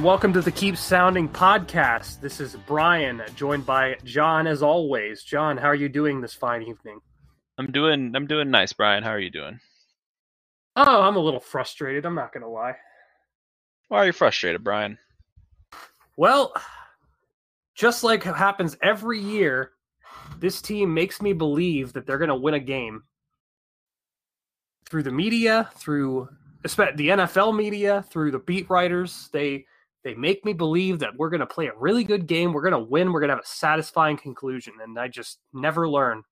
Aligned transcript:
and 0.00 0.06
welcome 0.06 0.32
to 0.32 0.40
the 0.40 0.50
Keep 0.50 0.78
Sounding 0.78 1.28
podcast. 1.28 2.22
This 2.22 2.40
is 2.40 2.56
Brian, 2.66 3.20
joined 3.36 3.66
by 3.66 3.98
Jon 4.02 4.46
as 4.46 4.62
always. 4.62 5.22
Jon, 5.22 5.58
how 5.58 5.66
are 5.66 5.74
you 5.74 5.90
doing 5.90 6.22
this 6.22 6.32
fine 6.32 6.62
evening? 6.62 7.00
I'm 7.58 7.70
doing 7.70 8.16
I'm 8.16 8.26
doing 8.26 8.50
nice, 8.50 8.72
Brian. 8.72 9.02
How 9.02 9.10
are 9.10 9.20
you 9.20 9.28
doing? 9.28 9.60
Oh, 10.74 11.02
I'm 11.02 11.16
a 11.16 11.20
little 11.20 11.38
frustrated. 11.38 12.06
I'm 12.06 12.14
not 12.14 12.32
going 12.32 12.44
to 12.44 12.48
lie. 12.48 12.76
Why 13.88 13.98
are 13.98 14.06
you 14.06 14.14
frustrated, 14.14 14.64
Brian? 14.64 14.96
Well, 16.16 16.54
just 17.74 18.02
like 18.02 18.22
happens 18.22 18.78
every 18.82 19.20
year, 19.20 19.72
this 20.38 20.62
team 20.62 20.94
makes 20.94 21.20
me 21.20 21.34
believe 21.34 21.92
that 21.92 22.06
they're 22.06 22.16
going 22.16 22.28
to 22.28 22.34
win 22.34 22.54
a 22.54 22.58
game 22.58 23.02
through 24.88 25.02
the 25.02 25.12
media, 25.12 25.68
through 25.74 26.30
the 26.62 26.68
NFL 26.70 27.54
media, 27.54 28.02
through 28.08 28.30
the 28.30 28.38
beat 28.38 28.70
writers. 28.70 29.28
They 29.30 29.66
they 30.02 30.14
make 30.14 30.44
me 30.44 30.52
believe 30.52 30.98
that 31.00 31.16
we're 31.16 31.30
going 31.30 31.40
to 31.40 31.46
play 31.46 31.66
a 31.66 31.76
really 31.76 32.04
good 32.04 32.26
game. 32.26 32.52
We're 32.52 32.62
going 32.62 32.72
to 32.72 32.90
win. 32.90 33.12
We're 33.12 33.20
going 33.20 33.28
to 33.28 33.36
have 33.36 33.44
a 33.44 33.48
satisfying 33.48 34.16
conclusion, 34.16 34.74
and 34.82 34.98
I 34.98 35.08
just 35.08 35.38
never 35.52 35.88
learn. 35.88 36.22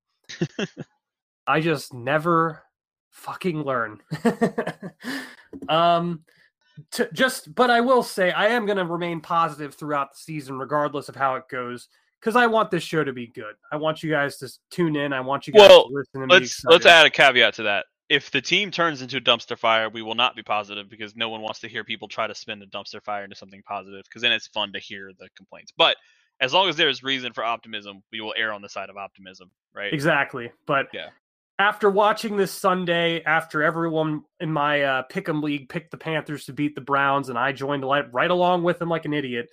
I 1.47 1.61
just 1.61 1.93
never 1.93 2.63
fucking 3.11 3.63
learn. 3.63 3.99
um, 5.69 6.21
to 6.91 7.09
just, 7.13 7.53
but 7.53 7.69
I 7.69 7.81
will 7.81 8.03
say 8.03 8.31
I 8.31 8.47
am 8.47 8.65
going 8.65 8.77
to 8.77 8.85
remain 8.85 9.21
positive 9.21 9.75
throughout 9.75 10.13
the 10.13 10.19
season, 10.19 10.57
regardless 10.57 11.09
of 11.09 11.15
how 11.15 11.35
it 11.35 11.43
goes, 11.49 11.89
because 12.19 12.35
I 12.35 12.47
want 12.47 12.71
this 12.71 12.83
show 12.83 13.03
to 13.03 13.13
be 13.13 13.27
good. 13.27 13.55
I 13.71 13.77
want 13.77 14.01
you 14.01 14.09
guys 14.09 14.37
to 14.37 14.51
tune 14.71 14.95
in. 14.95 15.13
I 15.13 15.21
want 15.21 15.47
you 15.47 15.53
guys 15.53 15.69
Well, 15.69 15.89
to 15.89 15.93
listen 15.93 16.27
To 16.27 16.33
Let's 16.33 16.63
let's 16.65 16.85
add 16.85 17.05
a 17.05 17.09
caveat 17.09 17.53
to 17.55 17.63
that. 17.63 17.85
If 18.09 18.31
the 18.31 18.41
team 18.41 18.71
turns 18.71 19.01
into 19.03 19.17
a 19.17 19.21
dumpster 19.21 19.57
fire, 19.57 19.89
we 19.89 20.01
will 20.01 20.15
not 20.15 20.35
be 20.35 20.41
positive 20.41 20.89
because 20.89 21.15
no 21.15 21.29
one 21.29 21.41
wants 21.41 21.59
to 21.59 21.67
hear 21.67 21.83
people 21.83 22.07
try 22.07 22.25
to 22.25 22.33
spin 22.33 22.61
a 22.61 22.65
dumpster 22.65 23.01
fire 23.03 23.23
into 23.23 23.35
something 23.35 23.61
positive 23.63 24.03
because 24.03 24.23
then 24.23 24.31
it's 24.31 24.47
fun 24.47 24.73
to 24.73 24.79
hear 24.79 25.11
the 25.19 25.29
complaints. 25.37 25.71
But 25.77 25.95
as 26.41 26.53
long 26.53 26.69
as 26.69 26.75
there's 26.75 27.03
reason 27.03 27.33
for 27.33 27.43
optimism, 27.43 28.01
we 28.11 28.21
will 28.21 28.33
err 28.35 28.51
on 28.51 28.61
the 28.61 28.69
side 28.69 28.89
of 28.89 28.97
optimism, 28.97 29.51
right? 29.75 29.93
Exactly. 29.93 30.51
But 30.65 30.87
Yeah. 30.91 31.09
after 31.59 31.89
watching 31.89 32.35
this 32.35 32.51
Sunday, 32.51 33.21
after 33.23 33.61
everyone 33.61 34.23
in 34.39 34.51
my 34.51 34.81
uh, 34.81 35.03
Pick'em 35.11 35.43
League 35.43 35.69
picked 35.69 35.91
the 35.91 35.97
Panthers 35.97 36.45
to 36.45 36.53
beat 36.53 36.73
the 36.73 36.81
Browns, 36.81 37.29
and 37.29 37.37
I 37.37 37.51
joined 37.51 37.83
right, 37.85 38.11
right 38.11 38.31
along 38.31 38.63
with 38.63 38.79
them 38.79 38.89
like 38.89 39.05
an 39.05 39.13
idiot, 39.13 39.49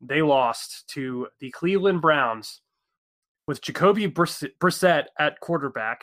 they 0.00 0.20
lost 0.20 0.88
to 0.88 1.28
the 1.40 1.50
Cleveland 1.52 2.02
Browns 2.02 2.60
with 3.46 3.62
Jacoby 3.62 4.08
Brissett 4.08 5.04
at 5.18 5.40
quarterback. 5.40 6.02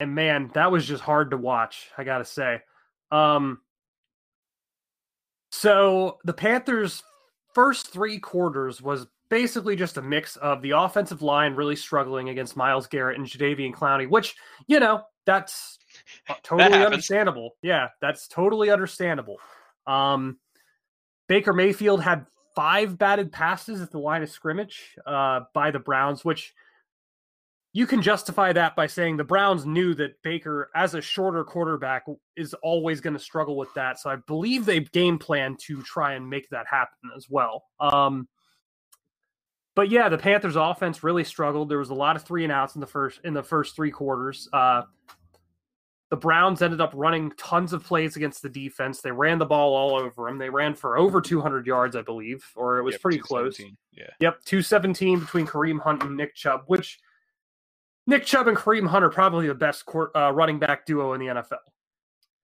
And 0.00 0.14
man, 0.14 0.50
that 0.54 0.72
was 0.72 0.86
just 0.86 1.02
hard 1.02 1.30
to 1.30 1.36
watch, 1.36 1.90
I 1.96 2.04
gotta 2.04 2.24
say. 2.24 2.60
Um, 3.12 3.60
so 5.52 6.18
the 6.24 6.32
Panthers' 6.32 7.02
first 7.54 7.92
three 7.92 8.18
quarters 8.18 8.80
was 8.80 9.06
basically 9.28 9.76
just 9.76 9.96
a 9.96 10.02
mix 10.02 10.36
of 10.36 10.62
the 10.62 10.70
offensive 10.70 11.22
line 11.22 11.54
really 11.54 11.76
struggling 11.76 12.30
against 12.30 12.56
Myles 12.56 12.86
Garrett 12.86 13.18
and 13.18 13.26
Jadeveon 13.26 13.72
Clowney, 13.72 14.08
which, 14.08 14.34
you 14.66 14.80
know, 14.80 15.02
that's 15.26 15.78
totally 16.42 16.64
happens. 16.64 16.84
understandable. 16.86 17.56
Yeah, 17.62 17.88
that's 18.00 18.26
totally 18.26 18.70
understandable. 18.70 19.36
Um, 19.86 20.38
Baker 21.28 21.52
Mayfield 21.52 22.02
had 22.02 22.26
five 22.56 22.98
batted 22.98 23.30
passes 23.30 23.80
at 23.80 23.90
the 23.90 23.98
line 23.98 24.22
of 24.22 24.30
scrimmage 24.30 24.96
uh, 25.06 25.40
by 25.54 25.70
the 25.70 25.78
Browns, 25.78 26.24
which 26.24 26.52
you 27.72 27.86
can 27.86 28.02
justify 28.02 28.52
that 28.52 28.74
by 28.74 28.86
saying 28.86 29.16
the 29.16 29.24
Browns 29.24 29.64
knew 29.64 29.94
that 29.94 30.20
Baker, 30.22 30.70
as 30.74 30.94
a 30.94 31.00
shorter 31.00 31.44
quarterback, 31.44 32.04
is 32.36 32.52
always 32.62 33.00
going 33.00 33.14
to 33.14 33.20
struggle 33.20 33.56
with 33.56 33.72
that. 33.74 34.00
So 34.00 34.10
I 34.10 34.16
believe 34.16 34.66
they 34.66 34.80
game 34.80 35.18
plan 35.18 35.56
to 35.66 35.80
try 35.82 36.14
and 36.14 36.28
make 36.28 36.48
that 36.50 36.66
happen 36.68 37.10
as 37.16 37.28
well. 37.30 37.64
Um, 37.78 38.28
but 39.76 39.88
yeah, 39.88 40.08
the 40.08 40.18
Panthers' 40.18 40.56
offense 40.56 41.04
really 41.04 41.22
struggled. 41.22 41.68
There 41.68 41.78
was 41.78 41.90
a 41.90 41.94
lot 41.94 42.16
of 42.16 42.24
three 42.24 42.42
and 42.42 42.52
outs 42.52 42.74
in 42.74 42.80
the 42.80 42.88
first 42.88 43.20
in 43.22 43.34
the 43.34 43.42
first 43.42 43.76
three 43.76 43.92
quarters. 43.92 44.48
Uh, 44.52 44.82
the 46.10 46.16
Browns 46.16 46.60
ended 46.60 46.80
up 46.80 46.90
running 46.96 47.30
tons 47.38 47.72
of 47.72 47.84
plays 47.84 48.16
against 48.16 48.42
the 48.42 48.48
defense. 48.48 49.00
They 49.00 49.12
ran 49.12 49.38
the 49.38 49.46
ball 49.46 49.76
all 49.76 49.94
over 49.94 50.26
them. 50.26 50.38
They 50.38 50.50
ran 50.50 50.74
for 50.74 50.98
over 50.98 51.20
200 51.20 51.68
yards, 51.68 51.94
I 51.94 52.02
believe, 52.02 52.44
or 52.56 52.78
it 52.78 52.82
was 52.82 52.94
Yep, 52.94 53.02
pretty 53.02 53.18
close. 53.18 53.60
Yeah. 53.92 54.10
Yep, 54.18 54.44
217 54.44 55.20
between 55.20 55.46
Kareem 55.46 55.80
Hunt 55.80 56.02
and 56.02 56.16
Nick 56.16 56.34
Chubb, 56.34 56.62
which 56.66 56.98
Nick 58.06 58.24
Chubb 58.24 58.48
and 58.48 58.56
Kareem 58.56 58.86
Hunt 58.86 59.04
are 59.04 59.10
probably 59.10 59.46
the 59.46 59.54
best 59.54 59.86
court, 59.86 60.10
uh, 60.16 60.32
running 60.32 60.58
back 60.58 60.86
duo 60.86 61.12
in 61.12 61.20
the 61.20 61.26
NFL. 61.26 61.58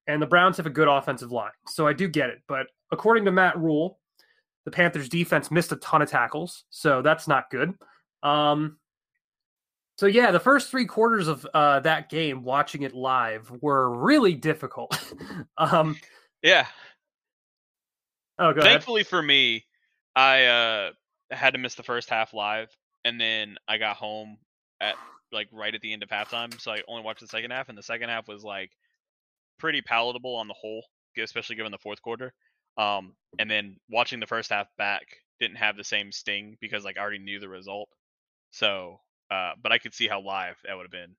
And 0.07 0.23
the 0.23 0.27
Browns 0.27 0.57
have 0.59 0.67
a 0.67 0.71
good 0.71 0.89
offensive 0.89 1.33
line. 1.33 1.51
So 1.69 1.87
I 1.87 1.93
do 1.93 2.07
get 2.07 2.31
it. 2.31 2.39
But 2.47 2.67
according 2.93 3.25
to 3.25 3.33
Matt 3.33 3.59
Rhule, 3.59 3.99
the 4.65 4.71
Panthers 4.71 5.09
defense 5.09 5.51
missed 5.51 5.73
a 5.73 5.77
ton 5.77 6.03
of 6.03 6.11
tackles. 6.11 6.65
So 6.71 7.03
that's 7.03 7.27
not 7.27 7.51
good. 7.51 7.75
Um, 8.23 8.79
so 9.99 10.07
yeah, 10.07 10.31
the 10.31 10.41
first 10.41 10.71
three 10.71 10.85
quarters 10.85 11.27
of 11.27 11.47
uh, 11.55 11.81
that 11.81 12.11
game, 12.11 12.45
watching 12.45 12.83
it 12.83 12.95
live, 12.95 13.51
were 13.63 13.97
really 13.97 14.35
difficult. 14.35 15.01
um, 15.59 15.99
Yeah. 16.43 16.67
oh, 18.39 18.53
go 18.53 18.61
ahead. 18.61 18.73
Thankfully 18.73 19.05
for 19.05 19.23
me, 19.23 19.65
I 20.15 20.45
uh, 20.45 20.91
had 21.31 21.55
to 21.55 21.59
miss 21.59 21.75
the 21.75 21.83
first 21.83 22.11
half 22.11 22.35
live, 22.35 22.69
and 23.05 23.21
then 23.21 23.57
I 23.67 23.79
got 23.79 23.97
home 23.97 24.37
at 24.81 24.97
like 25.33 25.49
right 25.53 25.75
at 25.75 25.81
the 25.81 25.93
end 25.93 26.03
of 26.03 26.09
halftime, 26.09 26.59
so 26.61 26.73
I 26.73 26.83
only 26.89 27.03
watched 27.03 27.21
the 27.21 27.29
second 27.29 27.51
half, 27.51 27.69
and 27.69 27.77
the 27.77 27.83
second 27.83 28.09
half 28.09 28.29
was 28.29 28.45
like 28.45 28.71
pretty 29.59 29.83
palatable 29.83 30.35
on 30.37 30.49
the 30.49 30.55
whole, 30.55 30.85
especially 31.23 31.57
given 31.57 31.73
the 31.73 31.79
fourth 31.79 32.03
quarter. 32.03 32.33
Um, 32.79 33.15
and 33.39 33.51
then 33.51 33.77
watching 33.91 34.21
the 34.21 34.27
first 34.27 34.51
half 34.51 34.67
back 34.77 35.07
didn't 35.41 35.57
have 35.57 35.77
the 35.77 35.85
same 35.85 36.13
sting 36.13 36.57
because 36.61 36.85
like 36.85 36.99
I 36.99 37.01
already 37.01 37.19
knew 37.19 37.41
the 37.41 37.49
result. 37.49 37.89
So, 38.51 39.01
uh, 39.31 39.53
but 39.63 39.73
I 39.73 39.79
could 39.79 39.95
see 39.95 40.09
how 40.09 40.21
live 40.21 40.57
that 40.65 40.77
would 40.77 40.85
have 40.85 40.91
been 40.91 41.17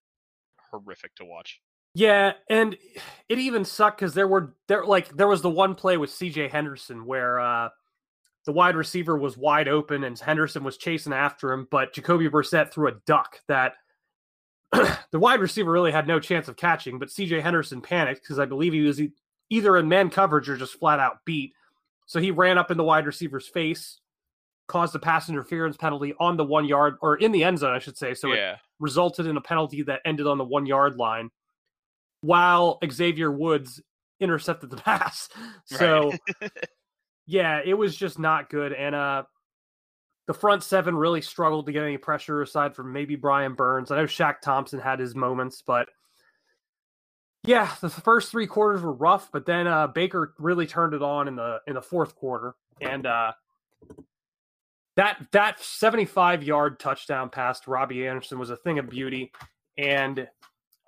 horrific 0.72 1.16
to 1.16 1.26
watch. 1.26 1.60
Yeah, 1.94 2.34
and 2.50 2.78
it 3.30 3.40
even 3.40 3.66
sucked 3.66 4.00
because 4.00 4.14
there 4.14 4.28
were 4.28 4.56
there 4.68 4.86
like 4.86 5.16
there 5.16 5.28
was 5.28 5.42
the 5.42 5.50
one 5.50 5.76
play 5.76 5.98
with 5.98 6.12
C.J. 6.12 6.50
Henderson 6.50 7.06
where 7.06 7.40
uh, 7.40 7.70
the 8.46 8.52
wide 8.52 8.76
receiver 8.76 9.18
was 9.18 9.38
wide 9.38 9.68
open 9.68 10.04
and 10.04 10.18
Henderson 10.18 10.64
was 10.64 10.78
chasing 10.78 11.14
after 11.14 11.52
him, 11.52 11.68
but 11.70 11.94
Jacoby 11.94 12.30
Brissett 12.30 12.72
threw 12.72 12.88
a 12.88 13.00
duck 13.06 13.42
that 13.48 13.74
the 15.12 15.20
wide 15.20 15.40
receiver 15.40 15.72
really 15.72 15.92
had 15.92 16.08
no 16.08 16.20
chance 16.20 16.48
of 16.48 16.58
catching. 16.58 17.00
But 17.00 17.12
C.J. 17.12 17.42
Henderson 17.42 17.82
panicked 17.82 18.22
because 18.22 18.40
I 18.40 18.46
believe 18.46 18.74
he 18.74 18.82
was 18.82 19.02
e- 19.02 19.14
either 19.50 19.78
in 19.78 19.88
man 19.88 20.10
coverage 20.10 20.50
or 20.50 20.58
just 20.58 20.80
flat 20.80 21.00
out 21.00 21.24
beat. 21.26 21.54
So 22.06 22.20
he 22.20 22.32
ran 22.32 22.58
up 22.58 22.72
in 22.72 22.78
the 22.78 22.84
wide 22.84 23.06
receiver's 23.06 23.48
face, 23.48 24.00
caused 24.68 24.96
a 24.96 25.00
pass 25.00 25.30
interference 25.30 25.78
penalty 25.78 26.14
on 26.20 26.38
the 26.38 26.44
one 26.44 26.66
yard 26.66 26.96
or 27.02 27.16
in 27.16 27.32
the 27.32 27.44
end 27.44 27.60
zone, 27.60 27.74
I 27.74 27.80
should 27.80 27.98
say. 27.98 28.14
So 28.14 28.32
it 28.32 28.40
resulted 28.80 29.26
in 29.26 29.38
a 29.38 29.42
penalty 29.42 29.82
that 29.84 30.02
ended 30.06 30.28
on 30.28 30.38
the 30.38 30.44
one 30.44 30.66
yard 30.66 30.98
line 30.98 31.30
while 32.22 32.80
Xavier 32.90 33.32
Woods 33.32 33.82
intercepted 34.20 34.70
the 34.70 34.78
pass. 34.84 35.30
So 35.66 36.14
yeah, 37.26 37.62
it 37.64 37.74
was 37.74 37.96
just 37.96 38.20
not 38.20 38.50
good. 38.50 38.74
And 38.74 38.96
uh 38.96 39.24
the 40.28 40.34
front 40.34 40.62
seven 40.62 40.96
really 40.96 41.22
struggled 41.22 41.66
to 41.66 41.72
get 41.72 41.84
any 41.84 41.98
pressure 41.98 42.42
aside 42.42 42.76
from 42.76 42.92
maybe 42.92 43.16
Brian 43.16 43.54
Burns. 43.54 43.92
I 43.92 43.96
know 43.96 44.06
Shaq 44.06 44.42
Thompson 44.42 44.80
had 44.80 45.00
his 45.00 45.16
moments, 45.16 45.64
but 45.66 45.88
yeah, 47.44 47.74
the 47.80 47.90
first 47.90 48.30
three 48.30 48.46
quarters 48.46 48.82
were 48.82 48.94
rough, 48.94 49.30
but 49.32 49.46
then 49.46 49.68
uh 49.68 49.88
Baker 49.88 50.34
really 50.38 50.68
turned 50.68 50.94
it 50.94 51.02
on 51.02 51.30
in 51.30 51.36
the 51.38 51.60
in 51.66 51.76
the 51.76 51.82
fourth 51.82 52.16
quarter. 52.16 52.56
And 52.82 53.06
uh 53.06 53.32
that 54.98 55.26
that 55.32 55.62
75 55.62 56.44
yard 56.44 56.80
touchdown 56.80 57.30
pass 57.30 57.62
to 57.62 57.72
Robbie 57.72 58.06
Anderson 58.06 58.38
was 58.38 58.50
a 58.50 58.58
thing 58.58 58.80
of 58.80 58.90
beauty. 58.90 59.32
And 59.78 60.28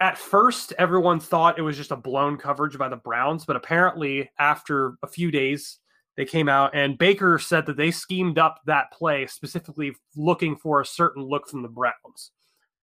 at 0.02 0.18
first, 0.18 0.74
everyone 0.78 1.20
thought 1.20 1.60
it 1.60 1.62
was 1.62 1.78
just 1.78 1.92
a 1.92 1.96
blown 1.96 2.38
coverage 2.38 2.78
by 2.78 2.90
the 2.90 2.96
Browns, 2.96 3.46
but 3.46 3.56
apparently, 3.56 4.30
after 4.40 4.94
a 5.04 5.08
few 5.08 5.30
days, 5.30 5.80
they 6.20 6.26
came 6.26 6.50
out 6.50 6.76
and 6.76 6.98
Baker 6.98 7.40
said 7.40 7.66
that 7.68 7.78
they 7.78 7.92
schemed 7.92 8.38
up 8.38 8.60
that 8.66 8.92
play 8.92 9.26
specifically 9.26 9.96
looking 10.18 10.58
for 10.58 10.82
a 10.82 10.86
certain 10.86 11.24
look 11.24 11.48
from 11.48 11.62
the 11.62 11.70
Browns. 11.70 12.32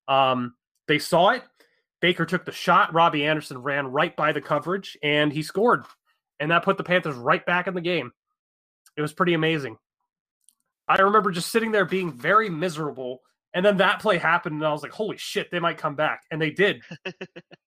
Um, 0.08 0.54
they 0.88 0.98
saw 0.98 1.30
it. 1.32 1.42
Baker 2.00 2.24
took 2.24 2.46
the 2.46 2.52
shot. 2.52 2.94
Robbie 2.94 3.26
Anderson 3.26 3.58
ran 3.58 3.88
right 3.88 4.16
by 4.16 4.32
the 4.32 4.40
coverage 4.40 4.96
and 5.02 5.30
he 5.30 5.42
scored. 5.42 5.84
And 6.40 6.50
that 6.50 6.64
put 6.64 6.78
the 6.78 6.84
Panthers 6.84 7.14
right 7.14 7.44
back 7.44 7.66
in 7.66 7.74
the 7.74 7.82
game. 7.82 8.10
It 8.96 9.02
was 9.02 9.12
pretty 9.12 9.34
amazing. 9.34 9.76
I 10.88 10.96
remember 11.02 11.30
just 11.30 11.52
sitting 11.52 11.72
there 11.72 11.84
being 11.84 12.14
very 12.14 12.48
miserable 12.48 13.20
And 13.52 13.66
then 13.66 13.76
that 13.78 14.00
play 14.00 14.16
happened, 14.16 14.56
and 14.56 14.66
I 14.66 14.72
was 14.72 14.82
like, 14.82 14.92
"Holy 14.92 15.18
shit, 15.18 15.50
they 15.50 15.60
might 15.60 15.76
come 15.76 15.94
back," 15.94 16.22
and 16.30 16.40
they 16.40 16.52
did. 16.52 16.82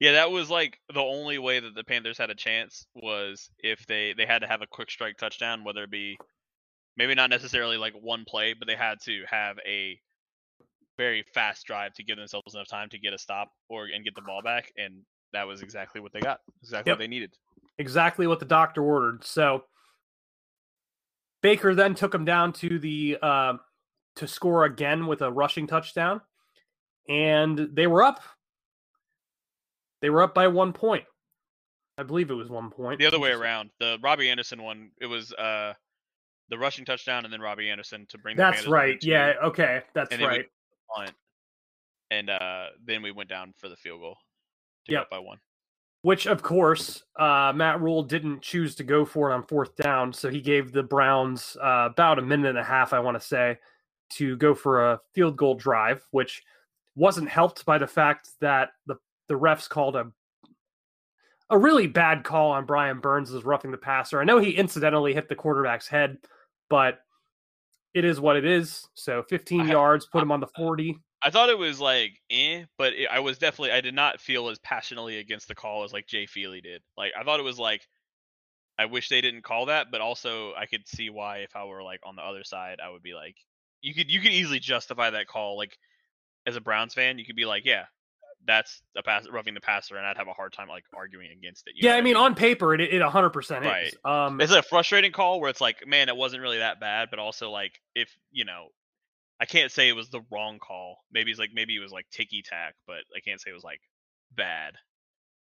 yeah, 0.00 0.12
that 0.12 0.30
was 0.30 0.50
like 0.50 0.78
the 0.92 1.00
only 1.00 1.38
way 1.38 1.60
that 1.60 1.74
the 1.74 1.84
Panthers 1.84 2.18
had 2.18 2.30
a 2.30 2.34
chance 2.34 2.86
was 2.94 3.50
if 3.58 3.86
they 3.86 4.14
they 4.16 4.26
had 4.26 4.40
to 4.40 4.48
have 4.48 4.62
a 4.62 4.66
quick 4.66 4.90
strike 4.90 5.16
touchdown, 5.18 5.62
whether 5.64 5.84
it 5.84 5.90
be 5.90 6.18
maybe 6.96 7.14
not 7.14 7.30
necessarily 7.30 7.76
like 7.76 7.94
one 8.00 8.24
play, 8.26 8.54
but 8.58 8.66
they 8.66 8.76
had 8.76 8.98
to 9.04 9.22
have 9.30 9.58
a 9.66 9.98
very 10.98 11.24
fast 11.34 11.66
drive 11.66 11.94
to 11.94 12.04
give 12.04 12.16
themselves 12.18 12.54
enough 12.54 12.68
time 12.68 12.88
to 12.90 12.98
get 12.98 13.14
a 13.14 13.18
stop 13.18 13.50
or 13.68 13.86
and 13.86 14.04
get 14.04 14.14
the 14.14 14.22
ball 14.22 14.42
back, 14.42 14.72
and 14.76 15.02
that 15.32 15.46
was 15.46 15.62
exactly 15.62 16.00
what 16.00 16.12
they 16.12 16.20
got, 16.20 16.40
exactly 16.62 16.90
Yep. 16.90 16.98
what 16.98 17.02
they 17.02 17.08
needed. 17.08 17.32
exactly 17.78 18.26
what 18.26 18.40
the 18.40 18.44
doctor 18.46 18.82
ordered. 18.82 19.24
So 19.24 19.64
Baker 21.42 21.74
then 21.74 21.94
took 21.94 22.14
him 22.14 22.24
down 22.24 22.52
to 22.54 22.78
the 22.78 23.16
uh, 23.22 23.54
to 24.16 24.26
score 24.28 24.64
again 24.64 25.06
with 25.06 25.22
a 25.22 25.30
rushing 25.32 25.66
touchdown, 25.66 26.20
and 27.08 27.58
they 27.72 27.86
were 27.86 28.02
up. 28.02 28.20
They 30.02 30.10
were 30.10 30.22
up 30.22 30.34
by 30.34 30.48
one 30.48 30.72
point. 30.72 31.04
I 31.98 32.02
believe 32.02 32.30
it 32.30 32.34
was 32.34 32.48
one 32.48 32.70
point. 32.70 32.98
The 32.98 33.06
other 33.06 33.18
way 33.20 33.30
around, 33.32 33.70
the 33.78 33.98
Robbie 34.02 34.30
Anderson 34.30 34.62
one, 34.62 34.90
it 35.00 35.06
was 35.06 35.32
uh 35.34 35.74
the 36.48 36.58
rushing 36.58 36.84
touchdown 36.84 37.24
and 37.24 37.32
then 37.32 37.40
Robbie 37.40 37.70
Anderson 37.70 38.06
to 38.08 38.18
bring. 38.18 38.36
the 38.36 38.42
That's 38.42 38.66
right. 38.66 39.00
two, 39.00 39.08
Yeah. 39.10 39.34
Okay. 39.44 39.82
That's 39.94 40.10
and 40.12 40.22
right. 40.22 40.46
punt, 40.96 41.12
and 42.10 42.30
uh 42.30 42.66
then 42.84 43.02
we 43.02 43.12
went 43.12 43.28
down 43.28 43.52
for 43.58 43.68
the 43.68 43.76
field 43.76 44.00
goal 44.00 44.16
to 44.86 44.92
Yep. 44.92 44.98
get 44.98 45.02
up 45.02 45.10
by 45.10 45.18
one. 45.18 45.38
Which, 46.02 46.26
of 46.26 46.40
course, 46.42 47.02
uh, 47.18 47.52
Matt 47.54 47.82
Rhule 47.82 48.02
didn't 48.02 48.40
choose 48.40 48.74
to 48.76 48.84
go 48.84 49.04
for 49.04 49.30
it 49.30 49.34
on 49.34 49.42
fourth 49.42 49.76
down, 49.76 50.14
so 50.14 50.30
he 50.30 50.40
gave 50.40 50.72
the 50.72 50.82
Browns 50.82 51.58
uh, 51.62 51.88
about 51.92 52.18
a 52.18 52.22
minute 52.22 52.48
and 52.48 52.56
a 52.58 52.64
half, 52.64 52.94
I 52.94 53.00
want 53.00 53.20
to 53.20 53.26
say, 53.26 53.58
to 54.14 54.34
go 54.38 54.54
for 54.54 54.92
a 54.92 55.00
field 55.14 55.36
goal 55.36 55.56
drive, 55.56 56.02
which 56.10 56.42
wasn't 56.94 57.28
helped 57.28 57.66
by 57.66 57.76
the 57.76 57.86
fact 57.86 58.30
that 58.40 58.70
the 58.86 58.96
the 59.30 59.38
refs 59.38 59.68
called 59.68 59.94
a 59.94 60.10
a 61.50 61.58
really 61.58 61.86
bad 61.86 62.24
call 62.24 62.50
on 62.50 62.66
Brian 62.66 63.00
Burns 63.00 63.32
as 63.32 63.44
roughing 63.44 63.70
the 63.70 63.78
passer. 63.78 64.20
I 64.20 64.24
know 64.24 64.38
he 64.38 64.50
incidentally 64.50 65.14
hit 65.14 65.28
the 65.28 65.34
quarterback's 65.34 65.88
head, 65.88 66.18
but 66.68 67.00
it 67.94 68.04
is 68.04 68.20
what 68.20 68.36
it 68.36 68.44
is. 68.44 68.88
So 68.94 69.22
15 69.22 69.62
I 69.62 69.70
yards, 69.70 70.06
put 70.06 70.22
him 70.22 70.30
on 70.30 70.40
the 70.40 70.46
40. 70.48 70.96
I 71.22 71.30
thought 71.30 71.48
it 71.48 71.58
was 71.58 71.80
like 71.80 72.12
eh, 72.30 72.64
but 72.76 72.92
it, 72.92 73.06
I 73.10 73.20
was 73.20 73.38
definitely 73.38 73.72
I 73.72 73.80
did 73.80 73.94
not 73.94 74.20
feel 74.20 74.48
as 74.48 74.58
passionately 74.58 75.18
against 75.18 75.46
the 75.46 75.54
call 75.54 75.84
as 75.84 75.92
like 75.92 76.08
Jay 76.08 76.26
Feely 76.26 76.60
did. 76.60 76.82
Like 76.96 77.12
I 77.18 77.22
thought 77.22 77.40
it 77.40 77.44
was 77.44 77.58
like 77.58 77.86
I 78.78 78.86
wish 78.86 79.08
they 79.08 79.20
didn't 79.20 79.44
call 79.44 79.66
that, 79.66 79.88
but 79.92 80.00
also 80.00 80.54
I 80.54 80.66
could 80.66 80.88
see 80.88 81.08
why 81.08 81.38
if 81.38 81.54
I 81.54 81.64
were 81.66 81.84
like 81.84 82.00
on 82.04 82.16
the 82.16 82.22
other 82.22 82.42
side, 82.42 82.78
I 82.84 82.90
would 82.90 83.02
be 83.02 83.14
like 83.14 83.36
you 83.80 83.94
could 83.94 84.10
you 84.10 84.20
could 84.20 84.32
easily 84.32 84.58
justify 84.58 85.10
that 85.10 85.28
call 85.28 85.56
like 85.56 85.76
as 86.46 86.56
a 86.56 86.60
Browns 86.60 86.94
fan, 86.94 87.18
you 87.18 87.24
could 87.24 87.36
be 87.36 87.44
like, 87.44 87.64
yeah, 87.64 87.84
that's 88.46 88.82
a 88.96 89.02
pass 89.02 89.26
roughing 89.30 89.54
the 89.54 89.60
passer 89.60 89.96
and 89.96 90.06
I'd 90.06 90.16
have 90.16 90.28
a 90.28 90.32
hard 90.32 90.52
time 90.52 90.68
like 90.68 90.84
arguing 90.94 91.30
against 91.36 91.66
it. 91.66 91.74
Yeah, 91.76 91.92
what 91.92 91.98
I 91.98 92.00
mean, 92.00 92.16
on 92.16 92.34
paper, 92.34 92.74
it, 92.74 92.80
it 92.80 93.02
100% 93.02 93.60
Right. 93.60 93.88
is. 93.88 93.94
Um, 94.04 94.40
it's 94.40 94.52
a 94.52 94.62
frustrating 94.62 95.12
call 95.12 95.40
where 95.40 95.50
it's 95.50 95.60
like, 95.60 95.86
man, 95.86 96.08
it 96.08 96.16
wasn't 96.16 96.42
really 96.42 96.58
that 96.58 96.80
bad, 96.80 97.08
but 97.10 97.18
also 97.18 97.50
like 97.50 97.80
if 97.94 98.14
you 98.30 98.44
know, 98.44 98.68
I 99.40 99.46
can't 99.46 99.70
say 99.72 99.88
it 99.88 99.96
was 99.96 100.10
the 100.10 100.20
wrong 100.30 100.58
call. 100.58 100.98
Maybe 101.12 101.30
it's 101.30 101.40
like 101.40 101.50
maybe 101.54 101.76
it 101.76 101.80
was 101.80 101.92
like 101.92 102.06
ticky 102.10 102.42
tack, 102.42 102.74
but 102.86 103.00
I 103.16 103.20
can't 103.20 103.40
say 103.40 103.50
it 103.50 103.54
was 103.54 103.64
like 103.64 103.80
bad. 104.34 104.74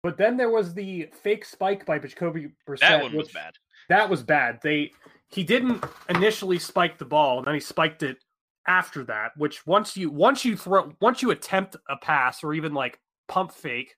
But 0.03 0.17
then 0.17 0.37
there 0.37 0.50
was 0.50 0.75
the 0.75 1.09
fake 1.23 1.45
spike 1.45 1.87
by 1.87 1.99
Jacoby 1.99 2.49
Brissett. 2.69 2.81
That 2.81 3.03
one 3.03 3.15
was 3.15 3.29
bad. 3.29 3.55
That 3.88 4.11
was 4.11 4.23
bad. 4.23 4.61
They 4.62 4.93
he 5.29 5.45
didn't 5.45 5.85
initially 6.09 6.59
spike 6.59 6.99
the 6.99 7.05
ball, 7.05 7.38
and 7.38 7.47
then 7.47 7.55
he 7.55 7.61
spiked 7.61 8.03
it 8.03 8.19
after 8.67 9.05
that. 9.05 9.32
Which 9.37 9.67
once 9.67 9.97
you 9.97 10.11
once 10.11 10.44
you 10.44 10.56
throw 10.56 10.93
once 11.00 11.23
you 11.23 11.31
attempt 11.31 11.76
a 11.88 11.97
pass 11.97 12.43
or 12.44 12.55
even 12.55 12.75
like 12.75 12.99
pump 13.29 13.53
fake, 13.53 13.97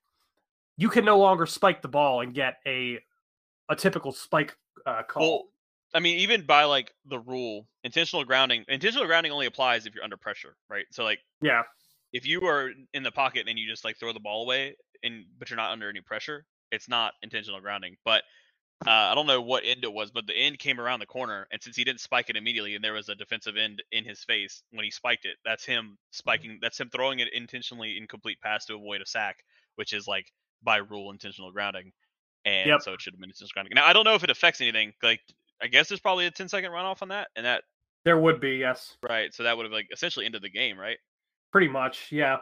you 0.77 0.89
can 0.89 1.05
no 1.05 1.17
longer 1.17 1.45
spike 1.45 1.81
the 1.81 1.87
ball 1.87 2.21
and 2.21 2.33
get 2.33 2.55
a 2.65 2.99
a 3.69 3.75
typical 3.75 4.11
spike 4.11 4.55
uh, 4.85 5.03
call. 5.03 5.21
Well, 5.21 5.43
I 5.93 5.99
mean, 5.99 6.19
even 6.19 6.45
by 6.45 6.65
like 6.65 6.93
the 7.05 7.19
rule, 7.19 7.67
intentional 7.83 8.23
grounding, 8.25 8.65
intentional 8.67 9.05
grounding 9.05 9.31
only 9.31 9.45
applies 9.45 9.85
if 9.85 9.95
you're 9.95 10.03
under 10.03 10.17
pressure, 10.17 10.55
right? 10.69 10.85
So 10.91 11.03
like 11.03 11.19
yeah, 11.41 11.63
if 12.13 12.25
you 12.25 12.45
are 12.45 12.71
in 12.93 13.03
the 13.03 13.11
pocket 13.11 13.47
and 13.47 13.57
you 13.57 13.67
just 13.67 13.85
like 13.85 13.97
throw 13.97 14.13
the 14.13 14.19
ball 14.19 14.43
away 14.43 14.75
and 15.03 15.25
but 15.39 15.49
you're 15.49 15.57
not 15.57 15.71
under 15.71 15.89
any 15.89 16.01
pressure, 16.01 16.45
it's 16.71 16.89
not 16.89 17.13
intentional 17.23 17.59
grounding. 17.61 17.95
But 18.03 18.23
uh, 18.85 18.89
I 18.89 19.15
don't 19.15 19.27
know 19.27 19.41
what 19.41 19.63
end 19.65 19.83
it 19.83 19.93
was, 19.93 20.11
but 20.11 20.27
the 20.27 20.35
end 20.35 20.59
came 20.59 20.79
around 20.79 20.99
the 20.99 21.05
corner, 21.05 21.47
and 21.51 21.61
since 21.63 21.75
he 21.75 21.83
didn't 21.83 22.01
spike 22.01 22.29
it 22.29 22.35
immediately, 22.35 22.75
and 22.75 22.83
there 22.83 22.93
was 22.93 23.09
a 23.09 23.15
defensive 23.15 23.55
end 23.57 23.81
in 23.91 24.03
his 24.03 24.23
face 24.23 24.63
when 24.71 24.83
he 24.83 24.91
spiked 24.91 25.25
it, 25.25 25.37
that's 25.45 25.65
him 25.65 25.97
spiking. 26.11 26.59
That's 26.61 26.79
him 26.79 26.89
throwing 26.89 27.21
an 27.21 27.29
intentionally 27.33 27.97
incomplete 27.97 28.39
pass 28.41 28.65
to 28.65 28.75
avoid 28.75 29.01
a 29.01 29.05
sack, 29.05 29.37
which 29.75 29.93
is 29.93 30.07
like 30.07 30.31
by 30.61 30.77
rule 30.77 31.11
intentional 31.11 31.51
grounding, 31.51 31.93
and 32.43 32.67
Yep. 32.67 32.81
so 32.81 32.93
it 32.93 33.01
should 33.01 33.13
have 33.13 33.19
been 33.19 33.29
intentional 33.29 33.51
grounding. 33.53 33.73
Now 33.75 33.85
I 33.85 33.93
don't 33.93 34.03
know 34.03 34.15
if 34.15 34.23
it 34.23 34.29
affects 34.29 34.61
anything. 34.61 34.93
Like 35.01 35.21
I 35.61 35.67
guess 35.67 35.87
there's 35.87 36.01
probably 36.01 36.25
a 36.25 36.31
10 36.31 36.49
second 36.49 36.71
runoff 36.71 37.01
on 37.01 37.07
that, 37.09 37.29
and 37.35 37.45
that 37.45 37.63
there 38.03 38.19
would 38.19 38.39
be 38.41 38.57
yes. 38.57 38.97
right, 39.07 39.33
so 39.33 39.43
that 39.43 39.55
would 39.55 39.63
have 39.65 39.73
like 39.73 39.87
essentially 39.91 40.25
ended 40.25 40.41
the 40.41 40.49
game, 40.49 40.77
right? 40.77 40.97
Pretty 41.51 41.69
much, 41.69 42.11
yeah. 42.11 42.39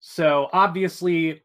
So 0.00 0.48
obviously, 0.52 1.42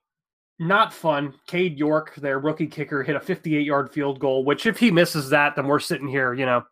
not 0.60 0.94
fun. 0.94 1.34
Cade 1.48 1.78
York, 1.78 2.16
their 2.16 2.40
rookie 2.40 2.68
kicker, 2.68 3.04
hit 3.04 3.16
a 3.16 3.20
58 3.20 3.66
yard 3.66 3.92
field 3.92 4.20
goal, 4.20 4.44
which 4.44 4.66
if 4.66 4.78
he 4.80 4.92
misses 4.92 5.30
that, 5.30 5.56
then 5.56 5.68
we're 5.68 5.80
sitting 5.80 6.08
here, 6.08 6.34
you 6.34 6.46
know, 6.46 6.64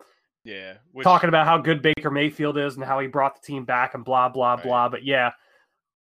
Yeah, 0.43 0.77
which, 0.91 1.03
talking 1.03 1.29
about 1.29 1.45
how 1.45 1.57
good 1.57 1.81
Baker 1.81 2.09
Mayfield 2.11 2.57
is 2.57 2.75
and 2.75 2.83
how 2.83 2.99
he 2.99 3.07
brought 3.07 3.35
the 3.35 3.45
team 3.45 3.65
back 3.65 3.93
and 3.93 4.03
blah, 4.03 4.29
blah, 4.29 4.55
Right. 4.55 4.63
blah. 4.63 4.89
But 4.89 5.03
yeah, 5.03 5.31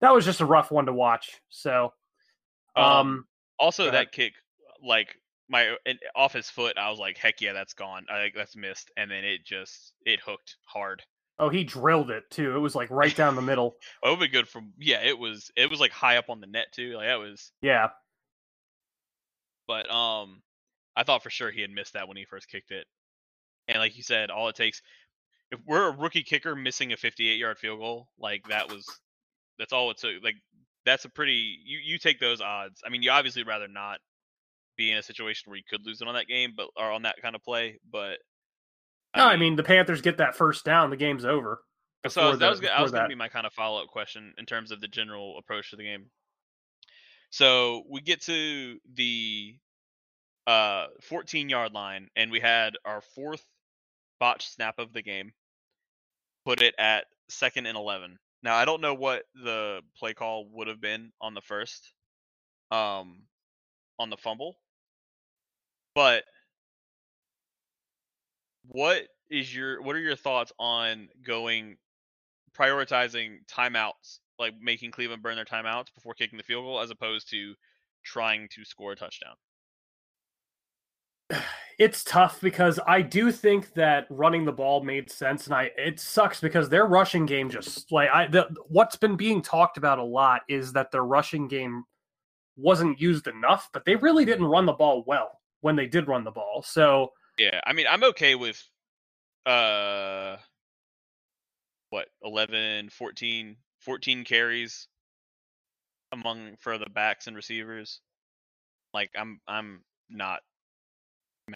that 0.01 0.13
was 0.13 0.25
just 0.25 0.41
a 0.41 0.47
rough 0.47 0.71
one 0.71 0.87
to 0.87 0.93
watch. 0.93 1.41
So, 1.49 1.93
um, 2.77 2.85
um, 2.85 3.29
Also, 3.59 3.91
that 3.91 4.13
kick, 4.13 4.35
like 4.83 5.17
my 5.49 5.77
off 6.15 6.33
his 6.33 6.49
foot, 6.49 6.79
I 6.79 6.89
was 6.91 6.99
like, 6.99 7.19
"Heck 7.19 7.41
yeah, 7.41 7.53
that's 7.53 7.75
gone. 7.75 8.07
I 8.09 8.31
that's 8.35 8.57
missed." 8.57 8.91
And 8.97 9.11
then 9.11 9.25
it 9.25 9.45
just 9.45 9.95
it 10.07 10.21
hooked 10.21 10.57
hard. 10.65 11.03
Oh, 11.41 11.49
he 11.49 11.65
drilled 11.65 12.11
it 12.11 12.31
too. 12.31 12.55
It 12.55 12.59
was 12.61 12.75
like 12.77 12.91
right 12.91 13.15
down 13.15 13.35
the 13.35 13.43
middle. 13.43 13.77
It 14.05 14.11
would 14.11 14.21
be 14.21 14.29
good 14.29 14.47
from 14.49 14.73
yeah. 14.79 15.01
It 15.03 15.19
was 15.19 15.51
it 15.57 15.69
was 15.71 15.81
like 15.81 15.91
high 15.91 16.17
up 16.19 16.31
on 16.31 16.41
the 16.41 16.47
net 16.47 16.67
too. 16.73 16.95
Like 16.95 17.07
that 17.07 17.19
was, 17.19 17.51
Yeah. 17.63 17.89
but 19.67 19.91
um, 19.91 20.43
I 20.97 21.05
thought 21.05 21.23
for 21.23 21.31
sure 21.31 21.51
he 21.51 21.61
had 21.61 21.71
missed 21.71 21.95
that 21.95 22.09
when 22.09 22.17
he 22.17 22.25
first 22.25 22.49
kicked 22.49 22.71
it. 22.71 22.87
And 23.69 23.79
like 23.79 23.97
you 23.97 24.03
said, 24.03 24.31
all 24.31 24.49
it 24.49 24.57
takes 24.57 24.83
if 25.53 25.59
we're 25.67 25.89
a 25.89 25.97
rookie 25.97 26.23
kicker 26.23 26.55
missing 26.55 26.93
a 26.93 26.97
58 26.97 27.39
yard 27.39 27.59
field 27.59 27.81
goal, 27.81 28.09
like 28.19 28.47
that 28.49 28.71
was 28.71 28.87
that's 29.59 29.73
all 29.73 29.91
it 29.91 29.99
took. 29.99 30.23
Like 30.23 30.37
that's 30.87 31.05
a 31.05 31.09
pretty 31.11 31.59
you 31.65 31.79
you 31.83 31.99
take 31.99 32.21
those 32.21 32.41
odds. 32.41 32.81
I 32.87 32.91
mean, 32.91 33.03
you 33.03 33.11
obviously 33.11 33.43
rather 33.45 33.69
not 33.69 33.99
be 34.77 34.91
in 34.93 34.99
a 34.99 35.03
situation 35.03 35.51
where 35.51 35.57
you 35.57 35.65
could 35.69 35.85
lose 35.85 36.01
it 36.01 36.09
on 36.09 36.15
that 36.15 36.29
game, 36.29 36.53
but 36.57 36.69
or 36.77 36.91
on 36.91 37.03
that 37.03 37.17
kind 37.23 37.35
of 37.35 37.43
play. 37.43 37.79
But 37.93 38.19
No, 39.17 39.25
I 39.25 39.37
mean, 39.37 39.57
the 39.57 39.63
Panthers 39.65 40.03
get 40.03 40.19
that 40.19 40.37
first 40.37 40.65
down, 40.65 40.91
the 40.91 40.97
game's 40.97 41.25
over. 41.25 41.63
so 42.09 42.31
that 42.33 42.39
the- 42.39 42.51
was 42.51 42.61
that 42.61 42.81
was 42.81 42.91
going 42.93 43.05
to 43.05 43.09
be 43.09 43.15
my 43.15 43.29
kind 43.29 43.47
of 43.47 43.53
follow 43.53 43.83
up 43.83 43.89
question 43.89 44.35
in 44.39 44.47
terms 44.47 44.71
of 44.71 44.81
the 44.81 44.89
general 44.89 45.37
approach 45.39 45.71
to 45.71 45.77
the 45.77 45.83
game. 45.83 46.07
So 47.31 47.85
we 47.89 48.01
get 48.01 48.23
to 48.23 48.79
the 48.95 49.57
uh 50.47 50.87
14 51.03 51.49
yard 51.49 51.73
line, 51.73 52.09
and 52.17 52.31
we 52.31 52.41
had 52.41 52.75
our 52.85 53.01
fourth 53.01 53.45
botched 54.19 54.53
snap 54.53 54.79
of 54.79 54.93
the 54.93 55.03
game. 55.03 55.33
Put 56.45 56.63
it 56.63 56.75
at 56.79 57.07
second 57.29 57.67
and 57.67 57.77
11. 57.77 58.19
Now 58.43 58.57
I 58.57 58.65
don't 58.65 58.81
know 58.81 58.95
what 58.95 59.25
the 59.35 59.83
play 59.99 60.15
call 60.15 60.49
would 60.53 60.69
have 60.69 60.81
been 60.81 61.13
on 61.21 61.35
the 61.35 61.43
first, 61.43 61.93
um, 62.71 63.23
on 63.99 64.09
the 64.11 64.17
fumble, 64.17 64.57
but 65.95 66.25
what 68.67 69.03
is 69.31 69.55
your 69.55 69.83
what 69.83 69.97
are 69.97 70.01
your 70.01 70.17
thoughts 70.17 70.53
on 70.59 71.09
going 71.25 71.77
prioritizing 72.59 73.39
timeouts, 73.47 74.19
like 74.39 74.55
making 74.61 74.91
Cleveland 74.91 75.23
burn 75.23 75.37
their 75.37 75.45
timeouts 75.45 75.95
before 75.95 76.15
kicking 76.15 76.37
the 76.37 76.43
field 76.43 76.65
goal, 76.65 76.81
as 76.81 76.91
opposed 76.91 77.31
to 77.31 77.55
trying 78.05 78.49
to 78.55 78.65
score 78.65 78.93
a 78.93 78.97
touchdown? 78.97 79.35
It's 81.79 82.05
tough 82.05 82.43
because 82.43 82.79
I 82.87 83.01
do 83.01 83.33
think 83.33 83.73
that 83.73 84.05
running 84.11 84.45
the 84.45 84.53
ball 84.53 84.85
made 84.85 85.11
sense, 85.11 85.47
and 85.47 85.55
I 85.55 85.71
it 85.79 85.99
sucks 85.99 86.39
because 86.39 86.69
their 86.69 86.85
rushing 86.85 87.25
game 87.25 87.49
just 87.49 87.91
like 87.91 88.11
I 88.13 88.27
the, 88.27 88.55
what's 88.69 88.97
been 88.97 89.17
being 89.17 89.41
talked 89.41 89.79
about 89.79 89.99
a 89.99 90.05
lot 90.05 90.43
is 90.47 90.75
that 90.75 90.91
their 90.91 91.05
rushing 91.05 91.49
game 91.49 91.85
wasn't 92.55 93.01
used 93.01 93.29
enough, 93.29 93.71
but 93.73 93.87
they 93.87 93.97
really 93.97 94.27
didn't 94.27 94.45
run 94.45 94.67
the 94.67 94.75
ball 94.75 95.05
well 95.07 95.41
when 95.63 95.75
they 95.75 95.87
did 95.87 96.07
run 96.07 96.23
the 96.23 96.31
ball. 96.31 96.63
So 96.63 97.13
Yeah, 97.41 97.61
I 97.67 97.73
mean, 97.73 97.87
I'm 97.89 98.05
okay 98.05 98.35
with 98.35 98.63
uh 99.47 100.37
what 101.89 102.09
11 102.23 102.91
14 102.91 103.57
14 103.81 104.25
carries 104.25 104.87
among 106.13 106.57
for 106.61 106.77
the 106.77 106.91
backs 106.91 107.27
and 107.27 107.35
receivers 107.35 108.03
like 108.93 109.11
i'm 109.19 109.41
i'm 109.49 109.83
not 110.11 110.41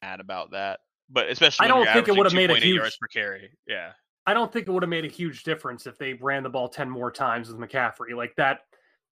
mad 0.02 0.20
about 0.20 0.52
that 0.52 0.80
but 1.10 1.28
especially 1.28 1.66
I 1.66 1.68
don't 1.68 1.86
think 1.86 2.08
it 2.08 2.16
would've 2.16 2.32
made 2.32 2.50
a 2.50 2.56
huge- 2.56 2.76
yards 2.76 2.96
per 2.96 3.06
carry 3.06 3.50
yeah 3.66 3.92
I 4.26 4.32
don't 4.32 4.50
think 4.50 4.66
it 4.66 4.70
would 4.70 4.82
have 4.82 4.90
made 4.90 5.04
a 5.04 5.08
huge 5.08 5.42
difference 5.42 5.86
if 5.86 5.98
they 5.98 6.14
ran 6.14 6.44
the 6.44 6.48
ball 6.48 6.68
10 6.68 6.88
more 6.88 7.10
times 7.10 7.50
with 7.50 7.58
McCaffrey. 7.58 8.16
Like 8.16 8.34
that 8.36 8.60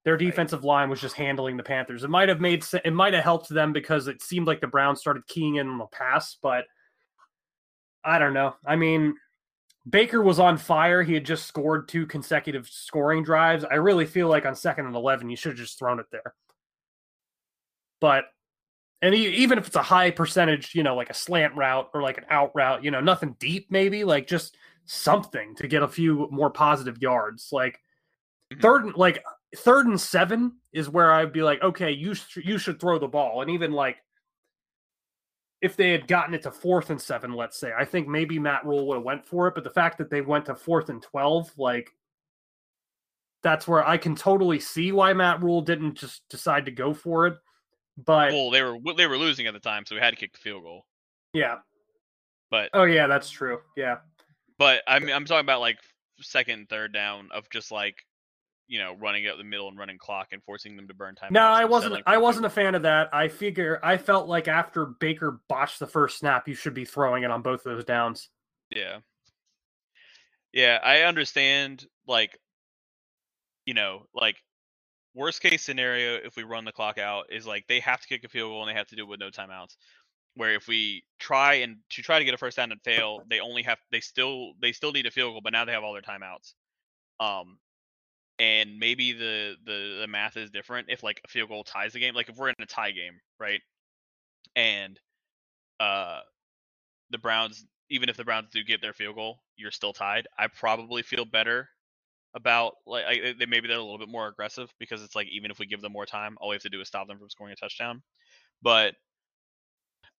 their 0.05 0.17
defensive 0.17 0.63
line 0.63 0.89
was 0.89 0.99
just 0.99 1.15
handling 1.15 1.57
the 1.57 1.63
Panthers. 1.63 2.03
It 2.03 2.09
might 2.09 2.29
have 2.29 2.41
made 2.41 2.65
it 2.83 2.93
might 2.93 3.13
have 3.13 3.23
helped 3.23 3.49
them 3.49 3.71
because 3.71 4.07
it 4.07 4.21
seemed 4.21 4.47
like 4.47 4.61
the 4.61 4.67
Browns 4.67 4.99
started 4.99 5.27
keying 5.27 5.55
in 5.55 5.67
on 5.67 5.77
the 5.77 5.85
pass, 5.85 6.37
but 6.41 6.65
I 8.03 8.19
don't 8.19 8.33
know. 8.33 8.55
I 8.65 8.75
mean, 8.75 9.15
Baker 9.89 10.21
was 10.21 10.39
on 10.39 10.57
fire. 10.57 11.03
He 11.03 11.13
had 11.13 11.25
just 11.25 11.45
scored 11.45 11.87
two 11.87 12.05
consecutive 12.05 12.67
scoring 12.67 13.23
drives. 13.23 13.63
I 13.63 13.75
really 13.75 14.05
feel 14.05 14.27
like 14.27 14.45
on 14.45 14.55
second 14.55 14.85
and 14.85 14.95
11, 14.95 15.29
you 15.29 15.35
should 15.35 15.53
have 15.53 15.57
just 15.57 15.79
thrown 15.79 15.99
it 15.99 16.05
there. 16.11 16.33
But, 17.99 18.25
and 19.01 19.13
even 19.15 19.57
if 19.57 19.67
it's 19.67 19.75
a 19.75 19.81
high 19.81 20.11
percentage, 20.11 20.75
you 20.75 20.83
know, 20.83 20.95
like 20.95 21.09
a 21.09 21.13
slant 21.13 21.55
route 21.55 21.89
or 21.93 22.01
like 22.01 22.17
an 22.17 22.25
out 22.29 22.51
route, 22.55 22.83
you 22.83 22.91
know, 22.91 23.01
nothing 23.01 23.35
deep, 23.39 23.67
maybe 23.69 24.03
like 24.03 24.27
just 24.27 24.55
something 24.85 25.55
to 25.55 25.67
get 25.67 25.83
a 25.83 25.87
few 25.87 26.27
more 26.31 26.49
positive 26.49 27.01
yards. 27.01 27.49
Like, 27.51 27.79
mm-hmm. 28.51 28.61
third, 28.61 28.95
like, 28.95 29.23
third 29.55 29.87
and 29.87 29.99
seven 29.99 30.57
is 30.71 30.89
where 30.89 31.11
I'd 31.11 31.33
be 31.33 31.43
like, 31.43 31.61
okay, 31.61 31.91
you, 31.91 32.13
sh- 32.13 32.37
you 32.43 32.57
should 32.57 32.79
throw 32.79 32.99
the 32.99 33.07
ball. 33.07 33.41
And 33.41 33.51
even 33.51 33.71
like, 33.71 33.97
if 35.61 35.77
they 35.77 35.91
had 35.91 36.07
gotten 36.07 36.33
it 36.33 36.41
to 36.43 36.51
fourth 36.51 36.89
and 36.89 37.01
seven, 37.01 37.33
let's 37.33 37.57
say, 37.57 37.71
I 37.77 37.85
think 37.85 38.07
maybe 38.07 38.37
Matt 38.37 38.65
Rhule 38.65 38.85
would 38.87 38.95
have 38.95 39.03
went 39.03 39.25
for 39.25 39.47
it. 39.47 39.55
But 39.55 39.63
the 39.63 39.69
fact 39.69 39.97
that 39.99 40.09
they 40.09 40.19
went 40.19 40.45
to 40.47 40.55
fourth 40.55 40.89
and 40.89 41.01
twelve, 41.01 41.51
like 41.57 41.89
that's 43.43 43.65
where 43.65 43.87
I 43.87 43.97
can 43.97 44.15
totally 44.15 44.59
see 44.59 44.91
why 44.91 45.13
Matt 45.13 45.41
Rhule 45.41 45.61
didn't 45.61 45.95
just 45.95 46.21
decide 46.29 46.65
to 46.65 46.71
go 46.71 46.93
for 46.93 47.27
it. 47.27 47.35
But 47.97 48.33
well, 48.33 48.49
they 48.49 48.61
were 48.61 48.77
they 48.97 49.07
were 49.07 49.17
losing 49.17 49.47
at 49.47 49.53
the 49.53 49.59
time, 49.59 49.85
so 49.85 49.95
we 49.95 50.01
had 50.01 50.09
to 50.09 50.17
kick 50.17 50.33
the 50.33 50.39
field 50.39 50.63
goal. 50.63 50.85
Yeah. 51.33 51.57
But 52.51 52.69
oh 52.73 52.83
yeah, 52.83 53.07
that's 53.07 53.29
true. 53.29 53.59
Yeah. 53.77 53.97
But 54.57 54.83
I'm 54.85 55.09
I'm 55.09 55.23
talking 55.23 55.45
about 55.45 55.61
like 55.61 55.77
second, 56.19 56.67
third 56.69 56.91
down 56.91 57.29
of 57.33 57.49
just 57.51 57.71
like 57.71 57.95
you 58.73 58.79
know, 58.79 58.95
running 58.99 59.27
out 59.27 59.37
the 59.37 59.43
middle 59.43 59.67
and 59.67 59.77
running 59.77 59.99
clock 59.99 60.29
and 60.31 60.41
forcing 60.43 60.75
them 60.75 60.87
to 60.87 60.95
burn 60.95 61.13
time. 61.13 61.31
No, 61.31 61.43
I 61.43 61.65
wasn't. 61.65 62.01
I 62.07 62.17
wasn't 62.17 62.47
a 62.47 62.49
fan 62.49 62.73
of 62.73 62.81
that. 62.81 63.07
I 63.13 63.27
figure 63.27 63.79
I 63.83 63.97
felt 63.97 64.27
like 64.27 64.47
after 64.47 64.87
Baker 64.87 65.41
botched 65.47 65.77
the 65.77 65.85
first 65.85 66.17
snap, 66.17 66.47
you 66.47 66.55
should 66.55 66.73
be 66.73 66.83
throwing 66.83 67.21
it 67.21 67.29
on 67.29 67.43
both 67.43 67.67
of 67.67 67.75
those 67.75 67.85
downs. 67.85 68.29
Yeah, 68.71 69.01
yeah, 70.51 70.79
I 70.83 71.01
understand. 71.01 71.85
Like, 72.07 72.39
you 73.67 73.75
know, 73.75 74.07
like 74.11 74.37
worst 75.13 75.43
case 75.43 75.61
scenario, 75.61 76.15
if 76.15 76.35
we 76.35 76.41
run 76.41 76.65
the 76.65 76.71
clock 76.71 76.97
out, 76.97 77.25
is 77.29 77.45
like 77.45 77.65
they 77.67 77.79
have 77.81 78.01
to 78.01 78.07
kick 78.07 78.23
a 78.23 78.27
field 78.27 78.49
goal 78.49 78.63
and 78.63 78.71
they 78.71 78.79
have 78.79 78.87
to 78.87 78.95
do 78.95 79.03
it 79.03 79.07
with 79.07 79.19
no 79.19 79.29
timeouts. 79.29 79.75
Where 80.33 80.55
if 80.55 80.67
we 80.67 81.03
try 81.19 81.55
and 81.57 81.77
to 81.91 82.01
try 82.01 82.17
to 82.17 82.25
get 82.25 82.33
a 82.33 82.39
first 82.39 82.57
down 82.57 82.71
and 82.71 82.81
fail, 82.81 83.19
they 83.29 83.39
only 83.39 83.61
have 83.61 83.77
they 83.91 83.99
still 83.99 84.53
they 84.63 84.71
still 84.71 84.93
need 84.93 85.05
a 85.05 85.11
field 85.11 85.33
goal, 85.33 85.41
but 85.43 85.53
now 85.53 85.63
they 85.63 85.73
have 85.73 85.83
all 85.83 85.93
their 85.93 86.01
timeouts. 86.01 86.55
Um, 87.19 87.59
and 88.39 88.79
maybe 88.79 89.13
the, 89.13 89.55
the 89.65 89.99
the 90.01 90.07
math 90.07 90.37
is 90.37 90.49
different 90.49 90.87
if 90.89 91.03
like 91.03 91.21
a 91.23 91.27
field 91.27 91.49
goal 91.49 91.63
ties 91.63 91.93
the 91.93 91.99
game 91.99 92.15
like 92.15 92.29
if 92.29 92.37
we're 92.37 92.49
in 92.49 92.55
a 92.59 92.65
tie 92.65 92.91
game 92.91 93.19
right? 93.39 93.61
And 94.55 94.99
uh 95.79 96.19
the 97.11 97.17
browns 97.17 97.65
even 97.89 98.09
if 98.09 98.17
the 98.17 98.23
browns 98.23 98.49
do 98.51 98.63
get 98.63 98.81
their 98.81 98.93
field 98.93 99.15
goal 99.15 99.39
you're 99.55 99.71
still 99.71 99.93
tied. 99.93 100.27
I 100.37 100.47
probably 100.47 101.03
feel 101.03 101.25
better 101.25 101.69
about 102.35 102.73
like 102.87 103.05
I, 103.05 103.33
they 103.37 103.45
maybe 103.45 103.67
they're 103.67 103.77
a 103.77 103.83
little 103.83 103.99
bit 103.99 104.09
more 104.09 104.27
aggressive 104.27 104.73
because 104.79 105.03
it's 105.03 105.15
like 105.15 105.27
even 105.27 105.51
if 105.51 105.59
we 105.59 105.67
give 105.67 105.81
them 105.81 105.93
more 105.93 106.05
time 106.05 106.35
all 106.41 106.49
we 106.49 106.55
have 106.55 106.63
to 106.63 106.69
do 106.69 106.81
is 106.81 106.87
stop 106.87 107.07
them 107.07 107.19
from 107.19 107.29
scoring 107.29 107.53
a 107.53 107.55
touchdown. 107.55 108.01
But 108.61 108.95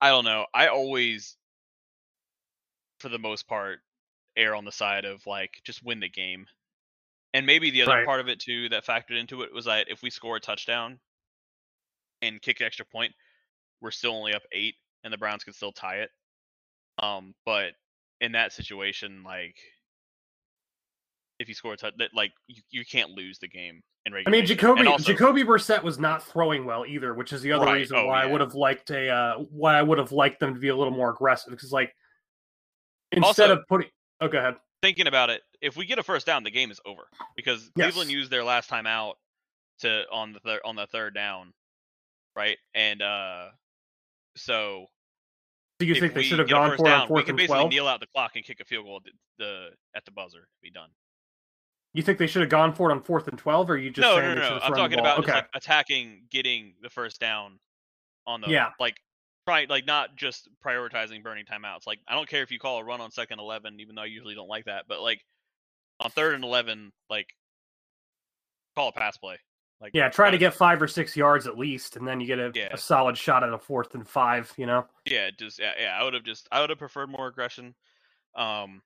i 0.00 0.10
don't 0.10 0.24
know. 0.24 0.46
I 0.54 0.68
always 0.68 1.36
for 2.98 3.08
the 3.08 3.18
most 3.18 3.46
part 3.48 3.80
err 4.36 4.54
on 4.54 4.64
the 4.64 4.72
side 4.72 5.04
of 5.04 5.26
like 5.26 5.50
just 5.64 5.84
win 5.84 6.00
the 6.00 6.08
game 6.08 6.46
and 7.34 7.44
maybe 7.44 7.70
the 7.70 7.82
other 7.82 7.90
right. 7.90 8.06
part 8.06 8.20
of 8.20 8.28
it 8.28 8.38
too 8.38 8.68
that 8.70 8.86
factored 8.86 9.18
into 9.18 9.42
it 9.42 9.52
was 9.52 9.66
that 9.66 9.88
if 9.90 10.02
we 10.02 10.08
score 10.08 10.36
a 10.36 10.40
touchdown 10.40 10.98
and 12.22 12.40
kick 12.40 12.60
an 12.60 12.66
extra 12.66 12.86
point, 12.86 13.12
we're 13.82 13.90
still 13.90 14.12
only 14.12 14.32
up 14.32 14.42
eight, 14.52 14.76
and 15.02 15.12
the 15.12 15.18
Browns 15.18 15.44
could 15.44 15.54
still 15.54 15.72
tie 15.72 15.96
it. 15.96 16.10
Um, 17.02 17.34
but 17.44 17.72
in 18.20 18.32
that 18.32 18.52
situation, 18.52 19.24
like 19.24 19.56
if 21.40 21.48
you 21.48 21.54
score 21.54 21.72
a 21.72 21.76
touchdown, 21.76 22.08
like 22.14 22.32
you, 22.46 22.62
you 22.70 22.84
can't 22.84 23.10
lose 23.10 23.40
the 23.40 23.48
game 23.48 23.82
in 24.06 24.12
regulation. 24.12 24.32
I 24.32 24.38
mean, 24.38 24.46
Jacoby 24.46 24.86
also, 24.86 25.12
Jacoby 25.12 25.42
Brissett 25.42 25.82
was 25.82 25.98
not 25.98 26.22
throwing 26.22 26.64
well 26.64 26.86
either, 26.86 27.14
which 27.14 27.32
is 27.32 27.42
the 27.42 27.50
other 27.50 27.66
right. 27.66 27.74
reason 27.74 27.96
oh, 27.96 28.06
why 28.06 28.22
yeah. 28.22 28.28
I 28.28 28.32
would 28.32 28.40
have 28.40 28.54
liked 28.54 28.90
a 28.90 29.08
uh, 29.08 29.38
why 29.50 29.76
I 29.76 29.82
would 29.82 29.98
have 29.98 30.12
liked 30.12 30.38
them 30.38 30.54
to 30.54 30.60
be 30.60 30.68
a 30.68 30.76
little 30.76 30.94
more 30.94 31.10
aggressive 31.10 31.50
because 31.50 31.72
like 31.72 31.92
instead 33.10 33.50
also, 33.50 33.60
of 33.60 33.66
putting 33.68 33.88
oh 34.20 34.28
go 34.28 34.38
ahead 34.38 34.54
thinking 34.84 35.06
about 35.06 35.30
it, 35.30 35.40
if 35.62 35.76
we 35.76 35.86
get 35.86 35.98
a 35.98 36.02
first 36.02 36.26
down, 36.26 36.44
the 36.44 36.50
game 36.50 36.70
is 36.70 36.78
over 36.84 37.02
because 37.36 37.70
yes. 37.74 37.86
Cleveland 37.86 38.10
used 38.10 38.30
their 38.30 38.44
last 38.44 38.68
time 38.68 38.86
out 38.86 39.16
to 39.80 40.02
on 40.12 40.32
the 40.34 40.40
third 40.40 40.60
on 40.64 40.76
the 40.76 40.86
third 40.86 41.14
down, 41.14 41.52
right? 42.36 42.58
And 42.74 43.00
uh, 43.00 43.46
so. 44.36 44.86
Do 45.80 45.86
you 45.86 45.96
think 45.96 46.14
they 46.14 46.22
should 46.22 46.38
have 46.38 46.48
gone 46.48 46.76
for 46.76 46.84
down, 46.84 47.08
fourth 47.08 47.22
we 47.22 47.24
can 47.24 47.36
basically 47.36 47.56
12? 47.56 47.70
kneel 47.70 47.88
out 47.88 48.00
the 48.00 48.06
clock 48.06 48.32
and 48.36 48.44
kick 48.44 48.60
a 48.60 48.64
field 48.64 48.84
goal 48.84 48.98
at 48.98 49.02
the, 49.04 49.44
the 49.44 49.68
at 49.96 50.04
the 50.04 50.12
buzzer. 50.12 50.46
Be 50.62 50.70
done. 50.70 50.90
You 51.94 52.02
think 52.02 52.18
they 52.18 52.28
should 52.28 52.42
have 52.42 52.50
gone 52.50 52.72
for 52.72 52.90
it 52.90 52.92
on 52.92 53.02
fourth 53.02 53.26
and 53.26 53.36
twelve, 53.36 53.68
or 53.70 53.76
you 53.76 53.90
just 53.90 54.06
no, 54.06 54.20
no, 54.20 54.34
no, 54.34 54.40
no. 54.40 54.58
I'm 54.62 54.72
talking 54.74 55.00
about 55.00 55.18
okay. 55.20 55.32
like 55.32 55.48
attacking, 55.54 56.22
getting 56.30 56.74
the 56.80 56.90
first 56.90 57.20
down 57.20 57.58
on 58.26 58.40
the 58.40 58.48
yeah. 58.48 58.70
like 58.78 58.96
Right, 59.46 59.68
like 59.68 59.86
not 59.86 60.16
just 60.16 60.48
prioritizing 60.64 61.22
burning 61.22 61.44
timeouts. 61.44 61.86
Like 61.86 62.00
I 62.08 62.14
don't 62.14 62.28
care 62.28 62.42
if 62.42 62.50
you 62.50 62.58
call 62.58 62.78
a 62.78 62.84
run 62.84 63.00
on 63.00 63.10
second 63.10 63.40
eleven, 63.40 63.78
even 63.80 63.94
though 63.94 64.02
I 64.02 64.06
usually 64.06 64.34
don't 64.34 64.48
like 64.48 64.64
that. 64.64 64.84
But 64.88 65.02
like 65.02 65.20
on 66.00 66.10
third 66.10 66.34
and 66.34 66.44
eleven, 66.44 66.92
like 67.10 67.28
call 68.74 68.88
a 68.88 68.92
pass 68.92 69.16
play. 69.18 69.36
Like 69.80 69.92
yeah, 69.92 70.08
try 70.08 70.30
to 70.30 70.38
get 70.38 70.54
five 70.54 70.80
or 70.80 70.88
six 70.88 71.14
yards 71.14 71.46
at 71.46 71.58
least, 71.58 71.96
and 71.96 72.08
then 72.08 72.20
you 72.20 72.26
get 72.26 72.38
a, 72.38 72.52
yeah. 72.54 72.68
a 72.72 72.78
solid 72.78 73.18
shot 73.18 73.42
at 73.42 73.52
a 73.52 73.58
fourth 73.58 73.94
and 73.94 74.08
five. 74.08 74.50
You 74.56 74.64
know. 74.64 74.86
Yeah, 75.04 75.28
just 75.38 75.58
yeah, 75.58 75.72
yeah. 75.78 75.98
I 75.98 76.04
would 76.04 76.14
have 76.14 76.24
just 76.24 76.48
I 76.50 76.60
would 76.60 76.70
have 76.70 76.78
preferred 76.78 77.10
more 77.10 77.26
aggression. 77.26 77.74
Um, 78.34 78.80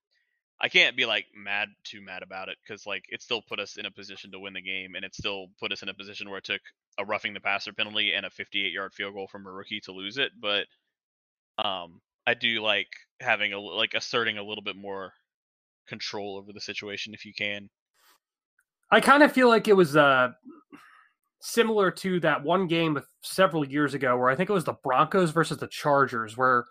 I 0.60 0.68
can't 0.68 0.96
be 0.96 1.06
like 1.06 1.26
mad 1.36 1.68
too 1.84 2.00
mad 2.02 2.22
about 2.22 2.48
it 2.48 2.56
because 2.62 2.84
like 2.86 3.04
it 3.10 3.22
still 3.22 3.42
put 3.42 3.60
us 3.60 3.76
in 3.76 3.86
a 3.86 3.90
position 3.90 4.32
to 4.32 4.40
win 4.40 4.54
the 4.54 4.60
game, 4.60 4.94
and 4.96 5.04
it 5.04 5.14
still 5.14 5.46
put 5.60 5.72
us 5.72 5.82
in 5.82 5.88
a 5.88 5.94
position 5.94 6.28
where 6.28 6.38
it 6.38 6.44
took 6.44 6.60
a 6.98 7.04
roughing 7.04 7.32
the 7.32 7.40
passer 7.40 7.72
penalty 7.72 8.12
and 8.12 8.26
a 8.26 8.30
58 8.30 8.72
yard 8.72 8.92
field 8.92 9.14
goal 9.14 9.28
from 9.28 9.46
a 9.46 9.52
rookie 9.52 9.80
to 9.80 9.92
lose 9.92 10.18
it. 10.18 10.32
But 10.40 10.66
um, 11.64 12.00
I 12.26 12.34
do 12.34 12.60
like 12.60 12.88
having 13.20 13.52
a 13.52 13.60
like 13.60 13.94
asserting 13.94 14.36
a 14.38 14.42
little 14.42 14.64
bit 14.64 14.76
more 14.76 15.12
control 15.86 16.36
over 16.36 16.52
the 16.52 16.60
situation 16.60 17.14
if 17.14 17.24
you 17.24 17.32
can. 17.32 17.70
I 18.90 19.00
kind 19.00 19.22
of 19.22 19.32
feel 19.32 19.48
like 19.48 19.68
it 19.68 19.76
was 19.76 19.96
uh 19.96 20.30
similar 21.40 21.90
to 21.92 22.18
that 22.20 22.42
one 22.42 22.66
game 22.66 23.00
several 23.22 23.64
years 23.64 23.94
ago 23.94 24.16
where 24.16 24.28
I 24.28 24.34
think 24.34 24.50
it 24.50 24.54
was 24.54 24.64
the 24.64 24.72
Broncos 24.72 25.30
versus 25.30 25.58
the 25.58 25.68
Chargers 25.68 26.36
where 26.36 26.64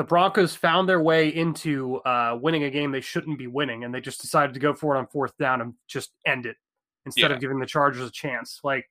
the 0.00 0.04
Broncos 0.04 0.54
found 0.54 0.88
their 0.88 1.02
way 1.02 1.28
into 1.28 1.96
uh, 2.06 2.38
winning 2.40 2.64
a 2.64 2.70
game 2.70 2.90
they 2.90 3.02
shouldn't 3.02 3.38
be 3.38 3.48
winning, 3.48 3.84
and 3.84 3.94
they 3.94 4.00
just 4.00 4.22
decided 4.22 4.54
to 4.54 4.58
go 4.58 4.72
for 4.72 4.96
it 4.96 4.98
on 4.98 5.06
fourth 5.06 5.36
down 5.36 5.60
and 5.60 5.74
just 5.88 6.12
end 6.26 6.46
it 6.46 6.56
instead 7.04 7.30
yeah. 7.30 7.34
of 7.34 7.40
giving 7.42 7.60
the 7.60 7.66
Chargers 7.66 8.08
a 8.08 8.10
chance. 8.10 8.60
Like 8.64 8.88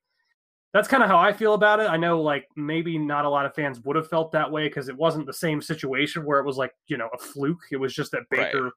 that's 0.72 0.88
kind 0.88 1.01
of 1.01 1.10
how 1.10 1.18
I 1.18 1.34
feel 1.34 1.56
about 1.56 1.80
it. 1.80 1.89
I 1.89 1.98
know, 1.98 2.22
like 2.22 2.48
maybe 2.56 3.00
not 3.00 3.25
a 3.25 3.30
lot 3.30 3.48
of 3.48 3.56
fans 3.56 3.80
would 3.86 3.96
have 3.96 4.08
felt 4.08 4.32
that 4.34 4.51
way 4.51 4.68
because 4.68 4.88
it 4.88 4.96
wasn't 4.96 5.25
the 5.25 5.34
same 5.34 5.63
situation 5.63 6.24
where 6.25 6.39
it 6.39 6.46
was 6.46 6.58
like 6.58 6.74
you 6.86 6.98
know 6.98 7.10
a 7.12 7.18
fluke. 7.18 7.63
It 7.72 7.78
was 7.78 7.92
just 7.92 8.12
that 8.12 8.30
Baker 8.30 8.66
right. 8.66 8.74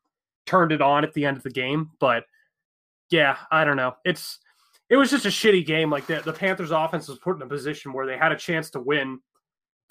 turned 0.47 0.73
it 0.73 0.81
on 0.81 1.05
at 1.05 1.13
the 1.13 1.27
end 1.27 1.37
of 1.37 1.43
the 1.43 1.51
game. 1.51 1.91
But 2.01 2.25
yeah, 3.11 3.37
I 3.51 3.65
don't 3.65 3.77
know. 3.77 3.93
It's 4.07 4.39
it 4.89 4.97
was 4.97 5.11
just 5.11 5.27
a 5.27 5.29
shitty 5.29 5.67
game. 5.67 5.91
Like 5.91 6.07
the 6.07 6.23
the 6.25 6.33
Panthers 6.33 6.71
offense 6.71 7.09
was 7.09 7.19
put 7.19 7.37
in 7.37 7.43
a 7.43 7.47
position 7.47 7.93
where 7.93 8.07
they 8.07 8.17
had 8.17 8.33
a 8.33 8.37
chance 8.37 8.71
to 8.71 8.81
win 8.81 9.21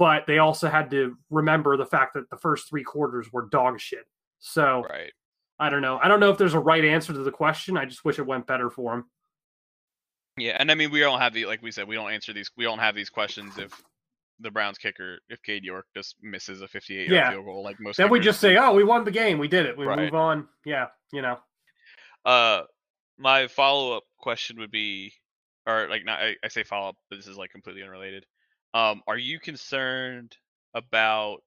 but 0.02 0.26
they 0.26 0.40
also 0.40 0.68
had 0.68 0.90
to 0.90 1.16
remember 1.30 1.78
the 1.78 1.86
fact 1.86 2.16
that 2.16 2.28
the 2.32 2.36
first 2.36 2.68
three 2.68 2.84
quarters 2.84 3.32
were 3.32 3.48
dog 3.52 3.80
shit. 3.80 4.08
So 4.40 4.84
right. 4.90 5.12
I 5.60 5.70
don't 5.70 5.84
know. 5.84 6.00
I 6.02 6.08
don't 6.08 6.20
know 6.20 6.32
if 6.32 6.40
there's 6.40 6.56
a 6.56 6.60
right 6.60 6.84
answer 6.84 7.14
to 7.14 7.20
the 7.20 7.30
question. 7.30 7.78
I 7.78 7.86
just 7.86 8.04
wish 8.04 8.18
it 8.18 8.26
went 8.26 8.48
better 8.48 8.72
for 8.72 8.96
him. 8.96 9.06
Yeah, 10.38 10.58
and 10.60 10.72
I 10.72 10.74
mean 10.74 10.90
we 10.90 11.02
don't 11.02 11.20
have 11.20 11.36
the 11.36 11.46
like 11.46 11.62
we 11.62 11.70
said 11.70 11.88
we 11.88 11.94
don't 11.94 12.12
answer 12.12 12.34
these 12.34 12.50
we 12.58 12.64
don't 12.64 12.80
have 12.80 12.96
these 12.96 13.12
questions 13.12 13.60
if 13.60 13.80
the 14.40 14.50
Browns 14.50 14.80
kicker 14.80 15.20
if 15.30 15.44
Cade 15.44 15.64
York 15.64 15.86
just 15.96 16.16
misses 16.20 16.64
a 16.64 16.68
58 16.68 17.08
yard 17.08 17.12
yeah. 17.12 17.30
field 17.30 17.46
goal 17.46 17.64
like 17.64 17.80
most. 17.80 17.98
Then 17.98 18.10
we 18.10 18.20
just 18.20 18.42
say, 18.42 18.58
"Oh, 18.58 18.74
we 18.74 18.84
won 18.84 19.04
the 19.04 19.12
game. 19.12 19.38
We 19.38 19.50
did 19.50 19.68
it. 19.68 19.78
We 19.78 19.86
right. 19.86 20.00
move 20.00 20.16
on." 20.16 20.48
Yeah, 20.66 20.88
you 21.14 21.22
know. 21.22 21.38
Uh, 22.26 22.64
my 23.20 23.46
follow 23.46 23.98
up 23.98 24.04
question 24.18 24.58
would 24.62 24.72
be, 24.72 25.14
or 25.68 25.88
like 25.90 26.06
not 26.06 26.22
I, 26.22 26.38
I 26.44 26.48
say 26.48 26.64
follow 26.64 26.90
up, 26.90 26.96
but 27.12 27.18
this 27.18 27.28
is 27.28 27.38
like 27.38 27.52
completely 27.52 27.84
unrelated. 27.84 28.26
Um, 28.74 29.02
are 29.08 29.18
you 29.18 29.40
concerned 29.40 30.36
about 30.74 31.40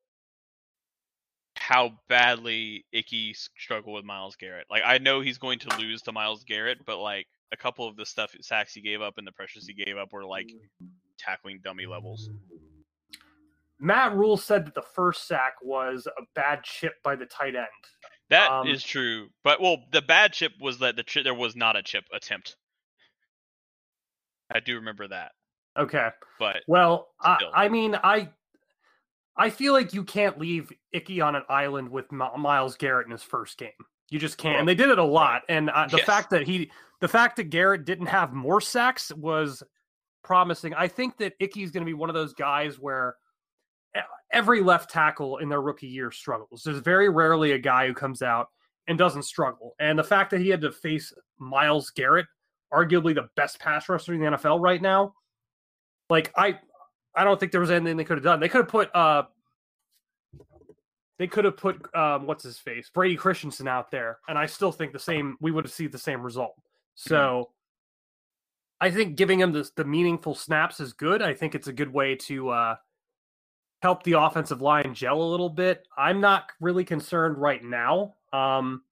how 1.57 1.93
badly 2.09 2.85
Ickey 2.93 3.35
struggled 3.35 3.95
with 3.95 4.05
Myles 4.05 4.37
Garrett? 4.37 4.67
Like, 4.71 4.83
I 4.85 4.99
know 4.99 5.21
he's 5.21 5.39
going 5.39 5.59
to 5.61 5.79
lose 5.79 6.03
to 6.03 6.13
Myles 6.13 6.45
Garrett, 6.45 6.79
but 6.85 6.99
like 6.99 7.27
a 7.53 7.57
couple 7.57 7.89
of 7.89 7.97
the 7.97 8.05
stuff 8.05 8.35
sacks 8.41 8.75
he 8.75 8.81
gave 8.83 9.01
up 9.01 9.15
and 9.17 9.27
the 9.27 9.33
pressures 9.33 9.67
he 9.67 9.75
gave 9.75 9.97
up 9.97 10.13
were 10.13 10.25
like 10.25 10.51
tackling 11.19 11.61
dummy 11.65 11.87
levels. 11.87 12.29
Matt 13.81 14.15
Rhule 14.15 14.37
said 14.37 14.67
that 14.67 14.75
the 14.75 14.83
first 14.83 15.27
sack 15.27 15.55
was 15.63 16.07
a 16.07 16.23
bad 16.35 16.63
chip 16.63 16.95
by 17.03 17.17
the 17.17 17.27
tight 17.27 17.55
end. 17.57 17.67
That 18.31 18.67
is 18.67 18.83
Um, 18.83 18.89
true. 18.89 19.29
But 19.43 19.61
well, 19.61 19.79
the 19.93 20.03
bad 20.03 20.33
chip 20.33 20.53
was 20.61 20.79
that 20.81 20.97
the 20.97 21.03
chip 21.03 21.25
there 21.25 21.35
was 21.35 21.55
not 21.57 21.77
a 21.77 21.83
chip 21.83 22.05
attempt. 22.13 22.57
I 24.55 24.61
do 24.61 24.77
remember 24.77 25.09
that. 25.09 25.33
Okay. 25.77 26.09
But 26.39 26.63
Well, 26.67 27.09
I, 27.21 27.39
I 27.55 27.69
mean, 27.69 27.95
I 28.03 28.29
I 29.37 29.51
feel 29.51 29.73
like 29.73 29.93
you 29.93 30.05
can't 30.05 30.39
leave 30.39 30.73
Ickey 30.93 31.21
on 31.21 31.35
an 31.35 31.43
island 31.49 31.89
with 31.89 32.11
Myles 32.13 32.77
Garrett 32.77 33.07
in 33.07 33.11
his 33.13 33.23
first 33.23 33.59
game. 33.59 33.71
You 34.11 34.19
just 34.19 34.39
can't. 34.39 34.61
And 34.61 34.69
they 34.69 34.75
did 34.77 34.91
it 34.91 34.99
a 34.99 35.05
lot. 35.05 35.43
And 35.49 35.71
uh, 35.71 35.89
the 35.91 35.97
Yes. 35.97 36.07
fact 36.07 36.31
that 36.31 36.47
he, 36.47 36.71
the 37.01 37.09
fact 37.09 37.37
that 37.37 37.45
Garrett 37.45 37.85
didn't 37.85 38.07
have 38.07 38.33
more 38.33 38.61
sacks 38.61 39.11
was 39.15 39.63
promising. 40.23 40.73
I 40.75 40.87
think 40.87 41.17
that 41.19 41.33
Ickey's 41.41 41.73
going 41.73 41.81
to 41.83 41.87
be 41.89 41.95
one 41.95 42.09
of 42.11 42.15
those 42.15 42.33
guys 42.33 42.79
where 42.79 43.17
every 44.33 44.61
left 44.63 44.91
tackle 44.91 45.39
in 45.39 45.49
their 45.49 45.63
rookie 45.63 45.87
year 45.87 46.11
struggles. 46.11 46.63
There's 46.65 46.79
very 46.79 47.09
rarely 47.09 47.53
a 47.53 47.59
guy 47.59 47.87
who 47.87 47.95
comes 47.95 48.23
out 48.23 48.49
and 48.89 48.99
doesn't 48.99 49.23
struggle. 49.23 49.75
And 49.79 49.99
the 49.99 50.05
fact 50.05 50.31
that 50.31 50.41
he 50.41 50.49
had 50.49 50.61
to 50.63 50.73
face 50.73 51.13
Myles 51.39 51.91
Garrett, 51.91 52.27
arguably 52.73 53.15
the 53.15 53.29
best 53.37 53.59
pass 53.61 53.89
rusher 53.89 54.13
in 54.15 54.21
the 54.21 54.27
NFL 54.27 54.61
right 54.61 54.83
now, 54.83 55.15
like 56.15 56.33
I 56.37 56.61
I 57.13 57.25
don't 57.25 57.41
think 57.41 57.51
there 57.51 57.61
was 57.61 57.73
anything 57.73 57.97
they 57.97 58.05
could 58.05 58.19
have 58.19 58.25
done. 58.25 58.39
They 58.39 58.49
could 58.49 58.61
have 58.61 58.69
put 58.69 58.95
uh 58.95 59.25
they 61.19 61.27
could 61.27 61.45
have 61.45 61.57
put 61.57 61.93
um 61.95 62.27
what's 62.27 62.45
his 62.45 62.57
face? 62.57 62.89
Brady 62.89 63.17
Christensen 63.17 63.67
out 63.67 63.91
there 63.91 64.19
and 64.29 64.39
I 64.39 64.47
still 64.47 64.71
think 64.71 64.93
the 64.93 64.99
same 65.01 65.37
we 65.41 65.51
would 65.51 65.65
have 65.65 65.73
seen 65.73 65.91
the 65.91 65.99
same 65.99 66.23
result. 66.23 66.55
So 66.95 67.51
I 68.81 68.93
think 68.93 69.17
giving 69.17 69.41
him 69.41 69.51
the 69.51 69.69
the 69.75 69.85
meaningful 69.85 70.37
snaps 70.37 70.79
is 70.79 70.93
good. 70.93 71.21
I 71.21 71.35
think 71.35 71.57
it's 71.57 71.67
a 71.67 71.73
good 71.73 71.93
way 71.93 72.15
to 72.29 72.51
uh 72.51 72.77
help 73.83 74.05
the 74.05 74.13
offensive 74.13 74.63
line 74.63 74.95
gel 74.95 75.21
a 75.21 75.31
little 75.33 75.51
bit. 75.51 75.85
I'm 75.99 76.21
not 76.21 76.53
really 76.61 76.85
concerned 76.85 77.39
right 77.39 77.63
now. 77.63 78.15
Um 78.33 78.83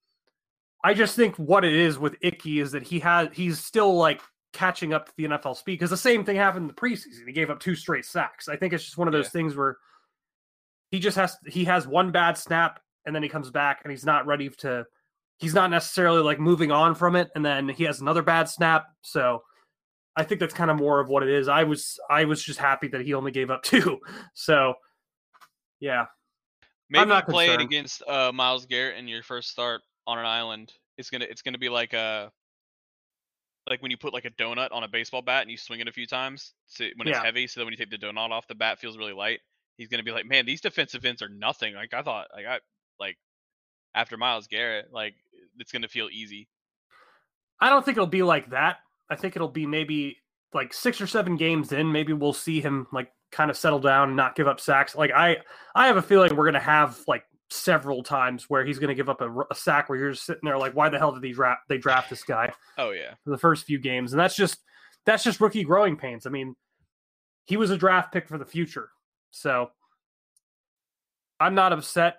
I 0.82 0.94
just 0.94 1.14
think 1.14 1.36
what 1.36 1.64
it 1.64 1.72
is 1.72 2.00
with 2.00 2.16
Ickey 2.20 2.58
is 2.58 2.72
that 2.72 2.82
he 2.82 2.98
has 2.98 3.28
he's 3.32 3.60
still 3.64 3.94
like 3.94 4.20
catching 4.52 4.92
up 4.92 5.06
to 5.06 5.12
the 5.16 5.24
NFL 5.24 5.56
speed 5.56 5.74
because 5.74 5.90
the 5.90 5.96
same 5.96 6.24
thing 6.24 6.36
happened 6.36 6.64
in 6.64 6.68
the 6.68 6.74
preseason. 6.74 7.26
He 7.26 7.32
gave 7.32 7.50
up 7.50 7.60
two 7.60 7.74
straight 7.74 8.04
sacks. 8.04 8.48
I 8.48 8.56
think 8.56 8.72
it's 8.72 8.84
just 8.84 8.98
one 8.98 9.08
of 9.08 9.12
those 9.12 9.26
Yeah. 9.26 9.30
things 9.30 9.56
where 9.56 9.78
he 10.90 10.98
just 10.98 11.16
has 11.16 11.36
he 11.46 11.64
has 11.64 11.86
one 11.86 12.12
bad 12.12 12.36
snap 12.36 12.80
and 13.06 13.14
then 13.14 13.22
he 13.22 13.28
comes 13.28 13.50
back 13.50 13.80
and 13.84 13.90
he's 13.90 14.04
not 14.04 14.26
ready 14.26 14.48
to 14.58 14.84
he's 15.38 15.54
not 15.54 15.70
necessarily 15.70 16.20
like 16.22 16.38
moving 16.38 16.70
on 16.70 16.94
from 16.94 17.16
it 17.16 17.30
and 17.34 17.44
then 17.44 17.68
he 17.68 17.84
has 17.84 18.00
another 18.00 18.22
bad 18.22 18.48
snap. 18.48 18.86
So 19.02 19.42
I 20.14 20.24
think 20.24 20.40
that's 20.40 20.52
kind 20.54 20.70
of 20.70 20.76
more 20.76 21.00
of 21.00 21.08
what 21.08 21.22
it 21.22 21.30
is. 21.30 21.48
I 21.48 21.64
was 21.64 21.98
I 22.10 22.24
was 22.26 22.42
just 22.42 22.58
happy 22.58 22.88
that 22.88 23.00
he 23.00 23.14
only 23.14 23.32
gave 23.32 23.50
up 23.50 23.62
two. 23.64 23.98
So 24.34 24.74
yeah. 25.80 26.06
maybe 26.90 27.06
not 27.06 27.26
play 27.26 27.48
it 27.48 27.60
against 27.60 28.02
uh, 28.06 28.30
Myles 28.32 28.66
Garrett 28.66 28.98
in 28.98 29.08
your 29.08 29.22
first 29.22 29.48
start 29.48 29.80
on 30.06 30.18
an 30.18 30.26
island. 30.26 30.72
It's 30.98 31.08
gonna 31.08 31.24
it's 31.28 31.40
gonna 31.42 31.58
be 31.58 31.70
like 31.70 31.94
a 31.94 32.30
like 33.68 33.80
when 33.82 33.90
you 33.90 33.96
put 33.96 34.12
like 34.12 34.24
a 34.24 34.30
donut 34.30 34.72
on 34.72 34.82
a 34.84 34.88
baseball 34.88 35.22
bat 35.22 35.42
and 35.42 35.50
you 35.50 35.56
swing 35.56 35.80
it 35.80 35.88
a 35.88 35.92
few 35.92 36.06
times 36.06 36.54
so 36.66 36.84
when 36.96 37.06
it's 37.08 37.16
Yeah. 37.16 37.22
heavy, 37.24 37.46
so 37.46 37.60
that 37.60 37.64
when 37.64 37.72
you 37.72 37.78
take 37.78 37.90
the 37.90 37.98
donut 37.98 38.30
off, 38.30 38.46
the 38.48 38.54
bat 38.54 38.78
feels 38.80 38.98
really 38.98 39.12
light. 39.12 39.40
He's 39.76 39.88
gonna 39.88 40.02
be 40.02 40.10
like, 40.10 40.26
man, 40.26 40.46
these 40.46 40.60
defensive 40.60 41.04
ends 41.04 41.22
are 41.22 41.28
nothing. 41.28 41.74
Like 41.74 41.94
I 41.94 42.02
thought, 42.02 42.28
like 42.34 42.46
I 42.46 42.60
like 42.98 43.18
after 43.94 44.16
Myles 44.16 44.46
Garrett, 44.46 44.92
like 44.92 45.14
it's 45.58 45.72
gonna 45.72 45.88
feel 45.88 46.08
easy. 46.10 46.48
I 47.60 47.68
don't 47.68 47.84
think 47.84 47.96
it'll 47.96 48.06
be 48.06 48.22
like 48.22 48.50
that. 48.50 48.78
I 49.08 49.16
think 49.16 49.36
it'll 49.36 49.48
be 49.48 49.66
maybe 49.66 50.18
like 50.52 50.72
six 50.74 51.00
or 51.00 51.06
seven 51.06 51.36
games 51.36 51.72
in. 51.72 51.92
Maybe 51.92 52.12
we'll 52.12 52.32
see 52.32 52.60
him 52.60 52.86
like 52.92 53.12
kind 53.30 53.50
of 53.50 53.56
settle 53.56 53.78
down 53.78 54.08
and 54.08 54.16
not 54.16 54.34
give 54.34 54.48
up 54.48 54.60
sacks. 54.60 54.94
Like 54.96 55.12
I, 55.12 55.38
I 55.74 55.86
have 55.86 55.96
a 55.96 56.02
feeling 56.02 56.34
we're 56.36 56.44
gonna 56.46 56.58
have 56.60 57.00
like 57.06 57.24
several 57.52 58.02
times 58.02 58.48
where 58.48 58.64
he's 58.64 58.78
gonna 58.78 58.94
give 58.94 59.08
up 59.08 59.20
a 59.20 59.54
sack 59.54 59.88
where 59.88 59.98
you're 59.98 60.10
just 60.12 60.24
sitting 60.26 60.42
there 60.44 60.58
like, 60.58 60.74
why 60.74 60.88
the 60.88 60.98
hell 60.98 61.12
did 61.12 61.22
they 61.22 61.32
draft 61.32 61.62
they 61.68 61.78
draft 61.78 62.10
this 62.10 62.24
guy 62.24 62.52
Oh 62.78 62.90
yeah, 62.90 63.14
for 63.24 63.30
the 63.30 63.38
first 63.38 63.64
few 63.66 63.78
games? 63.78 64.12
And 64.12 64.20
that's 64.20 64.36
just 64.36 64.58
that's 65.04 65.22
just 65.24 65.40
rookie 65.40 65.64
growing 65.64 65.96
pains. 65.96 66.26
I 66.26 66.30
mean, 66.30 66.54
he 67.44 67.56
was 67.56 67.70
a 67.70 67.76
draft 67.76 68.12
pick 68.12 68.28
for 68.28 68.38
the 68.38 68.44
future, 68.44 68.88
so 69.30 69.70
I'm 71.40 71.54
not 71.54 71.72
upset. 71.72 72.16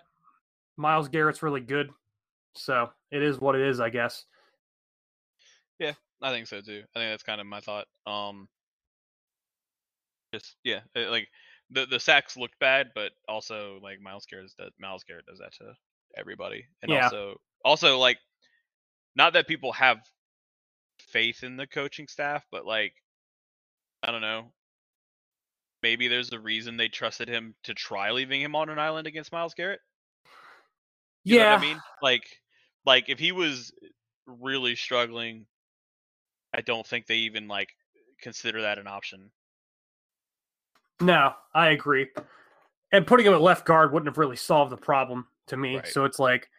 Myles 0.77 1.07
Garrett's 1.07 1.41
really 1.43 1.61
good, 1.61 1.89
so 2.55 2.89
it 3.11 3.21
is 3.23 3.39
what 3.39 3.55
it 3.55 3.61
is, 3.61 3.79
I 3.79 3.89
guess. 3.89 4.25
Yeah, 5.79 5.93
I 6.21 6.31
think 6.31 6.47
so 6.47 6.61
too. 6.61 6.83
I 6.95 6.99
think 6.99 7.11
that's 7.11 7.23
kind 7.23 7.39
of 7.39 7.47
my 7.47 7.59
thought. 7.61 7.85
Um, 8.05 8.47
just 10.33 10.55
yeah, 10.63 10.81
it- 10.95 11.09
like 11.09 11.29
the 11.71 11.85
the 11.85 11.99
sacks 11.99 12.37
looked 12.37 12.59
bad, 12.59 12.91
but 12.95 13.11
also 13.27 13.79
like 13.81 13.99
Myles 14.01 14.25
Garrett 14.25 14.51
does 14.57 14.71
Myles 14.79 15.03
Garrett 15.03 15.25
does 15.25 15.39
that 15.39 15.53
to 15.53 15.75
everybody, 16.17 16.65
and 16.81 16.91
Yeah. 16.91 17.05
also 17.05 17.37
also 17.65 17.97
like 17.99 18.19
not 19.15 19.33
that 19.33 19.47
people 19.47 19.73
have 19.73 19.99
faith 20.99 21.43
in 21.43 21.55
the 21.57 21.67
coaching 21.67 22.07
staff, 22.07 22.45
but 22.51 22.65
like 22.65 22.95
I 24.03 24.11
don't 24.11 24.21
know. 24.21 24.53
Maybe 25.83 26.07
there's 26.07 26.31
a 26.31 26.39
reason 26.39 26.77
they 26.77 26.89
trusted 26.89 27.27
him 27.27 27.55
to 27.61 27.75
try 27.75 28.09
leaving 28.09 28.41
him 28.41 28.55
on 28.55 28.69
an 28.69 28.79
island 28.79 29.05
against 29.05 29.31
Myles 29.31 29.53
Garrett. 29.53 29.81
You 31.25 31.35
know 31.35 31.43
yeah, 31.43 31.49
what 31.49 31.59
I 31.59 31.61
mean? 31.61 31.83
Like, 32.01 32.41
like 32.85 33.09
if 33.09 33.19
he 33.19 33.31
was 33.31 33.73
really 34.25 34.75
struggling, 34.75 35.47
I 36.53 36.61
don't 36.61 36.87
think 36.87 37.05
they 37.05 37.17
even 37.17 37.47
like 37.47 37.75
consider 38.21 38.61
that 38.63 38.79
an 38.79 38.87
option. 38.87 39.31
No, 41.03 41.33
I 41.53 41.69
agree. 41.69 42.07
And 42.91 43.05
putting 43.07 43.25
him 43.25 43.33
at 43.33 43.41
left 43.41 43.65
guard 43.65 43.91
wouldn't 43.91 44.07
have 44.07 44.17
really 44.17 44.35
solved 44.35 44.71
the 44.71 44.77
problem 44.77 45.27
to 45.47 45.57
me. 45.57 45.77
Right. 45.77 45.87
So 45.87 46.05
it's 46.05 46.19
like 46.19 46.49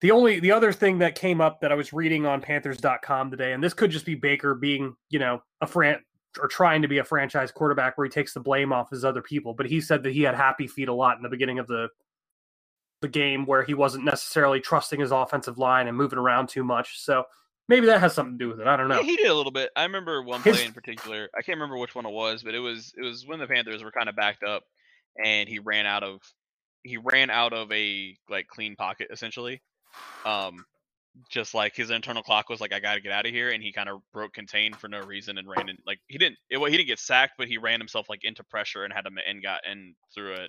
the 0.00 0.10
only 0.10 0.40
the 0.40 0.52
other 0.52 0.72
thing 0.72 0.98
that 0.98 1.14
came 1.14 1.40
up 1.40 1.60
that 1.60 1.72
I 1.72 1.74
was 1.74 1.92
reading 1.92 2.26
on 2.26 2.40
Panthers.com 2.40 3.30
today, 3.30 3.52
and 3.52 3.62
this 3.62 3.74
could 3.74 3.90
just 3.90 4.06
be 4.06 4.14
Baker 4.14 4.54
being, 4.54 4.94
you 5.10 5.18
know, 5.18 5.42
a 5.60 5.66
fran 5.66 6.00
or 6.40 6.48
trying 6.48 6.82
to 6.82 6.88
be 6.88 6.98
a 6.98 7.04
franchise 7.04 7.50
quarterback 7.50 7.96
where 7.96 8.04
he 8.04 8.10
takes 8.10 8.34
the 8.34 8.40
blame 8.40 8.72
off 8.72 8.90
his 8.90 9.04
other 9.04 9.22
people. 9.22 9.54
But 9.54 9.66
he 9.66 9.80
said 9.80 10.02
that 10.02 10.12
he 10.12 10.22
had 10.22 10.34
happy 10.34 10.66
feet 10.66 10.88
a 10.88 10.94
lot 10.94 11.16
in 11.16 11.22
the 11.22 11.28
beginning 11.28 11.58
of 11.58 11.66
the 11.66 11.88
the 13.02 13.08
game 13.08 13.44
where 13.44 13.62
he 13.62 13.74
wasn't 13.74 14.04
necessarily 14.04 14.60
trusting 14.60 15.00
his 15.00 15.10
offensive 15.10 15.58
line 15.58 15.86
and 15.86 15.96
moving 15.96 16.18
around 16.18 16.48
too 16.48 16.64
much. 16.64 17.00
So 17.00 17.24
maybe 17.68 17.86
that 17.86 18.00
has 18.00 18.14
something 18.14 18.38
to 18.38 18.44
do 18.44 18.48
with 18.48 18.60
it. 18.60 18.66
I 18.66 18.76
don't 18.76 18.88
know. 18.88 18.96
Yeah, 18.96 19.02
he 19.02 19.16
did 19.16 19.30
a 19.30 19.34
little 19.34 19.52
bit. 19.52 19.70
I 19.76 19.84
remember 19.84 20.22
one 20.22 20.42
His- 20.42 20.56
play 20.56 20.66
in 20.66 20.72
particular. 20.72 21.28
I 21.36 21.42
can't 21.42 21.56
remember 21.56 21.78
which 21.78 21.94
one 21.94 22.06
it 22.06 22.12
was, 22.12 22.42
but 22.42 22.54
it 22.54 22.60
was 22.60 22.92
it 22.96 23.02
was 23.02 23.26
when 23.26 23.38
the 23.38 23.46
Panthers 23.46 23.82
were 23.82 23.92
kind 23.92 24.08
of 24.08 24.16
backed 24.16 24.42
up, 24.42 24.62
and 25.22 25.48
he 25.48 25.58
ran 25.58 25.86
out 25.86 26.02
of 26.02 26.20
he 26.82 26.96
ran 26.96 27.30
out 27.30 27.52
of 27.52 27.70
a 27.72 28.16
like 28.28 28.46
clean 28.48 28.76
pocket 28.76 29.08
essentially. 29.10 29.60
Um, 30.24 30.64
just 31.30 31.54
like 31.54 31.74
his 31.74 31.90
internal 31.90 32.22
clock 32.22 32.50
was 32.50 32.60
like, 32.60 32.74
I 32.74 32.80
got 32.80 32.94
to 32.94 33.00
get 33.00 33.12
out 33.12 33.24
of 33.26 33.32
here, 33.32 33.50
and 33.50 33.62
he 33.62 33.72
kind 33.72 33.88
of 33.88 34.02
broke 34.12 34.34
contain 34.34 34.74
for 34.74 34.88
no 34.88 35.00
reason 35.00 35.38
and 35.38 35.48
ran 35.48 35.68
in 35.68 35.78
like 35.86 35.98
he 36.08 36.18
didn't 36.18 36.36
it, 36.50 36.58
well, 36.58 36.70
he 36.70 36.76
didn't 36.76 36.88
get 36.88 36.98
sacked, 36.98 37.34
but 37.38 37.48
he 37.48 37.58
ran 37.58 37.80
himself 37.80 38.08
like 38.08 38.24
into 38.24 38.44
pressure 38.44 38.84
and 38.84 38.92
had 38.92 39.06
him 39.06 39.16
and 39.26 39.42
got 39.42 39.60
and 39.68 39.94
threw 40.14 40.34
a 40.34 40.48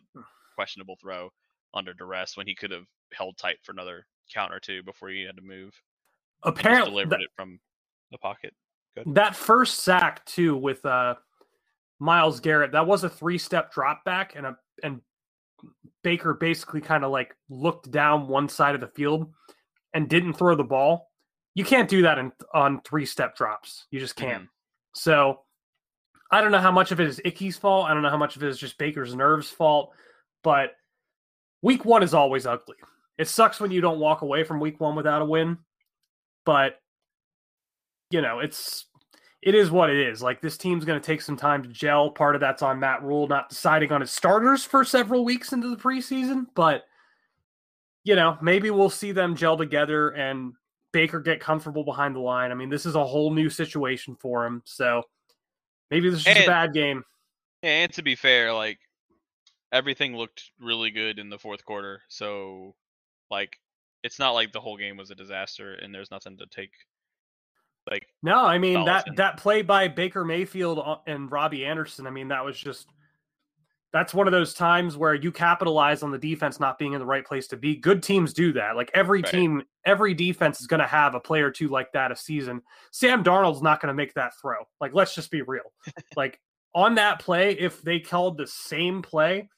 questionable 0.56 0.98
throw 1.02 1.30
under 1.74 1.94
duress 1.94 2.36
when 2.36 2.48
he 2.48 2.56
could 2.56 2.72
have 2.72 2.86
held 3.14 3.38
tight 3.38 3.58
for 3.64 3.72
another 3.72 4.06
count 4.34 4.54
or 4.54 4.60
two 4.60 4.84
before 4.84 5.10
he 5.10 5.24
had 5.24 5.38
to 5.38 5.42
move. 5.42 5.74
Apparently, 6.44 7.04
delivered 7.04 7.22
it 7.22 7.30
from 7.36 7.60
the 8.12 8.18
pocket. 8.18 8.54
Good. 8.96 9.14
that 9.16 9.36
first 9.36 9.84
sack 9.84 10.26
too 10.26 10.56
with 10.56 10.84
uh 10.86 11.16
Myles 12.00 12.40
Garrett, 12.40 12.72
that 12.74 12.88
was 12.88 13.04
a 13.04 13.10
three 13.10 13.38
step 13.38 13.72
drop 13.72 14.04
back 14.06 14.36
and 14.36 14.46
a 14.46 14.58
and 14.84 15.02
Baker 16.04 16.34
basically 16.34 16.82
kind 16.82 17.04
of 17.04 17.12
like 17.12 17.36
looked 17.50 17.92
down 17.92 18.28
one 18.28 18.50
side 18.50 18.76
of 18.76 18.82
the 18.82 18.88
field 18.88 19.32
and 19.94 20.08
didn't 20.10 20.34
throw 20.34 20.56
the 20.56 20.64
ball. 20.64 21.12
You 21.56 21.66
can't 21.66 21.90
do 21.90 22.04
that 22.04 22.20
in, 22.20 22.32
on 22.54 22.82
three 22.82 23.06
step 23.06 23.36
drops. 23.36 23.88
You 23.90 24.00
just 24.00 24.16
can't. 24.16 24.48
So 24.94 25.40
I 26.32 26.42
don't 26.42 26.52
know 26.52 26.60
how 26.60 26.72
much 26.72 26.92
of 26.92 27.00
it 27.00 27.08
is 27.08 27.22
Ickey's 27.26 27.58
fault. 27.58 27.90
I 27.90 27.94
don't 27.94 28.04
know 28.04 28.10
how 28.10 28.18
much 28.18 28.36
of 28.36 28.44
it 28.44 28.50
is 28.50 28.60
just 28.60 28.78
Baker's 28.78 29.16
nerves 29.16 29.50
fault, 29.50 29.92
but 30.44 30.72
week 31.62 31.84
one 31.86 32.04
is 32.04 32.14
always 32.14 32.46
ugly. 32.46 32.76
It 33.18 33.28
sucks 33.28 33.60
when 33.60 33.72
you 33.72 33.82
don't 33.82 34.00
walk 34.00 34.22
away 34.22 34.44
from 34.44 34.60
week 34.60 34.80
one 34.80 34.96
without 34.96 35.24
a 35.24 35.26
win, 35.26 35.58
but 36.48 36.80
you 38.10 38.22
know, 38.22 38.40
it's 38.40 38.86
it 39.42 39.54
is 39.54 39.70
what 39.70 39.90
it 39.90 39.98
is. 39.98 40.24
Like 40.24 40.42
this 40.42 40.58
team's 40.58 40.86
going 40.86 41.00
to 41.00 41.06
take 41.06 41.22
some 41.22 41.36
time 41.36 41.62
to 41.62 41.68
gel. 41.70 42.10
Part 42.10 42.36
of 42.36 42.42
that's 42.42 42.64
on 42.64 42.80
Matt 42.80 43.04
Rhule 43.04 43.28
not 43.28 43.50
deciding 43.50 43.92
on 43.92 44.00
his 44.00 44.12
starters 44.12 44.64
for 44.64 44.86
several 44.86 45.26
weeks 45.26 45.52
into 45.52 45.70
the 45.70 45.76
preseason, 45.76 46.46
but 46.56 46.86
you 48.06 48.16
know, 48.16 48.38
maybe 48.42 48.72
we'll 48.72 48.90
see 48.90 49.12
them 49.12 49.36
gel 49.36 49.58
together 49.58 50.12
and 50.12 50.54
Baker 50.94 51.20
get 51.20 51.42
comfortable 51.42 51.84
behind 51.84 52.16
the 52.16 52.22
line. 52.22 52.52
I 52.52 52.56
mean, 52.56 52.70
this 52.70 52.86
is 52.86 52.96
a 52.96 53.06
whole 53.06 53.34
new 53.34 53.50
situation 53.50 54.16
for 54.16 54.46
him, 54.46 54.62
so 54.64 55.04
maybe 55.92 56.10
this 56.10 56.20
is 56.20 56.26
just 56.26 56.40
a 56.40 56.48
bad 56.48 56.74
game. 56.74 57.04
And 57.62 57.92
to 57.92 58.02
be 58.02 58.16
fair, 58.16 58.54
like 58.54 58.80
everything 59.74 60.16
looked 60.16 60.52
really 60.62 60.92
good 60.92 61.20
in 61.20 61.30
the 61.30 61.38
fourth 61.38 61.66
quarter. 61.66 62.04
So 62.08 62.74
like 63.30 63.60
it's 64.08 64.20
not 64.20 64.32
like 64.32 64.54
the 64.54 64.60
whole 64.62 64.78
game 64.78 64.96
was 64.96 65.12
a 65.12 65.16
disaster 65.16 65.74
and 65.74 65.94
there's 65.94 66.10
nothing 66.12 66.38
to 66.38 66.46
take 66.48 66.72
like 67.92 68.08
No, 68.24 68.38
I 68.46 68.58
mean 68.58 68.86
that 68.86 69.06
in. 69.08 69.16
that 69.16 69.36
play 69.38 69.62
by 69.62 69.90
Baker 69.90 70.24
Mayfield 70.24 70.80
and 71.08 71.30
Robbie 71.30 71.66
Anderson. 71.66 72.08
I 72.08 72.10
mean 72.10 72.30
that 72.30 72.44
was 72.46 72.58
just 72.58 72.88
that's 73.94 74.14
one 74.14 74.28
of 74.28 74.32
those 74.32 74.54
times 74.54 74.96
where 74.98 75.14
you 75.14 75.32
capitalize 75.32 76.04
on 76.04 76.12
the 76.12 76.18
defense 76.18 76.60
not 76.60 76.78
being 76.80 76.94
in 76.94 77.00
the 77.00 77.06
right 77.06 77.26
place 77.26 77.48
to 77.48 77.58
be. 77.58 77.76
Good 77.76 78.02
teams 78.02 78.34
do 78.34 78.54
that. 78.54 78.76
Like 78.76 78.92
every 78.94 79.22
Right. 79.22 79.32
team, 79.32 79.64
every 79.86 80.14
defense 80.14 80.60
is 80.62 80.68
going 80.68 80.82
to 80.82 80.88
have 80.88 81.16
a 81.16 81.20
player 81.20 81.48
or 81.48 81.52
two 81.52 81.68
like 81.70 81.92
that 81.94 82.12
a 82.12 82.16
season. 82.16 82.62
Sam 82.92 83.24
Darnold's 83.24 83.62
not 83.62 83.82
going 83.82 83.88
to 83.88 83.94
make 83.94 84.14
that 84.16 84.34
throw. 84.42 84.58
Like, 84.82 84.94
let's 84.94 85.16
just 85.16 85.32
be 85.32 85.42
real. 85.42 85.72
like 86.18 86.40
on 86.76 86.96
that 86.96 87.20
play, 87.20 87.54
if 87.54 87.82
they 87.82 88.00
called 88.00 88.38
the 88.38 88.46
same 88.48 89.02
play, 89.02 89.50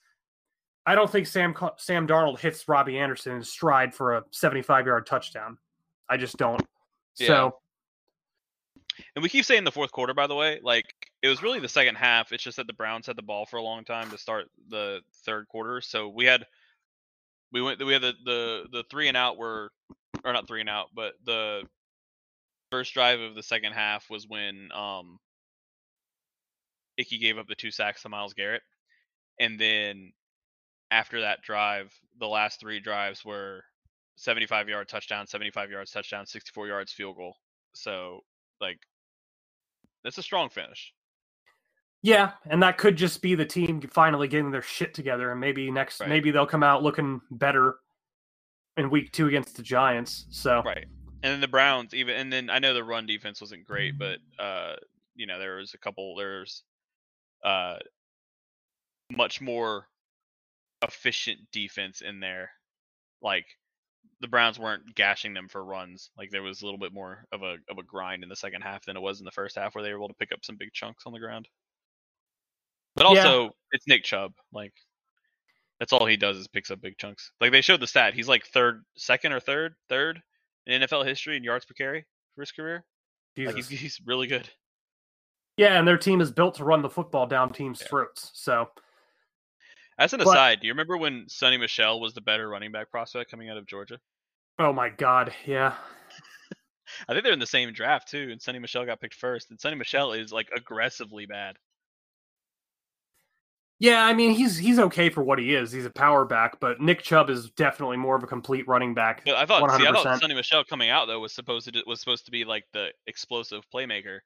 I 0.90 0.96
don't 0.96 1.08
think 1.08 1.28
Sam 1.28 1.54
Sam 1.76 2.08
Darnold 2.08 2.40
hits 2.40 2.66
Robbie 2.68 2.98
Anderson 2.98 3.36
in 3.36 3.44
stride 3.44 3.94
for 3.94 4.16
a 4.16 4.24
75 4.32 4.86
yard 4.86 5.06
touchdown. 5.06 5.56
I 6.08 6.16
just 6.16 6.36
don't. 6.36 6.60
Yeah. 7.16 7.26
So 7.28 7.54
And 9.14 9.22
we 9.22 9.28
keep 9.28 9.44
saying 9.44 9.62
the 9.62 9.70
fourth 9.70 9.92
quarter, 9.92 10.14
by 10.14 10.26
the 10.26 10.34
way. 10.34 10.58
Like 10.64 10.92
it 11.22 11.28
was 11.28 11.44
really 11.44 11.60
the 11.60 11.68
second 11.68 11.94
half. 11.94 12.32
It's 12.32 12.42
just 12.42 12.56
that 12.56 12.66
the 12.66 12.72
Browns 12.72 13.06
had 13.06 13.14
the 13.14 13.22
ball 13.22 13.46
for 13.46 13.58
a 13.58 13.62
long 13.62 13.84
time 13.84 14.10
to 14.10 14.18
start 14.18 14.50
the 14.68 15.00
third 15.24 15.46
quarter. 15.46 15.80
So 15.80 16.08
we 16.08 16.24
had 16.24 16.44
we 17.52 17.62
went 17.62 17.78
we 17.84 17.92
had 17.92 18.02
the 18.02 18.14
the 18.24 18.64
the 18.72 18.84
three 18.90 19.06
and 19.06 19.16
out 19.16 19.38
were 19.38 19.70
or 20.24 20.32
not 20.32 20.48
three 20.48 20.60
and 20.60 20.68
out, 20.68 20.88
but 20.92 21.12
the 21.24 21.62
first 22.72 22.94
drive 22.94 23.20
of 23.20 23.36
the 23.36 23.44
second 23.44 23.74
half 23.74 24.10
was 24.10 24.26
when 24.26 24.70
um 24.74 25.20
Ickey 26.96 27.18
gave 27.18 27.38
up 27.38 27.46
the 27.46 27.54
two 27.54 27.70
sacks 27.70 28.02
to 28.02 28.08
Myles 28.08 28.34
Garrett. 28.34 28.62
And 29.38 29.56
then 29.56 30.12
after 30.90 31.20
that 31.20 31.42
drive, 31.42 31.92
the 32.18 32.26
last 32.28 32.60
three 32.60 32.80
drives 32.80 33.24
were 33.24 33.62
75 34.16 34.68
yard 34.68 34.88
touchdown, 34.88 35.26
75 35.26 35.70
yards 35.70 35.90
touchdown, 35.90 36.26
64 36.26 36.68
yards 36.68 36.92
field 36.92 37.16
goal. 37.16 37.36
So 37.74 38.20
like 38.60 38.78
that's 40.04 40.18
a 40.18 40.22
strong 40.22 40.48
finish. 40.50 40.92
Yeah, 42.02 42.32
and 42.46 42.62
that 42.62 42.78
could 42.78 42.96
just 42.96 43.20
be 43.20 43.34
the 43.34 43.44
team 43.44 43.82
finally 43.92 44.26
getting 44.26 44.50
their 44.50 44.62
shit 44.62 44.94
together, 44.94 45.30
and 45.32 45.38
maybe 45.40 45.70
next, 45.70 46.00
Right. 46.00 46.08
maybe 46.08 46.30
they'll 46.30 46.46
come 46.46 46.62
out 46.62 46.82
looking 46.82 47.20
better 47.30 47.76
in 48.78 48.88
week 48.88 49.12
two 49.12 49.26
against 49.28 49.56
the 49.56 49.62
Giants. 49.62 50.26
So 50.30 50.62
Right. 50.64 50.86
And 51.22 51.32
then 51.34 51.40
the 51.42 51.48
Browns 51.48 51.92
even 51.92 52.16
and 52.16 52.32
then 52.32 52.48
I 52.48 52.58
know 52.58 52.72
the 52.72 52.82
run 52.84 53.04
defense 53.06 53.40
wasn't 53.40 53.66
great, 53.66 53.98
but 53.98 54.18
uh 54.38 54.76
you 55.14 55.26
know, 55.26 55.38
there 55.38 55.56
was 55.56 55.74
a 55.74 55.78
couple 55.78 56.16
there's 56.16 56.62
uh 57.44 57.76
much 59.12 59.40
more 59.40 59.86
efficient 60.82 61.40
defense 61.52 62.00
in 62.00 62.20
there. 62.20 62.50
Like 63.22 63.46
the 64.20 64.28
Browns 64.28 64.58
weren't 64.58 64.94
gashing 64.94 65.34
them 65.34 65.48
for 65.48 65.64
runs. 65.64 66.10
Like 66.16 66.30
there 66.30 66.42
was 66.42 66.62
a 66.62 66.64
little 66.64 66.78
bit 66.80 66.92
more 66.92 67.24
of 67.32 67.42
a 67.42 67.56
of 67.70 67.78
a 67.78 67.82
grind 67.82 68.22
in 68.22 68.28
the 68.28 68.36
second 68.36 68.62
half 68.62 68.84
than 68.84 68.96
it 68.96 69.00
was 69.02 69.18
in 69.20 69.24
the 69.24 69.30
first 69.30 69.56
half 69.56 69.74
where 69.74 69.82
they 69.84 69.90
were 69.92 69.98
able 69.98 70.08
to 70.08 70.14
pick 70.14 70.32
up 70.32 70.44
some 70.44 70.56
big 70.56 70.72
chunks 70.72 71.04
on 71.06 71.12
the 71.12 71.18
ground. 71.18 71.48
But 72.96 73.04
Yeah. 73.12 73.22
also 73.24 73.50
it's 73.72 73.86
Nick 73.86 74.04
Chubb. 74.04 74.32
Like 74.52 74.72
that's 75.78 75.92
all 75.92 76.06
he 76.06 76.16
does 76.16 76.36
is 76.36 76.48
picks 76.48 76.70
up 76.70 76.80
big 76.80 76.98
chunks. 76.98 77.32
Like 77.40 77.52
they 77.52 77.60
showed 77.62 77.80
the 77.80 77.86
stat. 77.86 78.14
He's 78.14 78.28
like 78.28 78.44
third 78.46 78.84
second 78.96 79.32
or 79.32 79.40
third, 79.40 79.74
third 79.88 80.20
in 80.66 80.82
NFL 80.82 81.06
history 81.06 81.36
in 81.36 81.44
yards 81.44 81.64
per 81.64 81.74
carry 81.74 82.04
for 82.34 82.42
his 82.42 82.52
career. 82.52 82.84
Like 83.38 83.54
he's, 83.56 83.68
he's 83.68 84.00
really 84.04 84.26
good. 84.26 84.48
yeah, 85.56 85.78
and 85.78 85.88
their 85.88 85.96
team 85.96 86.20
is 86.20 86.30
built 86.30 86.56
to 86.56 86.64
run 86.64 86.82
the 86.82 86.90
football 86.90 87.26
down 87.26 87.52
teams' 87.52 87.80
Yeah. 87.80 87.88
throats. 87.88 88.30
So 88.34 88.68
As 90.00 90.12
an 90.14 90.18
But- 90.18 90.28
aside, 90.28 90.60
do 90.60 90.66
you 90.66 90.72
remember 90.72 90.96
when 90.96 91.26
Sony 91.26 91.60
Michel 91.60 92.00
was 92.00 92.14
the 92.14 92.20
better 92.22 92.48
running 92.48 92.72
back 92.72 92.90
prospect 92.90 93.30
coming 93.30 93.48
out 93.50 93.56
of 93.56 93.66
Georgia? 93.66 94.00
oh 94.58 94.72
my 94.72 94.88
god, 94.88 95.32
yeah, 95.46 95.74
I 97.08 97.12
think 97.12 97.22
they're 97.24 97.32
in 97.32 97.38
the 97.38 97.46
same 97.46 97.72
draft 97.72 98.08
too, 98.10 98.28
and 98.32 98.40
Sony 98.40 98.60
Michel 98.60 98.84
got 98.84 99.00
picked 99.00 99.14
first. 99.14 99.50
And 99.50 99.58
Sony 99.60 99.78
Michel 99.78 100.12
is 100.12 100.32
like 100.32 100.48
aggressively 100.56 101.24
bad. 101.26 101.56
yeah. 103.78 104.04
I 104.04 104.12
mean, 104.12 104.32
he's 104.34 104.56
he's 104.58 104.78
okay 104.78 105.08
for 105.10 105.22
what 105.22 105.38
he 105.38 105.54
is. 105.54 105.72
He's 105.72 105.86
a 105.86 105.90
power 105.90 106.24
back, 106.24 106.60
but 106.60 106.80
Nick 106.80 107.02
Chubb 107.02 107.30
is 107.30 107.50
definitely 107.52 107.96
more 107.96 108.16
of 108.16 108.22
a 108.22 108.26
complete 108.26 108.66
running 108.68 108.92
back. 108.94 109.22
But 109.24 109.36
I 109.36 109.46
thought, 109.46 109.70
see, 109.78 109.86
I 109.86 109.92
thought 109.92 110.20
Sony 110.20 110.34
Michel 110.34 110.64
coming 110.64 110.90
out 110.90 111.06
though 111.06 111.20
was 111.20 111.32
supposed 111.34 111.72
to 111.72 111.82
was 111.86 112.00
supposed 112.00 112.24
to 112.26 112.30
be 112.30 112.44
like 112.44 112.64
the 112.72 112.88
explosive 113.06 113.62
playmaker, 113.74 114.18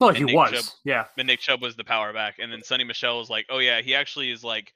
Well, 0.00 0.14
he 0.14 0.24
Nick 0.24 0.34
was, 0.34 0.50
Chubb- 0.50 0.74
yeah. 0.84 1.04
and 1.18 1.26
Nick 1.26 1.40
Chubb 1.40 1.60
was 1.60 1.76
the 1.76 1.84
power 1.84 2.12
back, 2.12 2.36
and 2.38 2.50
then 2.50 2.60
Sony 2.60 2.86
Michel 2.86 3.18
was 3.18 3.28
like, 3.28 3.46
oh 3.50 3.58
yeah, 3.58 3.82
he 3.82 3.94
actually 3.94 4.30
is 4.30 4.42
like 4.42 4.72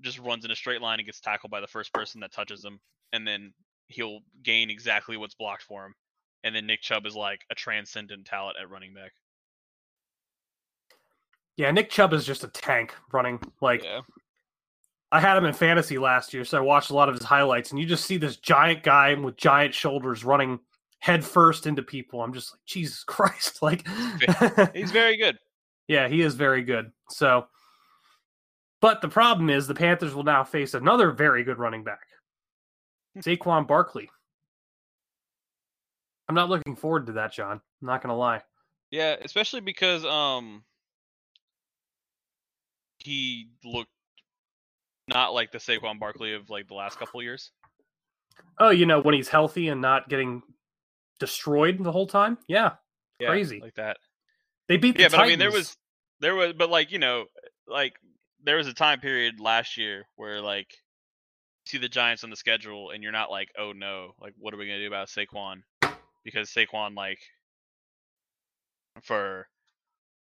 just 0.00 0.18
runs 0.18 0.44
in 0.44 0.50
a 0.50 0.56
straight 0.56 0.82
line 0.82 0.98
and 0.98 1.06
gets 1.06 1.20
tackled 1.20 1.50
by 1.50 1.60
the 1.60 1.66
first 1.66 1.92
person 1.94 2.20
that 2.20 2.32
touches 2.32 2.64
him, 2.64 2.78
and 3.12 3.26
then 3.26 3.52
he'll 3.88 4.20
gain 4.42 4.70
exactly 4.70 5.16
what's 5.16 5.34
blocked 5.34 5.62
for 5.62 5.86
him. 5.86 5.94
And 6.44 6.54
then 6.54 6.66
Nick 6.66 6.82
Chubb 6.82 7.06
is 7.06 7.16
like 7.16 7.40
a 7.50 7.54
transcendent 7.54 8.26
talent 8.26 8.56
at 8.60 8.70
running 8.70 8.94
back. 8.94 9.12
Yeah, 11.56 11.70
Nick 11.70 11.90
Chubb 11.90 12.12
is 12.12 12.24
just 12.24 12.44
a 12.44 12.48
tank 12.48 12.94
running. 13.12 13.40
Like 13.60 13.82
yeah. 13.82 14.00
I 15.10 15.20
had 15.20 15.36
him 15.36 15.44
in 15.44 15.54
fantasy 15.54 15.98
last 15.98 16.32
year, 16.34 16.44
so 16.44 16.58
I 16.58 16.60
watched 16.60 16.90
a 16.90 16.94
lot 16.94 17.08
of 17.08 17.14
his 17.14 17.24
highlights, 17.24 17.70
and 17.70 17.80
you 17.80 17.86
just 17.86 18.04
see 18.04 18.18
this 18.18 18.36
giant 18.36 18.82
guy 18.82 19.14
with 19.14 19.36
giant 19.36 19.74
shoulders 19.74 20.24
running 20.24 20.60
head 21.00 21.24
first 21.24 21.66
into 21.66 21.82
people. 21.82 22.22
I'm 22.22 22.32
just 22.32 22.52
like, 22.52 22.60
Jesus 22.66 23.04
Christ! 23.04 23.58
Like, 23.62 23.86
He's 24.74 24.90
very 24.92 25.16
good. 25.16 25.38
yeah, 25.88 26.08
he 26.08 26.22
is 26.22 26.34
very 26.34 26.62
good. 26.62 26.92
So, 27.10 27.46
but 28.80 29.00
the 29.02 29.08
problem 29.08 29.50
is 29.50 29.66
the 29.66 29.74
Panthers 29.74 30.14
will 30.14 30.22
now 30.24 30.44
face 30.44 30.72
another 30.74 31.10
very 31.10 31.44
good 31.44 31.58
running 31.58 31.84
back, 31.84 32.06
Saquon 33.18 33.66
Barkley. 33.66 34.08
I'm 36.28 36.34
not 36.34 36.48
looking 36.48 36.76
forward 36.76 37.06
to 37.06 37.12
that, 37.12 37.32
Jon. 37.32 37.60
I'm 37.82 37.86
not 37.86 38.02
gonna 38.02 38.16
lie. 38.16 38.40
Yeah, 38.90 39.16
especially 39.22 39.60
because 39.60 40.04
um 40.04 40.62
he 42.98 43.48
looked 43.64 43.90
not 45.08 45.34
like 45.34 45.50
the 45.50 45.58
Saquon 45.58 45.98
Barkley 45.98 46.34
of 46.34 46.48
like 46.50 46.68
the 46.68 46.74
last 46.74 46.98
couple 46.98 47.22
years. 47.22 47.50
Oh, 48.58 48.70
you 48.70 48.86
know 48.86 49.00
when 49.00 49.14
he's 49.14 49.28
healthy 49.28 49.68
and 49.68 49.80
not 49.80 50.08
getting 50.08 50.42
destroyed 51.20 51.78
the 51.78 51.92
whole 51.92 52.06
time. 52.08 52.38
Yeah, 52.48 52.72
Yeah, 53.20 53.28
Crazy. 53.28 53.60
like 53.60 53.74
that. 53.74 53.98
they 54.66 54.76
beat. 54.76 54.96
The 54.96 55.02
Yeah, 55.02 55.08
but 55.08 55.20
I 55.20 55.28
mean 55.28 55.38
there 55.38 55.52
was 55.52 55.76
there 56.18 56.34
was 56.34 56.54
but 56.54 56.70
like, 56.70 56.90
you 56.90 56.98
know, 56.98 57.26
like 57.68 57.94
there 58.42 58.56
was 58.56 58.66
a 58.66 58.74
time 58.74 59.00
period 59.00 59.38
last 59.38 59.76
year 59.76 60.04
where 60.16 60.40
like 60.40 60.72
you 61.66 61.70
see 61.70 61.78
the 61.78 61.88
Giants 61.88 62.24
on 62.24 62.30
the 62.30 62.36
schedule 62.36 62.90
and 62.90 63.02
you're 63.02 63.12
not 63.12 63.30
like, 63.30 63.50
"Oh 63.58 63.72
no, 63.72 64.12
like 64.20 64.34
what 64.38 64.52
are 64.52 64.56
we 64.56 64.66
going 64.66 64.78
to 64.78 64.84
do 64.84 64.88
about 64.88 65.08
Saquon?" 65.08 65.62
Because 66.24 66.50
Saquon 66.50 66.96
like 66.96 67.20
for 69.02 69.46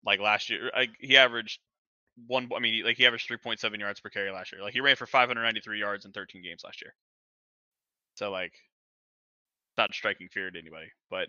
like 0.06 0.20
last 0.20 0.50
year, 0.50 0.72
like 0.76 0.92
he 1.00 1.18
averaged 1.18 1.60
one. 2.28 2.50
I 2.56 2.60
mean, 2.60 2.84
like 2.84 2.98
he 2.98 3.06
averaged 3.06 3.28
three 3.28 3.38
point 3.38 3.60
seven 3.60 3.80
yards 3.80 4.00
per 4.00 4.10
carry 4.10 4.32
last 4.32 4.52
year. 4.52 4.62
Like 4.62 4.74
he 4.74 4.82
ran 4.82 4.96
for 4.96 5.06
five 5.06 5.28
hundred 5.28 5.44
ninety 5.44 5.62
three 5.62 5.80
yards 5.80 6.06
in 6.06 6.12
thirteen 6.12 6.44
games 6.44 6.62
last 6.64 6.82
year. 6.82 6.94
So 8.16 8.32
like, 8.32 8.54
not 9.78 9.94
striking 9.94 10.28
fear 10.30 10.50
to 10.52 10.60
anybody, 10.60 10.88
but 11.10 11.28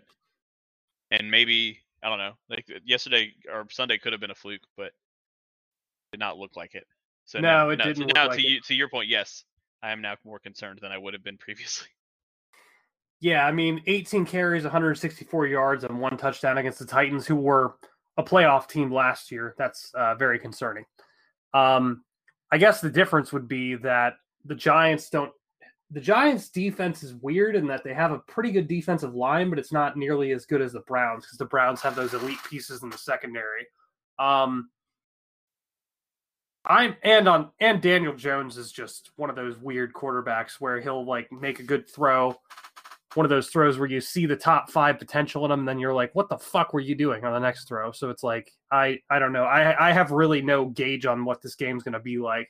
and 1.11 1.29
maybe 1.31 1.79
I 2.03 2.09
don't 2.09 2.19
know. 2.19 2.33
Like 2.49 2.65
yesterday 2.85 3.33
or 3.51 3.65
Sunday 3.71 3.97
could 3.97 4.11
have 4.13 4.21
been 4.21 4.31
a 4.31 4.35
fluke, 4.35 4.61
but 4.77 4.91
did 6.11 6.19
not 6.19 6.37
look 6.37 6.55
like 6.55 6.75
it. 6.75 6.85
So 7.25 7.39
No, 7.39 7.47
now, 7.49 7.69
it 7.69 7.77
now- 7.77 7.83
didn't 7.85 7.97
so 7.97 8.03
look 8.05 8.15
now 8.15 8.27
like 8.27 8.37
to 8.39 8.45
it. 8.45 8.49
you, 8.49 8.61
to 8.61 8.73
your 8.75 8.89
point, 8.89 9.09
yes, 9.09 9.43
I 9.83 9.91
am 9.91 10.01
now 10.01 10.15
more 10.23 10.39
concerned 10.39 10.79
than 10.81 10.91
I 10.91 10.97
would 10.97 11.13
have 11.13 11.23
been 11.23 11.37
previously. 11.39 11.87
Yeah, 13.19 13.45
I 13.47 13.51
mean, 13.51 13.81
18 13.87 14.25
carries, 14.25 14.63
164 14.63 15.47
yards, 15.47 15.83
and 15.83 15.99
one 15.99 16.17
touchdown 16.17 16.59
against 16.59 16.77
the 16.77 16.85
Titans, 16.85 17.25
who 17.25 17.35
were 17.35 17.75
a 18.15 18.23
playoff 18.23 18.67
team 18.67 18.93
last 18.93 19.31
year. 19.31 19.55
That's 19.57 19.91
uh, 19.95 20.13
very 20.15 20.37
concerning. 20.37 20.85
Um, 21.53 22.03
I 22.51 22.59
guess 22.59 22.79
the 22.79 22.91
difference 22.91 23.33
would 23.33 23.47
be 23.47 23.73
that 23.77 24.13
the 24.45 24.53
Giants 24.55 25.09
don't. 25.09 25.31
The 25.91 26.01
Giants' 26.01 26.49
defense 26.49 27.01
is 27.01 27.15
weird 27.15 27.55
in 27.55 27.65
that 27.67 27.83
they 27.83 27.93
have 27.93 28.11
a 28.11 28.19
pretty 28.19 28.51
good 28.51 28.67
defensive 28.67 29.15
line, 29.15 29.49
but 29.49 29.57
it's 29.57 29.71
not 29.71 29.95
nearly 29.95 30.31
as 30.31 30.45
good 30.45 30.61
as 30.61 30.73
the 30.73 30.81
Browns 30.81 31.23
because 31.23 31.37
the 31.37 31.45
Browns 31.45 31.81
have 31.81 31.95
those 31.95 32.13
elite 32.13 32.43
pieces 32.49 32.83
in 32.83 32.89
the 32.89 32.97
secondary. 32.97 33.65
Um, 34.19 34.69
I'm 36.65 36.95
and 37.03 37.29
on 37.29 37.51
and 37.61 37.81
Daniel 37.81 38.13
Jones 38.13 38.57
is 38.57 38.71
just 38.71 39.11
one 39.15 39.29
of 39.29 39.37
those 39.37 39.57
weird 39.57 39.93
quarterbacks 39.93 40.55
where 40.59 40.81
he'll 40.81 41.05
like 41.05 41.31
make 41.31 41.59
a 41.59 41.63
good 41.63 41.89
throw, 41.89 42.35
one 43.13 43.25
of 43.25 43.29
those 43.29 43.47
throws 43.47 43.79
where 43.79 43.89
you 43.89 44.01
see 44.01 44.25
the 44.25 44.35
top 44.35 44.69
five 44.69 44.99
potential 44.99 45.45
in 45.45 45.51
him, 45.51 45.63
then 45.63 45.79
you're 45.79 45.93
like, 45.93 46.13
what 46.13 46.27
the 46.27 46.37
fuck 46.37 46.73
were 46.73 46.81
you 46.81 46.93
doing 46.93 47.23
on 47.23 47.31
the 47.31 47.39
next 47.39 47.69
throw? 47.69 47.91
So 47.93 48.09
it's 48.09 48.23
like 48.23 48.51
I 48.69 48.99
I 49.09 49.19
don't 49.19 49.31
know. 49.31 49.45
I 49.45 49.89
I 49.89 49.93
have 49.93 50.11
really 50.11 50.41
no 50.41 50.65
gauge 50.65 51.05
on 51.05 51.23
what 51.23 51.41
this 51.41 51.55
game's 51.55 51.83
gonna 51.83 52.01
be 52.01 52.17
like. 52.17 52.49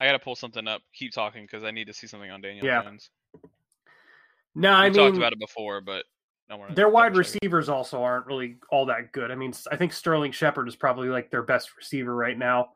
I 0.00 0.06
gotta 0.06 0.18
pull 0.18 0.36
something 0.36 0.66
up. 0.68 0.82
Keep 0.94 1.12
talking 1.12 1.44
because 1.44 1.64
I 1.64 1.70
need 1.70 1.86
to 1.86 1.94
see 1.94 2.06
something 2.06 2.30
on 2.30 2.40
Daniel 2.40 2.66
Yeah. 2.66 2.82
Jones. 2.82 3.10
No, 4.54 4.70
I 4.72 4.84
We 4.84 4.90
mean 4.90 4.98
talked 4.98 5.16
about 5.16 5.32
it 5.32 5.38
before, 5.38 5.80
but 5.80 6.04
their 6.74 6.88
wide 6.88 7.16
receivers 7.16 7.68
also 7.68 8.02
aren't 8.02 8.26
really 8.26 8.56
all 8.70 8.86
that 8.86 9.12
good. 9.12 9.30
I 9.30 9.34
mean, 9.34 9.52
I 9.70 9.76
think 9.76 9.92
Sterling 9.92 10.32
Shepard 10.32 10.68
is 10.68 10.76
probably 10.76 11.08
like 11.08 11.30
their 11.30 11.42
best 11.42 11.76
receiver 11.76 12.14
right 12.14 12.38
now. 12.38 12.68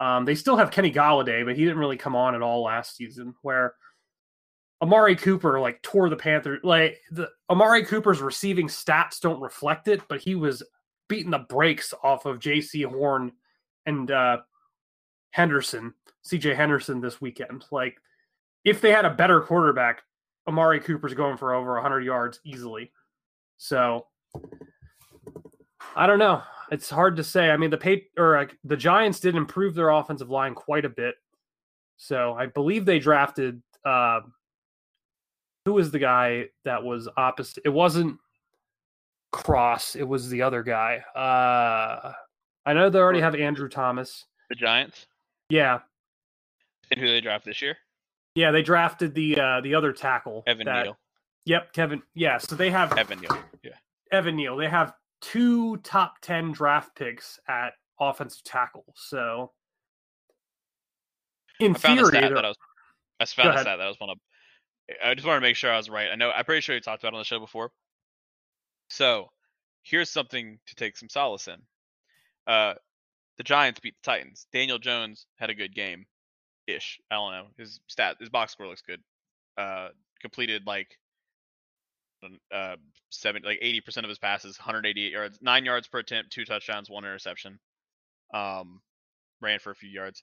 Um, 0.00 0.24
they 0.24 0.34
still 0.34 0.56
have 0.56 0.70
Kenny 0.70 0.92
Golladay, 0.92 1.44
but 1.44 1.56
he 1.56 1.64
didn't 1.64 1.78
really 1.78 1.96
come 1.96 2.16
on 2.16 2.34
at 2.34 2.42
all 2.42 2.62
last 2.62 2.96
season. 2.96 3.34
Where 3.42 3.74
Amari 4.80 5.16
Cooper 5.16 5.60
like 5.60 5.82
tore 5.82 6.08
the 6.08 6.16
Panthers. 6.16 6.60
Like 6.62 6.98
the 7.10 7.28
Amari 7.50 7.84
Cooper's 7.84 8.20
receiving 8.20 8.68
stats 8.68 9.20
don't 9.20 9.40
reflect 9.40 9.88
it, 9.88 10.02
but 10.08 10.20
he 10.20 10.34
was 10.34 10.62
beating 11.08 11.30
the 11.30 11.38
brakes 11.38 11.92
off 12.02 12.26
of 12.26 12.38
Jaycee 12.38 12.84
Horn 12.84 13.32
and 13.86 14.10
uh, 14.10 14.38
Henderson, 15.30 15.94
CJ 16.24 16.56
Henderson 16.56 17.00
this 17.00 17.20
weekend. 17.20 17.64
Like 17.70 18.00
if 18.64 18.80
they 18.80 18.90
had 18.90 19.04
a 19.04 19.10
better 19.10 19.40
quarterback, 19.40 20.02
Amari 20.46 20.80
Cooper's 20.80 21.14
going 21.14 21.36
for 21.36 21.54
over 21.54 21.74
100 21.74 22.04
yards 22.04 22.40
easily. 22.44 22.92
So 23.58 24.06
I 25.94 26.06
don't 26.06 26.18
know. 26.18 26.42
It's 26.70 26.90
hard 26.90 27.16
to 27.16 27.24
say. 27.24 27.50
I 27.50 27.56
mean, 27.56 27.70
the 27.70 27.78
pay 27.78 28.06
or 28.16 28.36
uh, 28.36 28.46
the 28.64 28.76
Giants 28.76 29.20
did 29.20 29.34
improve 29.34 29.74
their 29.74 29.88
offensive 29.90 30.30
line 30.30 30.54
quite 30.54 30.84
a 30.84 30.90
bit. 30.90 31.14
So 31.96 32.34
I 32.34 32.46
believe 32.46 32.84
they 32.84 32.98
drafted 32.98 33.62
uh, 33.84 34.20
who 35.64 35.74
was 35.74 35.90
the 35.90 35.98
guy 35.98 36.46
that 36.64 36.82
was 36.82 37.08
opposite? 37.16 37.62
It 37.66 37.70
wasn't 37.70 38.18
Cross. 39.32 39.96
It 39.96 40.08
was 40.08 40.30
the 40.30 40.40
other 40.40 40.62
guy. 40.62 41.02
Uh, 41.14 42.12
I 42.64 42.72
know 42.72 42.88
they 42.88 42.98
already 42.98 43.20
have 43.20 43.34
Andrew 43.34 43.68
Thomas. 43.68 44.24
The 44.48 44.56
Giants. 44.56 45.07
Yeah. 45.48 45.80
And 46.90 47.00
who 47.00 47.06
they 47.06 47.20
draft 47.20 47.44
this 47.44 47.62
year? 47.62 47.76
Yeah, 48.34 48.50
they 48.50 48.62
drafted 48.62 49.14
the 49.14 49.40
uh, 49.40 49.60
the 49.62 49.74
other 49.74 49.92
tackle. 49.92 50.42
Evan 50.46 50.66
that, 50.66 50.84
Neal. 50.84 50.98
Yep, 51.44 51.72
Kevin. 51.72 52.02
Yeah, 52.14 52.38
so 52.38 52.54
they 52.54 52.70
have 52.70 52.96
Evan 52.96 53.20
Neal. 53.20 53.36
Yeah. 53.62 53.72
Evan 54.12 54.36
Neal. 54.36 54.56
They 54.56 54.68
have 54.68 54.92
two 55.20 55.78
top 55.78 56.20
ten 56.20 56.52
draft 56.52 56.94
picks 56.96 57.40
at 57.48 57.72
offensive 57.98 58.44
tackle. 58.44 58.84
So 58.94 59.52
in 61.60 61.74
I 61.74 61.78
found 61.78 61.98
theory, 61.98 62.08
stat 62.10 62.32
that 62.34 62.44
I 62.44 62.48
was. 62.48 62.56
I 63.20 63.24
found 63.24 63.48
a 63.50 63.60
stat 63.60 63.78
that 63.78 63.84
I 63.84 63.88
was 63.88 63.98
one 63.98 64.10
of. 64.10 64.18
I 65.04 65.14
just 65.14 65.26
wanted 65.26 65.40
to 65.40 65.46
make 65.46 65.56
sure 65.56 65.72
I 65.72 65.76
was 65.76 65.90
right. 65.90 66.08
I 66.10 66.14
know. 66.14 66.30
I'm 66.30 66.44
pretty 66.44 66.60
sure 66.60 66.74
you 66.74 66.80
talked 66.80 67.02
about 67.02 67.14
it 67.14 67.16
on 67.16 67.20
the 67.20 67.24
show 67.24 67.40
before. 67.40 67.70
So, 68.88 69.30
here's 69.82 70.08
something 70.08 70.58
to 70.66 70.74
take 70.74 70.96
some 70.96 71.08
solace 71.10 71.48
in. 71.48 71.56
Uh, 72.46 72.74
the 73.38 73.44
Giants 73.44 73.80
beat 73.80 73.94
the 74.02 74.10
Titans. 74.10 74.46
Daniel 74.52 74.78
Jones 74.78 75.26
had 75.36 75.48
a 75.48 75.54
good 75.54 75.74
game, 75.74 76.06
ish. 76.66 77.00
I 77.10 77.14
don't 77.14 77.32
know. 77.32 77.46
His 77.56 77.80
stat, 77.86 78.16
his 78.20 78.28
box 78.28 78.52
score 78.52 78.66
looks 78.66 78.82
good. 78.82 79.00
Uh, 79.56 79.88
completed 80.20 80.62
like 80.66 80.98
uh 82.52 82.74
seven, 83.10 83.42
like 83.44 83.58
80 83.62 83.80
percent 83.80 84.04
of 84.04 84.08
his 84.08 84.18
passes, 84.18 84.58
188 84.58 85.12
yards, 85.12 85.38
nine 85.40 85.64
yards 85.64 85.86
per 85.86 86.00
attempt, 86.00 86.32
two 86.32 86.44
touchdowns, 86.44 86.90
one 86.90 87.04
interception. 87.04 87.58
Um, 88.34 88.80
ran 89.40 89.60
for 89.60 89.70
a 89.70 89.76
few 89.76 89.88
yards. 89.88 90.22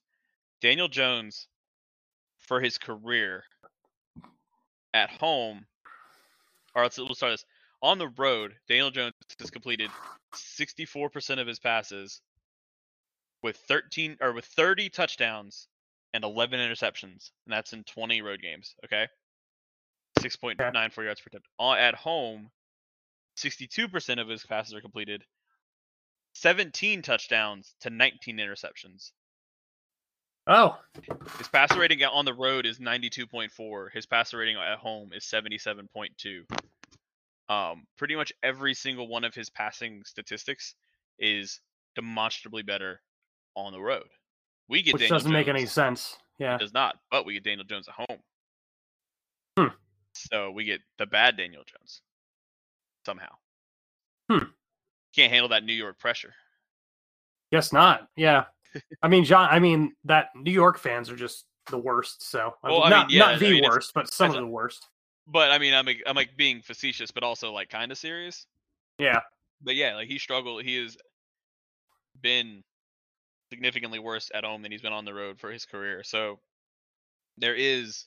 Daniel 0.62 0.88
Jones, 0.88 1.48
for 2.40 2.60
his 2.60 2.78
career, 2.78 3.44
at 4.94 5.10
home, 5.10 5.66
or 6.76 6.84
let's 6.84 6.98
we'll 6.98 7.16
start 7.16 7.34
this. 7.34 7.46
On 7.82 7.98
the 7.98 8.10
road, 8.18 8.54
Daniel 8.68 8.92
Jones 8.92 9.14
has 9.40 9.52
completed 9.52 9.90
64% 10.34 11.40
of 11.40 11.48
his 11.48 11.60
passes 11.60 12.22
with 13.44 13.58
13 13.68 14.18
or 14.22 14.34
with 14.34 14.46
30 14.46 14.90
touchdowns 14.90 15.68
and 16.14 16.24
11 16.24 16.60
interceptions, 16.60 17.32
and 17.46 17.54
that's 17.54 17.74
in 17.74 17.84
20 17.84 18.22
road 18.22 18.42
games. 18.42 18.76
Okay, 18.86 19.08
6.94 20.20 21.04
yards 21.04 21.22
per 21.22 21.28
attempt. 21.28 21.48
At 21.60 21.96
home, 21.96 22.50
62% 23.38 24.22
of 24.22 24.28
his 24.28 24.46
passes 24.46 24.74
are 24.74 24.82
completed, 24.82 25.24
17 26.34 27.02
touchdowns 27.02 27.76
to 27.82 27.90
19 27.90 28.38
interceptions. 28.38 29.12
oh, 30.48 30.78
His 31.38 31.48
passer 31.48 31.80
rating 31.80 32.04
on 32.04 32.26
the 32.26 32.34
road 32.34 32.66
is 32.66 32.80
92.4. 32.80 33.92
His 33.94 34.06
passer 34.06 34.38
rating 34.38 34.58
at 34.58 34.78
home 34.78 35.12
is 35.14 35.24
77.2. 35.26 36.44
Um, 37.48 37.86
pretty 37.98 38.16
much 38.16 38.34
every 38.42 38.74
single 38.74 39.08
one 39.08 39.24
of 39.24 39.36
his 39.36 39.50
passing 39.50 40.04
statistics 40.06 40.76
is 41.20 41.62
demonstrably 41.96 42.64
better 42.64 43.02
on 43.56 43.72
the 43.74 43.80
road. 43.82 44.08
We 44.68 44.82
get 44.82 44.94
which 44.94 45.02
Daniel 45.02 45.18
doesn't 45.18 45.32
make 45.32 45.48
any 45.48 45.66
sense. 45.66 46.18
Yeah. 46.40 46.56
It 46.56 46.60
does 46.60 46.74
not, 46.74 46.98
but 47.12 47.26
we 47.26 47.34
get 47.36 47.44
Daniel 47.44 47.66
Jones 47.66 47.88
at 47.88 47.94
home. 47.96 48.20
Hmm. 49.58 49.74
So 50.14 50.52
we 50.52 50.64
get 50.66 50.82
the 50.98 51.06
bad 51.06 51.38
Daniel 51.38 51.64
Jones 51.66 52.02
somehow. 53.06 53.30
Hmm. 54.30 54.46
Can't 55.16 55.32
handle 55.32 55.50
that 55.50 55.64
New 55.64 55.74
York 55.74 56.00
pressure. 56.00 56.34
Guess 57.52 57.72
not. 57.72 58.08
Yeah. 58.16 58.46
I 59.04 59.08
mean, 59.08 59.24
Jon. 59.24 59.48
I 59.52 59.60
mean, 59.60 59.94
that 60.06 60.30
New 60.36 60.52
York 60.52 60.78
fans 60.78 61.10
are 61.10 61.16
just 61.16 61.46
the 61.70 61.78
worst. 61.78 62.30
So 62.30 62.56
I 62.64 62.70
Well, 62.70 62.80
mean, 62.82 62.88
I 62.88 62.90
not 62.90 63.08
mean, 63.08 63.18
yeah, 63.18 63.26
not 63.26 63.40
the 63.40 63.48
I 63.48 63.52
mean, 63.52 63.64
worst, 63.64 63.94
but 63.94 64.12
some 64.12 64.32
of 64.32 64.36
the 64.38 64.48
worst. 64.48 64.88
But 65.28 65.52
I 65.52 65.58
mean, 65.60 65.74
I'm 65.74 65.86
like, 65.86 66.04
I'm 66.06 66.16
like 66.16 66.36
being 66.36 66.62
facetious, 66.62 67.12
but 67.12 67.24
also 67.24 67.52
like 67.54 67.70
kind 67.70 67.92
of 67.92 67.98
serious. 67.98 68.46
Yeah. 69.00 69.20
but 69.62 69.76
yeah, 69.76 69.96
like 69.96 70.08
he 70.08 70.18
struggled. 70.20 70.64
He 70.64 70.76
has 70.84 70.98
been 72.22 72.64
significantly 73.50 74.00
worse 74.00 74.32
at 74.34 74.44
home 74.44 74.62
than 74.62 74.72
he's 74.72 74.82
been 74.82 74.94
on 74.94 75.06
the 75.06 75.14
road 75.14 75.40
for 75.40 75.52
his 75.52 75.66
career. 75.66 76.04
So 76.04 76.40
there 77.38 77.56
is 77.56 78.06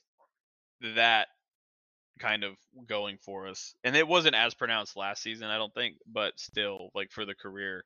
that 0.95 1.27
kind 2.19 2.43
of 2.43 2.55
going 2.87 3.17
for 3.23 3.47
us, 3.47 3.75
and 3.83 3.95
it 3.95 4.07
wasn't 4.07 4.35
as 4.35 4.53
pronounced 4.53 4.97
last 4.97 5.21
season, 5.21 5.47
I 5.47 5.57
don't 5.57 5.73
think, 5.73 5.95
but 6.11 6.39
still, 6.39 6.89
like 6.93 7.11
for 7.11 7.25
the 7.25 7.35
career, 7.35 7.83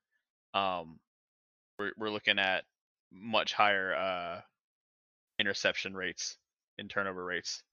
um, 0.53 0.99
we're 1.79 1.91
we're 1.97 2.09
looking 2.09 2.39
at 2.39 2.63
much 3.11 3.53
higher 3.53 3.93
uh 3.93 4.41
interception 5.39 5.93
rates 5.93 6.37
and 6.77 6.89
turnover 6.89 7.23
rates. 7.23 7.63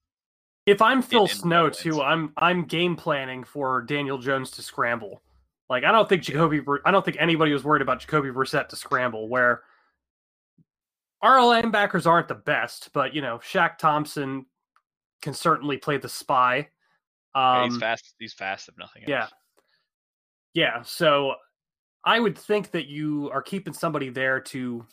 If 0.65 0.81
I'm 0.81 1.01
Phil 1.01 1.23
in 1.23 1.27
Snow 1.29 1.69
too, 1.69 2.01
I'm 2.01 2.33
I'm 2.37 2.65
game 2.65 2.95
planning 2.95 3.43
for 3.43 3.81
Daniel 3.81 4.17
Jones 4.17 4.51
to 4.51 4.61
scramble. 4.61 5.21
Like 5.69 5.83
I 5.83 5.91
don't 5.91 6.07
think 6.07 6.23
Jacoby. 6.23 6.61
I 6.85 6.91
don't 6.91 7.03
think 7.03 7.17
anybody 7.19 7.53
was 7.53 7.63
worried 7.63 7.81
about 7.81 7.99
Jacoby 7.99 8.29
Brissett 8.29 8.67
to 8.69 8.75
scramble. 8.75 9.27
Where 9.27 9.61
our 11.21 11.37
linebackers 11.37 12.05
aren't 12.07 12.27
the 12.27 12.35
best, 12.35 12.89
but 12.93 13.13
you 13.13 13.21
know 13.21 13.37
Shaq 13.39 13.77
Thompson 13.77 14.45
can 15.21 15.33
certainly 15.33 15.77
play 15.77 15.97
the 15.97 16.09
spy. 16.09 16.67
Yeah, 17.35 17.61
Um, 17.63 17.69
he's 17.69 17.79
fast. 17.79 18.15
He's 18.19 18.33
fast 18.33 18.69
if 18.69 18.77
nothing 18.77 19.03
else. 19.03 19.09
yeah. 19.09 19.27
Yeah, 20.53 20.81
so 20.81 21.35
I 22.03 22.19
would 22.19 22.37
think 22.37 22.71
that 22.71 22.87
you 22.87 23.29
are 23.31 23.41
keeping 23.41 23.73
somebody 23.73 24.09
there 24.09 24.39
to 24.41 24.85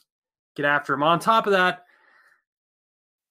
get 0.54 0.64
after 0.64 0.92
him. 0.94 1.02
On 1.02 1.18
top 1.18 1.46
of 1.46 1.52
that, 1.52 1.84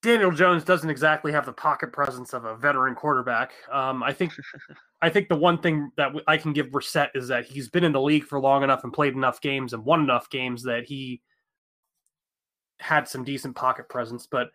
Daniel 0.01 0.31
Jones 0.31 0.63
doesn't 0.65 0.89
exactly 0.89 1.31
have 1.31 1.45
the 1.45 1.53
pocket 1.53 1.93
presence 1.93 2.33
of 2.33 2.43
a 2.45 2.55
veteran 2.55 2.95
quarterback. 2.95 3.53
Um, 3.71 4.03
I 4.03 4.11
think, 4.11 4.33
I 5.01 5.09
think 5.09 5.29
the 5.29 5.35
one 5.37 5.57
thing 5.59 5.89
that 5.95 6.11
I 6.27 6.37
can 6.37 6.51
give 6.51 6.67
Brissett 6.67 7.09
is 7.15 7.27
that 7.29 7.45
he's 7.45 7.69
been 7.69 7.83
in 7.85 7.93
the 7.93 8.01
league 8.01 8.25
for 8.25 8.39
long 8.41 8.61
enough 8.63 8.83
and 8.83 8.91
played 8.91 9.13
enough 9.13 9.39
games 9.39 9.71
and 9.73 9.85
won 9.85 10.01
enough 10.01 10.29
games 10.29 10.63
that 10.63 10.83
he 10.85 11.21
had 12.79 13.07
some 13.07 13.23
decent 13.23 13.55
pocket 13.55 13.89
presence. 13.89 14.27
But 14.29 14.49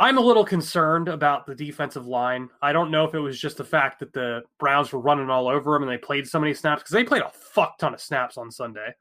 I'm 0.00 0.18
a 0.18 0.22
little 0.22 0.44
concerned 0.44 1.08
about 1.08 1.46
the 1.46 1.54
defensive 1.54 2.06
line. 2.06 2.50
I 2.60 2.72
don't 2.72 2.90
know 2.90 3.04
if 3.04 3.14
it 3.14 3.20
was 3.20 3.40
just 3.40 3.58
the 3.58 3.64
fact 3.64 4.00
that 4.00 4.12
the 4.12 4.42
Browns 4.58 4.92
were 4.92 4.98
running 4.98 5.30
all 5.30 5.48
over 5.48 5.72
them 5.72 5.82
and 5.82 5.92
they 5.92 5.98
played 5.98 6.26
so 6.26 6.40
many 6.40 6.52
snaps 6.52 6.82
because 6.82 6.92
they 6.92 7.04
played 7.04 7.22
a 7.22 7.30
fuck 7.30 7.78
ton 7.78 7.94
of 7.94 8.00
snaps 8.00 8.36
on 8.36 8.50
Sunday. 8.50 8.94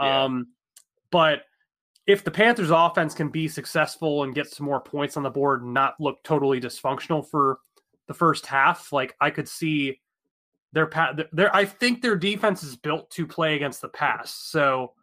Yeah. 0.00 0.24
Um, 0.24 0.48
but 1.12 1.42
if 2.06 2.24
the 2.24 2.30
Panthers' 2.30 2.70
offense 2.70 3.14
can 3.14 3.28
be 3.28 3.46
successful 3.46 4.24
and 4.24 4.34
get 4.34 4.48
some 4.48 4.66
more 4.66 4.80
points 4.80 5.16
on 5.16 5.22
the 5.22 5.30
board 5.30 5.62
and 5.62 5.72
not 5.72 5.94
look 6.00 6.22
totally 6.24 6.60
dysfunctional 6.60 7.28
for 7.28 7.58
the 8.08 8.14
first 8.14 8.46
half, 8.46 8.92
like 8.92 9.14
I 9.20 9.30
could 9.30 9.48
see 9.48 10.00
their 10.72 10.86
pa- 10.86 11.14
their 11.32 11.54
I 11.54 11.64
think 11.64 12.02
their 12.02 12.16
defense 12.16 12.64
is 12.64 12.74
built 12.74 13.10
to 13.12 13.26
play 13.26 13.54
against 13.54 13.80
the 13.82 13.88
pass. 13.88 14.34
So 14.34 14.94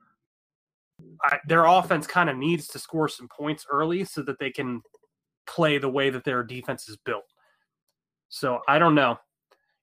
I, 1.23 1.39
their 1.47 1.65
offense 1.65 2.07
kind 2.07 2.29
of 2.29 2.37
needs 2.37 2.67
to 2.69 2.79
score 2.79 3.07
some 3.07 3.27
points 3.27 3.65
early 3.69 4.03
so 4.03 4.21
that 4.23 4.39
they 4.39 4.51
can 4.51 4.81
play 5.45 5.77
the 5.77 5.89
way 5.89 6.09
that 6.09 6.23
their 6.23 6.43
defense 6.43 6.89
is 6.89 6.97
built. 7.05 7.25
So 8.29 8.59
I 8.67 8.79
don't 8.79 8.95
know. 8.95 9.19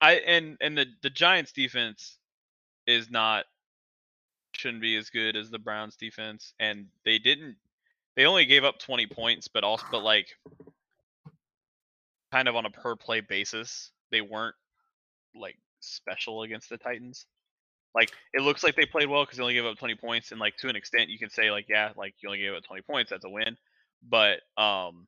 I 0.00 0.14
and 0.26 0.56
and 0.60 0.76
the 0.76 0.86
the 1.02 1.10
Giants 1.10 1.52
defense 1.52 2.18
is 2.86 3.10
not 3.10 3.44
shouldn't 4.52 4.82
be 4.82 4.96
as 4.96 5.10
good 5.10 5.36
as 5.36 5.50
the 5.50 5.58
Browns 5.58 5.96
defense 5.96 6.52
and 6.60 6.86
they 7.04 7.18
didn't 7.18 7.56
they 8.14 8.24
only 8.24 8.44
gave 8.44 8.62
up 8.62 8.78
20 8.78 9.06
points 9.08 9.48
but 9.48 9.64
also 9.64 9.84
but 9.90 10.04
like 10.04 10.28
kind 12.30 12.46
of 12.46 12.54
on 12.54 12.66
a 12.66 12.70
per 12.70 12.94
play 12.94 13.20
basis 13.20 13.90
they 14.12 14.20
weren't 14.20 14.54
like 15.34 15.56
special 15.80 16.42
against 16.42 16.68
the 16.68 16.78
Titans. 16.78 17.26
Like 17.94 18.10
it 18.34 18.42
looks 18.42 18.64
like 18.64 18.76
they 18.76 18.86
played 18.86 19.08
well 19.08 19.24
because 19.24 19.38
they 19.38 19.42
only 19.44 19.54
gave 19.54 19.66
up 19.66 19.78
20 19.78 19.96
points 19.96 20.32
and 20.32 20.40
like 20.40 20.56
to 20.58 20.68
an 20.68 20.76
extent 20.76 21.10
you 21.10 21.18
can 21.18 21.30
say 21.30 21.50
like 21.50 21.66
yeah 21.68 21.90
like 21.96 22.14
you 22.22 22.28
only 22.28 22.40
gave 22.40 22.54
up 22.54 22.64
20 22.64 22.82
points 22.82 23.10
that's 23.10 23.24
a 23.24 23.30
win 23.30 23.56
but 24.08 24.40
um 24.58 25.06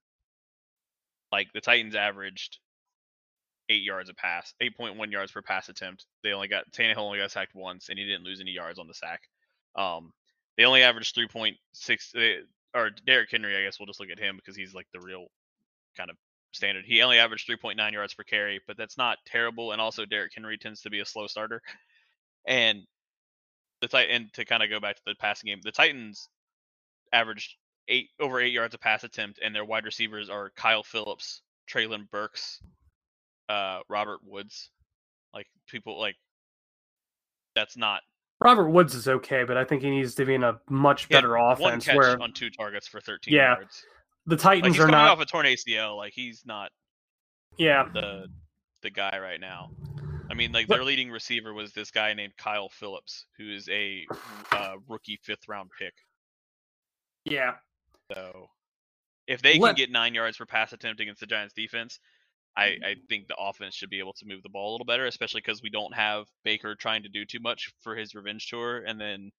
like 1.32 1.48
the 1.52 1.60
Titans 1.60 1.94
averaged 1.94 2.58
eight 3.68 3.82
yards 3.82 4.10
a 4.10 4.14
pass, 4.14 4.54
eight 4.62 4.76
point 4.76 4.98
one 4.98 5.12
yards 5.12 5.32
per 5.32 5.42
pass 5.42 5.70
attempt. 5.70 6.06
They 6.24 6.32
only 6.32 6.48
got 6.48 6.70
Tannehill 6.72 6.98
only 6.98 7.18
got 7.18 7.32
sacked 7.32 7.54
once, 7.56 7.90
and 7.90 7.98
he 7.98 8.06
didn't 8.06 8.24
lose 8.24 8.40
any 8.40 8.52
yards 8.52 8.78
on 8.80 8.88
the 8.88 8.94
sack. 8.94 9.22
Um, 9.76 10.12
they 10.58 10.64
only 10.66 10.82
averaged 10.84 11.14
three 11.14 11.28
point 11.28 11.56
six. 11.74 12.12
eh, 12.16 12.40
Or 12.74 12.90
Derrick 13.06 13.30
Henry, 13.32 13.56
I 13.56 13.64
guess 13.64 13.80
we'll 13.80 13.86
just 13.88 14.00
look 14.00 14.10
at 14.10 14.20
him 14.20 14.36
because 14.36 14.56
he's 14.56 14.74
like 14.74 14.88
the 14.94 15.00
real 15.00 15.26
kind 15.96 16.10
of 16.10 16.16
standard. 16.52 16.84
He 16.86 17.02
only 17.02 17.18
averaged 17.18 17.46
three 17.46 17.56
point 17.58 17.78
nine 17.78 17.94
yards 17.94 18.14
per 18.14 18.24
carry, 18.24 18.60
but 18.66 18.76
that's 18.76 18.98
not 18.98 19.18
terrible. 19.26 19.72
And 19.72 19.80
also 19.80 20.06
Derrick 20.06 20.32
Henry 20.34 20.58
tends 20.58 20.82
to 20.82 20.90
be 20.90 21.00
a 21.00 21.06
slow 21.06 21.26
starter. 21.28 21.62
And 22.46 22.82
the 23.80 23.88
tight 23.88 24.08
and 24.10 24.32
to 24.34 24.44
kind 24.44 24.62
of 24.62 24.70
go 24.70 24.80
back 24.80 24.96
to 24.96 25.02
the 25.06 25.14
passing 25.16 25.48
game, 25.48 25.60
the 25.62 25.72
Titans 25.72 26.28
averaged 27.12 27.56
eight 27.88 28.08
over 28.20 28.40
eight 28.40 28.52
yards 28.52 28.74
a 28.74 28.78
pass 28.78 29.04
attempt, 29.04 29.38
and 29.42 29.54
their 29.54 29.64
wide 29.64 29.84
receivers 29.84 30.30
are 30.30 30.50
Kyle 30.56 30.82
Phillips, 30.82 31.42
Treylon 31.70 32.08
Burks, 32.10 32.60
uh, 33.48 33.80
Robert 33.88 34.20
Woods. 34.24 34.70
Like 35.34 35.46
people 35.68 35.98
like 35.98 36.16
that's 37.54 37.76
not 37.76 38.00
Robert 38.40 38.68
Woods 38.70 38.94
is 38.94 39.08
okay, 39.08 39.44
but 39.44 39.56
I 39.56 39.64
think 39.64 39.82
he 39.82 39.90
needs 39.90 40.14
to 40.16 40.24
be 40.24 40.34
in 40.34 40.44
a 40.44 40.58
much 40.70 41.08
better 41.08 41.36
offense 41.36 41.86
where 41.88 42.20
on 42.22 42.32
two 42.32 42.50
targets 42.50 42.86
for 42.86 43.00
13 43.00 43.32
Yeah, 43.34 43.56
yards. 43.56 43.82
the 44.26 44.36
Like 44.36 44.42
Titans 44.42 44.74
he's 44.76 44.82
are 44.82 44.86
coming 44.86 44.92
not. 45.00 45.10
off 45.10 45.20
a 45.20 45.26
torn 45.26 45.46
ACL. 45.46 45.96
Like 45.96 46.12
he's 46.14 46.42
not 46.46 46.70
yeah, 47.58 47.84
the 47.92 48.28
the 48.82 48.90
guy 48.90 49.18
right 49.18 49.40
now. 49.40 49.70
I 50.30 50.34
mean, 50.34 50.52
like 50.52 50.68
their 50.68 50.84
leading 50.84 51.10
receiver 51.10 51.54
was 51.54 51.72
this 51.72 51.90
guy 51.90 52.12
named 52.14 52.36
Kyle 52.36 52.68
Phillips, 52.68 53.26
who 53.38 53.50
is 53.50 53.68
a 53.68 54.06
uh, 54.52 54.74
rookie 54.88 55.18
fifth 55.22 55.48
round 55.48 55.70
pick. 55.78 55.94
yeah, 57.24 57.54
So 58.12 58.48
if 59.26 59.42
they 59.42 59.58
can 59.58 59.74
get 59.74 59.90
nine 59.90 60.14
yards 60.14 60.36
per 60.36 60.46
pass 60.46 60.72
attempt 60.72 61.00
against 61.00 61.20
the 61.20 61.26
Giants 61.26 61.54
defense, 61.54 61.98
I, 62.56 62.76
I 62.84 62.94
think 63.08 63.28
the 63.28 63.36
offense 63.38 63.74
should 63.74 63.90
be 63.90 63.98
able 63.98 64.14
to 64.14 64.26
move 64.26 64.42
the 64.42 64.48
ball 64.48 64.70
a 64.70 64.72
little 64.72 64.86
better, 64.86 65.06
especially 65.06 65.42
because 65.44 65.62
we 65.62 65.70
don't 65.70 65.94
have 65.94 66.26
Baker 66.42 66.74
trying 66.74 67.02
to 67.02 67.08
do 67.08 67.24
too 67.24 67.40
much 67.40 67.72
for 67.82 67.94
his 67.94 68.14
revenge 68.14 68.48
tour, 68.48 68.82
and 68.86 69.00
then 69.00 69.30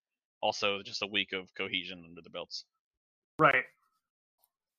also 0.42 0.82
just 0.84 1.02
a 1.02 1.08
week 1.08 1.34
of 1.34 1.54
cohesion 1.56 2.04
under 2.08 2.22
the 2.22 2.30
belts. 2.30 2.66
right. 3.40 3.64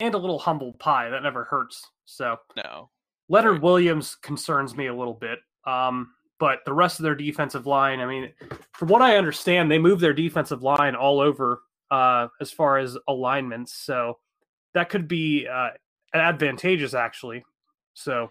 And 0.01 0.15
a 0.15 0.19
little 0.19 0.39
humble 0.39 0.75
pie 0.75 1.11
that 1.11 1.25
never 1.25 1.43
hurts. 1.43 1.85
So 2.05 2.37
No, 2.57 2.91
Leonard 3.29 3.63
Williams 3.63 4.15
concerns 4.15 4.77
me 4.77 4.87
a 4.87 4.95
little 4.95 5.15
bit. 5.15 5.41
Um, 5.67 6.13
but 6.39 6.61
the 6.65 6.73
rest 6.73 7.01
of 7.01 7.05
their 7.05 7.15
defensive 7.15 7.67
line, 7.67 8.01
I 8.01 8.07
mean, 8.07 8.33
from 8.73 8.89
what 8.89 9.03
I 9.03 9.17
understand, 9.17 9.71
they 9.71 9.79
move 9.79 10.01
their 10.01 10.13
defensive 10.13 10.63
line 10.63 10.95
all 10.95 11.21
over 11.21 11.63
uh, 11.91 12.29
as 12.41 12.51
far 12.53 12.79
as 12.79 12.97
alignments. 13.09 13.75
So 13.75 14.19
that 14.75 14.89
could 14.89 15.09
be 15.09 15.47
uh, 15.49 15.71
advantageous, 16.15 16.95
actually. 16.95 17.45
So 17.95 18.31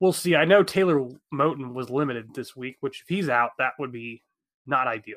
we'll 0.00 0.12
see. 0.12 0.36
I 0.36 0.44
know 0.44 0.62
Taylor 0.62 1.08
Moton 1.32 1.72
was 1.72 1.88
limited 1.88 2.34
this 2.34 2.54
week, 2.54 2.76
which 2.80 3.00
if 3.02 3.08
he's 3.08 3.28
out, 3.28 3.52
that 3.58 3.72
would 3.78 3.92
be 3.92 4.22
not 4.66 4.86
ideal. 4.86 5.16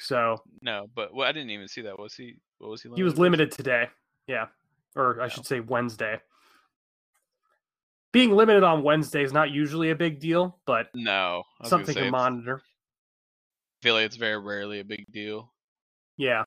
So 0.00 0.42
no, 0.62 0.88
but 0.94 1.14
well, 1.14 1.28
I 1.28 1.32
didn't 1.32 1.50
even 1.50 1.68
see 1.68 1.82
that. 1.82 1.98
Was 1.98 2.14
he? 2.14 2.36
What 2.58 2.70
was 2.70 2.82
he? 2.82 2.90
he 2.96 3.02
was 3.02 3.18
limited 3.18 3.52
today. 3.52 3.88
Yeah. 4.26 4.46
Or 4.96 5.20
I 5.20 5.28
should 5.28 5.46
say 5.46 5.60
Wednesday. 5.60 6.18
Being 8.12 8.32
limited 8.32 8.62
on 8.62 8.82
Wednesday 8.82 9.22
is 9.22 9.32
not 9.32 9.50
usually 9.50 9.90
a 9.90 9.96
big 9.96 10.20
deal, 10.20 10.58
but 10.66 10.88
No, 10.94 11.42
I 11.60 11.62
was 11.62 11.70
gonna 11.70 11.84
something 11.86 12.04
to 12.04 12.10
monitor. 12.10 12.62
I 12.62 13.82
feel 13.82 13.94
like 13.94 14.06
it's 14.06 14.16
very 14.16 14.38
rarely 14.38 14.80
a 14.80 14.84
big 14.84 15.06
deal. 15.10 15.52
Yeah. 16.16 16.44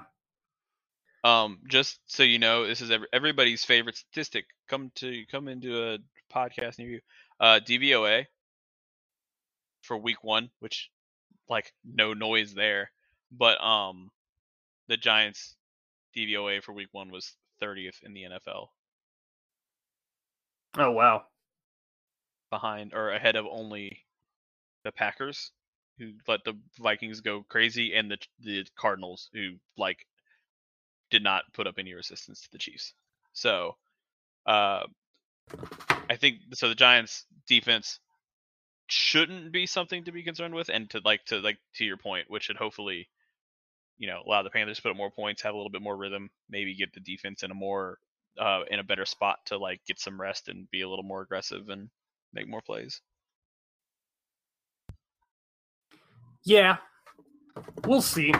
Um, 1.23 1.59
just 1.67 1.99
so 2.05 2.21
you 2.21 2.37
know, 2.37 2.67
this 2.67 2.81
is 2.81 2.91
every, 2.91 3.07
everybody's 3.11 3.65
favorite 3.65 3.97
statistic. 3.97 4.45
Come 4.69 4.91
to 4.95 5.23
come 5.31 5.47
into 5.47 5.93
a 5.93 5.97
podcast 6.31 6.77
near 6.77 6.89
you. 6.89 6.99
Uh, 7.39 7.59
DVOA 7.65 8.25
for 9.81 9.97
week 9.97 10.23
one, 10.23 10.51
which 10.59 10.91
like 11.49 11.73
no 11.83 12.13
noise 12.13 12.53
there, 12.53 12.91
but 13.31 13.61
um, 13.63 14.11
the 14.87 14.97
Giants 14.97 15.55
DVOA 16.15 16.61
for 16.61 16.73
week 16.73 16.89
one 16.91 17.09
was 17.09 17.33
30th 17.61 18.03
in 18.03 18.13
the 18.13 18.23
NFL, 18.23 18.67
Oh 20.77 20.91
wow. 20.91 21.23
Behind 22.49 22.93
or 22.93 23.11
ahead 23.11 23.35
of 23.35 23.45
only 23.49 24.05
the 24.83 24.91
Packers, 24.91 25.51
who 25.97 26.13
let 26.27 26.43
the 26.43 26.53
Vikings 26.79 27.21
go 27.21 27.45
crazy, 27.47 27.93
and 27.95 28.11
the 28.11 28.17
the 28.39 28.65
Cardinals, 28.77 29.29
who 29.33 29.53
like 29.77 30.05
did 31.09 31.23
not 31.23 31.43
put 31.53 31.67
up 31.67 31.75
any 31.77 31.93
resistance 31.93 32.41
to 32.41 32.51
the 32.51 32.57
Chiefs. 32.57 32.93
So, 33.33 33.75
uh, 34.45 34.83
I 36.09 36.15
think 36.17 36.37
so. 36.53 36.69
The 36.69 36.75
Giants' 36.75 37.25
defense 37.47 37.99
shouldn't 38.87 39.51
be 39.51 39.65
something 39.65 40.03
to 40.03 40.11
be 40.11 40.23
concerned 40.23 40.53
with, 40.53 40.69
and 40.69 40.89
to 40.91 41.01
like 41.03 41.25
to 41.25 41.39
like 41.39 41.57
to 41.75 41.85
your 41.85 41.97
point, 41.97 42.29
which 42.29 42.43
should 42.43 42.57
hopefully, 42.57 43.09
you 43.97 44.07
know, 44.07 44.21
allow 44.25 44.43
the 44.43 44.49
Panthers 44.49 44.77
to 44.77 44.83
put 44.83 44.91
up 44.91 44.97
more 44.97 45.11
points, 45.11 45.41
have 45.41 45.53
a 45.53 45.57
little 45.57 45.71
bit 45.71 45.81
more 45.81 45.97
rhythm, 45.97 46.29
maybe 46.49 46.75
get 46.75 46.93
the 46.93 46.99
defense 46.99 47.43
in 47.43 47.51
a 47.51 47.55
more 47.55 47.97
uh, 48.39 48.61
in 48.69 48.79
a 48.79 48.83
better 48.83 49.05
spot 49.05 49.39
to 49.45 49.57
like 49.57 49.81
get 49.87 49.99
some 49.99 50.19
rest 50.19 50.47
and 50.49 50.69
be 50.69 50.81
a 50.81 50.89
little 50.89 51.03
more 51.03 51.21
aggressive 51.21 51.69
and 51.69 51.89
make 52.35 52.47
more 52.47 52.61
plays. 52.61 53.01
Yeah. 56.43 56.77
We'll 57.85 58.01
see. 58.01 58.33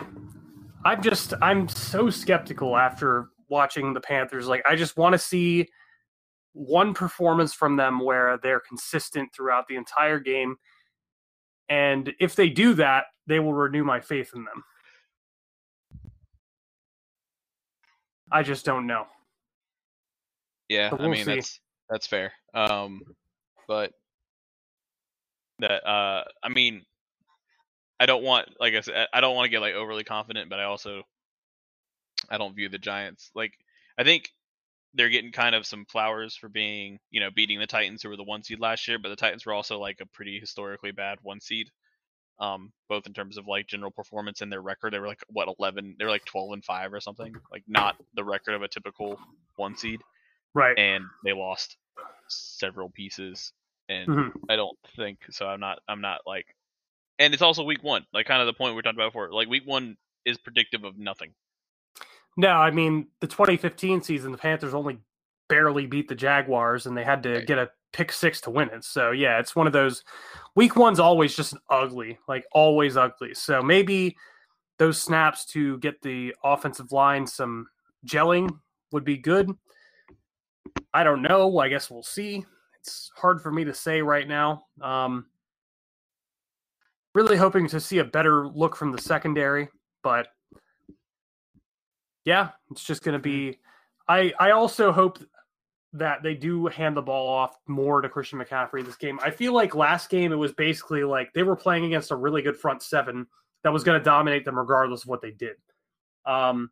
I'm 0.84 1.01
just 1.01 1.34
I'm 1.41 1.67
so 1.67 2.10
skeptical 2.10 2.77
after 2.77 3.29
watching 3.49 3.93
the 3.93 4.01
Panthers. 4.01 4.47
Like 4.47 4.63
I 4.67 4.75
just 4.75 4.97
want 4.97 5.13
to 5.13 5.19
see 5.19 5.67
one 6.53 6.93
performance 6.93 7.53
from 7.53 7.75
them 7.75 7.99
where 7.99 8.38
they're 8.43 8.62
consistent 8.62 9.29
throughout 9.34 9.67
the 9.67 9.75
entire 9.75 10.19
game. 10.19 10.55
And 11.69 12.13
if 12.19 12.36
they 12.36 12.49
do 12.49 12.75
that, 12.75 13.05
they 13.25 13.39
will 13.39 13.53
renew 13.53 13.84
my 13.84 13.99
faith 13.99 14.31
in 14.36 14.43
them. 14.43 14.63
I 18.31 18.43
just 18.43 18.65
don't 18.65 18.86
know. 18.86 19.05
Yeah, 20.69 20.89
I 20.91 20.95
we'll 20.95 21.10
mean 21.10 21.25
see. 21.25 21.36
that's 21.36 21.60
that's 21.89 22.08
fair. 22.08 22.34
Um, 22.53 23.01
but 23.67 23.91
that 25.60 25.88
uh, 25.88 26.23
I 26.43 26.49
mean, 26.49 26.84
I 27.99 28.06
don't 28.06 28.23
want 28.23 28.49
like 28.60 28.73
I 28.73 28.82
said, 28.82 29.08
I 29.13 29.21
don't 29.21 29.36
want 29.36 29.45
to 29.45 29.49
get 29.49 29.62
like 29.62 29.75
overly 29.75 30.04
confident, 30.04 30.49
but 30.49 30.60
I 30.60 30.63
also 30.63 31.04
I 32.30 32.38
don't 32.38 32.56
view 32.56 32.69
the 32.69 32.78
Giants 32.78 33.32
like 33.36 33.54
I 33.97 34.04
think 34.04 34.30
they're 34.93 35.10
getting 35.10 35.32
kind 35.32 35.56
of 35.56 35.65
some 35.65 35.86
flowers 35.86 36.36
for 36.36 36.49
being 36.49 36.99
you 37.12 37.19
know 37.19 37.30
beating 37.34 37.60
the 37.60 37.67
Titans 37.67 38.01
who 38.01 38.10
were 38.10 38.17
the 38.17 38.23
one 38.23 38.43
seed 38.43 38.60
last 38.60 38.88
year, 38.88 38.99
but 38.99 39.10
the 39.10 39.15
Titans 39.15 39.45
were 39.45 39.54
also 39.54 39.80
like 39.80 39.99
a 40.01 40.06
pretty 40.08 40.39
historically 40.39 40.91
bad 40.91 41.19
one 41.21 41.41
seed. 41.41 41.69
Um, 42.38 42.73
both 42.89 43.08
in 43.08 43.13
terms 43.13 43.38
of 43.38 43.47
like 43.47 43.65
general 43.67 43.91
performance 43.91 44.41
and 44.41 44.51
their 44.51 44.62
record, 44.62 44.91
they 44.91 44.99
were 44.99 45.08
like 45.08 45.23
what 45.30 45.47
eleven, 45.58 45.95
they 45.97 46.04
were 46.04 46.12
like 46.12 46.25
twelve 46.25 46.51
and 46.51 46.65
five 46.65 46.93
or 46.93 46.99
something, 46.99 47.34
like 47.49 47.63
not 47.65 47.95
the 48.15 48.25
record 48.25 48.56
of 48.56 48.62
a 48.62 48.67
typical 48.67 49.17
one 49.56 49.78
seed 49.78 50.01
Right. 50.54 50.78
and 50.80 51.04
they 51.23 51.34
lost 51.34 51.78
several 52.27 52.89
pieces 52.89 53.51
and 53.89 54.10
Mhm. 54.10 54.31
I 54.49 54.55
don't 54.55 54.77
think 54.95 55.19
so 55.29 55.47
I'm 55.47 55.60
not 55.60 55.79
I'm 55.88 56.01
not 56.01 56.21
like 56.25 56.47
and 57.19 57.34
it's 57.34 57.43
also 57.43 57.63
week 57.63 57.84
1 57.84 58.05
like 58.13 58.25
kind 58.25 58.41
of 58.41 58.47
the 58.47 58.53
point 58.53 58.75
we 58.75 58.81
talking 58.81 58.99
about 58.99 59.10
before 59.10 59.31
like 59.31 59.47
week 59.47 59.63
1 59.65 59.95
is 60.25 60.38
predictive 60.38 60.84
of 60.84 60.97
nothing 60.97 61.34
No, 62.38 62.49
I 62.49 62.71
mean 62.71 63.08
the 63.21 63.27
2015 63.27 64.01
season, 64.01 64.31
the 64.31 64.38
Panthers 64.38 64.73
only 64.73 64.99
barely 65.47 65.86
beat 65.86 66.08
the 66.10 66.15
Jaguars, 66.15 66.86
and 66.88 66.97
they 66.97 67.03
had 67.03 67.21
to 67.23 67.36
Right. 67.36 67.47
get 67.47 67.58
a 67.60 67.71
pick 67.93 68.12
six 68.12 68.41
to 68.41 68.49
win 68.49 68.69
it. 68.71 68.84
So 68.84 69.12
yeah, 69.12 69.39
it's 69.39 69.55
one 69.55 69.67
of 69.67 69.73
those. 69.73 70.03
Week 70.55 70.75
one's 70.75 70.99
always 70.99 71.34
just 71.36 71.53
ugly, 71.69 72.17
like 72.27 72.45
always 72.51 72.97
ugly. 72.97 73.34
So 73.36 73.62
maybe 73.62 74.17
those 74.79 75.01
snaps 75.01 75.45
to 75.53 75.77
get 75.77 76.01
the 76.01 76.36
offensive 76.43 76.91
line 76.91 77.25
some 77.25 77.67
gelling 78.05 78.60
would 78.91 79.05
be 79.05 79.17
good. 79.17 79.49
I 80.93 81.04
don't 81.04 81.21
know. 81.21 81.60
I 81.60 81.69
guess 81.69 81.89
we'll 81.89 82.04
see. 82.04 82.45
It's 82.82 83.12
hard 83.15 83.41
for 83.41 83.51
me 83.51 83.63
to 83.65 83.73
say 83.73 84.01
right 84.01 84.28
now. 84.28 84.65
Um, 84.82 85.25
really 87.13 87.38
hoping 87.38 87.67
to 87.69 87.80
see 87.80 87.99
a 87.99 88.04
better 88.04 88.47
look 88.47 88.75
from 88.75 88.91
the 88.91 89.01
secondary, 89.01 89.69
but 90.04 90.28
yeah, 92.25 92.49
it's 92.71 92.84
just 92.84 93.04
going 93.04 93.13
to 93.13 93.19
be. 93.19 93.60
I 94.07 94.34
I 94.39 94.51
also 94.51 94.91
hope 94.91 95.20
that 95.93 96.22
they 96.22 96.34
do 96.34 96.68
hand 96.68 96.95
the 96.95 97.01
ball 97.01 97.28
off 97.28 97.55
more 97.68 98.01
to 98.01 98.09
Christian 98.09 98.39
McCaffrey 98.39 98.86
this 98.86 98.97
game. 98.97 99.18
I 99.24 99.32
feel 99.32 99.53
like 99.53 99.76
last 99.76 100.09
game 100.09 100.34
it 100.34 100.36
was 100.36 100.51
basically 100.51 101.03
like 101.05 101.32
they 101.34 101.43
were 101.43 101.55
playing 101.55 101.86
against 101.86 102.11
a 102.11 102.16
really 102.16 102.41
good 102.41 102.57
front 102.57 102.84
seven 102.84 103.26
that 103.63 103.72
was 103.72 103.84
going 103.84 103.97
to 103.97 104.03
dominate 104.03 104.43
them 104.43 104.59
regardless 104.59 105.03
of 105.03 105.07
what 105.07 105.22
they 105.22 105.32
did. 105.32 105.55
Um, 106.26 106.70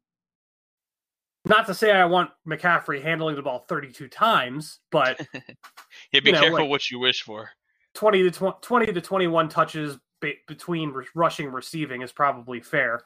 not 1.45 1.65
to 1.67 1.73
say 1.73 1.91
I 1.91 2.05
want 2.05 2.31
McCaffrey 2.47 3.01
handling 3.01 3.35
the 3.35 3.41
ball 3.41 3.65
32 3.67 4.07
times, 4.07 4.79
but 4.91 5.19
yeah 5.33 6.19
be 6.19 6.21
You 6.25 6.31
know, 6.33 6.39
careful 6.41 6.59
like- 6.61 6.69
what 6.69 6.89
you 6.91 6.99
wish 6.99 7.21
for. 7.23 7.49
20 7.95 8.23
to 8.23 8.31
20, 8.31 8.57
20 8.61 8.85
to 8.93 9.01
21 9.01 9.49
touches 9.49 9.97
be- 10.19 10.37
between 10.47 10.93
rushing 11.13 11.45
and 11.47 11.53
receiving 11.55 12.01
is 12.01 12.11
probably 12.11 12.59
fair. 12.59 13.01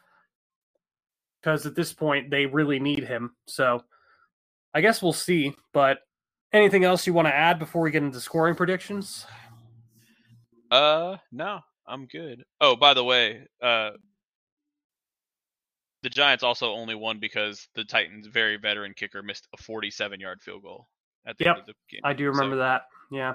Because 1.41 1.65
at 1.65 1.75
this 1.75 1.93
point 1.93 2.29
they 2.29 2.45
really 2.45 2.79
need 2.79 3.03
him 3.03 3.35
so 3.47 3.83
i 4.73 4.81
guess 4.81 5.01
we'll 5.01 5.13
see 5.13 5.53
but 5.71 5.99
anything 6.51 6.83
else 6.83 7.05
you 7.07 7.13
want 7.13 7.27
to 7.27 7.33
add 7.33 7.57
before 7.59 7.81
we 7.83 7.91
get 7.91 8.03
into 8.03 8.19
scoring 8.19 8.55
predictions? 8.55 9.25
Uh 10.71 11.17
no 11.31 11.59
I'm 11.87 12.05
good. 12.07 12.43
Oh 12.59 12.75
by 12.75 12.93
the 12.93 13.03
way 13.03 13.45
uh 13.61 13.91
the 16.07 16.13
Giants 16.15 16.41
also 16.43 16.71
only 16.71 16.95
won 16.95 17.19
because 17.19 17.67
the 17.75 17.83
Titans 17.83 18.27
very 18.27 18.55
veteran 18.55 18.93
kicker 18.95 19.21
missed 19.21 19.45
a 19.53 19.61
47 19.61 20.21
yard 20.21 20.41
field 20.41 20.63
goal 20.63 20.87
at 21.25 21.37
the 21.37 21.43
Yep, 21.45 21.55
end 21.57 21.59
of 21.61 21.65
the 21.67 21.73
game 21.89 22.01
i 22.05 22.13
do 22.13 22.27
remember 22.27 22.55
So- 22.55 22.59
that 22.59 22.83
yeah 23.11 23.33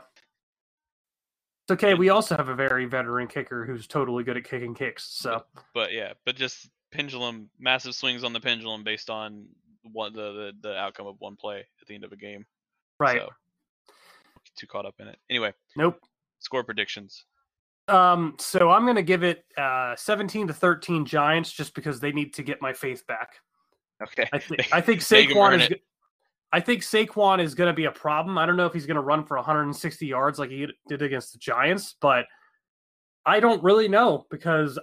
it's 1.65 1.73
okay 1.73 1.93
we 1.93 2.09
also 2.09 2.35
have 2.37 2.49
a 2.49 2.55
very 2.55 2.87
veteran 2.87 3.29
kicker 3.29 3.67
who's 3.67 3.87
totally 3.87 4.25
good 4.25 4.39
at 4.39 4.45
kicking 4.45 4.75
kicks 4.75 5.05
so 5.05 5.45
but 5.75 5.93
yeah, 5.93 6.15
but 6.25 6.35
just 6.37 6.71
pendulum, 6.93 7.51
massive 7.59 7.95
swings 7.95 8.25
on 8.25 8.33
the 8.33 8.41
pendulum 8.41 8.85
based 8.85 9.11
on 9.11 9.47
one 9.83 10.13
the, 10.15 10.33
the 10.33 10.69
the 10.69 10.77
outcome 10.77 11.07
of 11.07 11.17
one 11.19 11.37
play 11.37 11.59
at 11.81 11.87
the 11.87 11.95
end 11.95 12.05
of 12.05 12.13
a 12.13 12.17
game. 12.17 12.45
Right. 12.99 13.21
So, 13.21 13.29
too 14.57 14.67
caught 14.67 14.85
up 14.87 14.95
in 14.99 15.09
it. 15.09 15.19
Anyway, 15.31 15.53
Nope. 15.77 15.99
score 16.41 16.63
predictions. 16.65 17.25
Um, 17.89 18.37
so 18.39 18.71
I'm 18.71 18.87
gonna 18.87 19.03
give 19.03 19.23
it 19.23 19.45
uh 19.59 19.97
17 19.97 20.47
to 20.49 20.53
13 20.53 21.05
Giants 21.05 21.53
just 21.53 21.75
because 21.75 22.01
they 22.01 22.13
need 22.13 22.35
to 22.35 22.43
get 22.43 22.63
my 22.63 22.73
faith 22.73 23.07
back. 23.07 23.35
Okay. 24.03 24.29
I 24.33 24.39
think 24.39 24.69
I 24.73 24.81
think 24.81 25.01
Saquon 25.01 25.61
is. 25.61 25.71
it. 25.71 25.83
I 26.53 26.61
think 26.61 26.83
Saquon 26.83 27.43
is 27.43 27.55
going 27.55 27.69
to 27.69 27.75
be 27.75 27.87
a 27.87 27.91
problem. 27.91 28.37
I 28.37 28.45
don't 28.45 28.59
know 28.59 28.67
if 28.67 28.75
he's 28.75 28.85
going 28.85 28.97
to 28.97 29.03
run 29.03 29.25
for 29.25 29.39
160 29.39 30.07
yards 30.07 30.39
like 30.39 30.51
he 30.51 30.69
did 30.87 31.01
against 31.01 31.33
the 31.33 31.39
Giants, 31.39 31.95
but 31.99 32.27
I 33.25 33.41
don't 33.41 33.63
really 33.63 33.89
know 33.89 34.27
because 34.31 34.79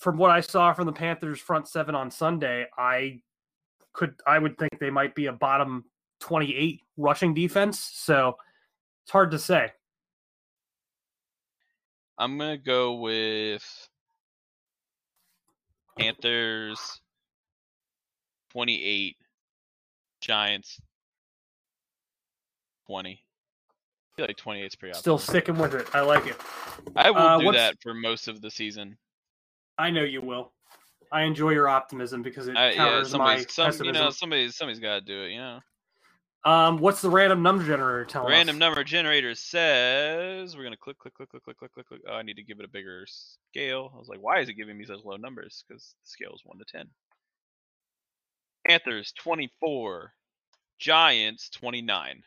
from 0.00 0.18
what 0.18 0.30
I 0.30 0.40
saw 0.40 0.72
from 0.72 0.86
the 0.86 0.92
Panthers 0.92 1.38
front 1.38 1.68
seven 1.68 1.94
on 1.94 2.10
Sunday, 2.10 2.66
I 2.76 3.20
could 3.92 4.14
I 4.26 4.38
would 4.38 4.58
think 4.58 4.78
they 4.80 4.90
might 4.90 5.14
be 5.14 5.26
a 5.26 5.32
bottom 5.32 5.84
28 6.20 6.80
rushing 6.96 7.34
defense. 7.34 7.78
So 7.78 8.36
it's 9.04 9.12
hard 9.12 9.30
to 9.30 9.38
say. 9.38 9.70
I'm 12.22 12.38
gonna 12.38 12.56
go 12.56 12.94
with 12.94 13.88
Panthers 15.98 17.00
28, 18.52 19.16
Giants 20.20 20.80
20. 22.86 23.10
I 23.10 24.16
feel 24.16 24.26
like 24.28 24.36
28 24.36 24.64
is 24.66 24.76
pretty 24.76 24.94
Still 24.96 25.14
optimistic. 25.14 25.44
sticking 25.46 25.60
with 25.60 25.74
it. 25.74 25.92
I 25.96 26.02
like 26.02 26.28
it. 26.28 26.36
I 26.94 27.10
will 27.10 27.18
Uh, 27.18 27.38
do 27.40 27.46
what's- 27.46 27.58
that 27.58 27.82
for 27.82 27.92
most 27.92 28.28
of 28.28 28.40
the 28.40 28.52
season. 28.52 28.96
I 29.76 29.90
know 29.90 30.04
you 30.04 30.20
will. 30.20 30.52
I 31.10 31.22
enjoy 31.22 31.50
your 31.50 31.68
optimism 31.68 32.22
because 32.22 32.46
it 32.46 32.56
I, 32.56 32.70
yeah, 32.70 33.02
my 33.16 33.42
some, 33.46 33.84
you 33.84 33.90
know 33.90 34.10
somebody's 34.10 34.54
somebody's 34.56 34.78
got 34.78 34.94
to 34.94 35.00
do 35.00 35.24
it. 35.24 35.32
You 35.32 35.38
know. 35.38 35.60
Um, 36.44 36.78
what's 36.78 37.00
the 37.02 37.10
random 37.10 37.42
number 37.42 37.64
generator 37.64 38.04
telling 38.04 38.30
Random 38.30 38.56
us? 38.56 38.60
number 38.60 38.84
generator 38.84 39.34
says 39.34 40.56
we're 40.56 40.64
gonna 40.64 40.76
click, 40.76 40.98
click, 40.98 41.14
click, 41.14 41.28
click, 41.30 41.42
click, 41.44 41.56
click, 41.58 41.72
click, 41.72 41.86
click. 41.88 42.00
Oh, 42.08 42.14
I 42.14 42.22
need 42.22 42.36
to 42.36 42.42
give 42.42 42.58
it 42.58 42.64
a 42.64 42.68
bigger 42.68 43.06
scale. 43.06 43.92
I 43.94 43.98
was 43.98 44.08
like, 44.08 44.20
why 44.20 44.40
is 44.40 44.48
it 44.48 44.54
giving 44.54 44.76
me 44.76 44.84
such 44.84 44.98
low 45.04 45.16
numbers? 45.16 45.64
Because 45.68 45.94
the 46.04 46.08
scale 46.10 46.32
is 46.34 46.42
one 46.44 46.58
to 46.58 46.64
ten. 46.64 46.88
Panthers 48.66 49.12
24, 49.18 50.12
Giants 50.78 51.48
29. 51.50 52.22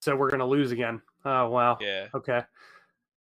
So 0.00 0.16
we're 0.16 0.30
gonna 0.30 0.46
lose 0.46 0.72
again. 0.72 1.02
Oh 1.24 1.48
wow. 1.48 1.78
Yeah, 1.80 2.08
Okay. 2.14 2.42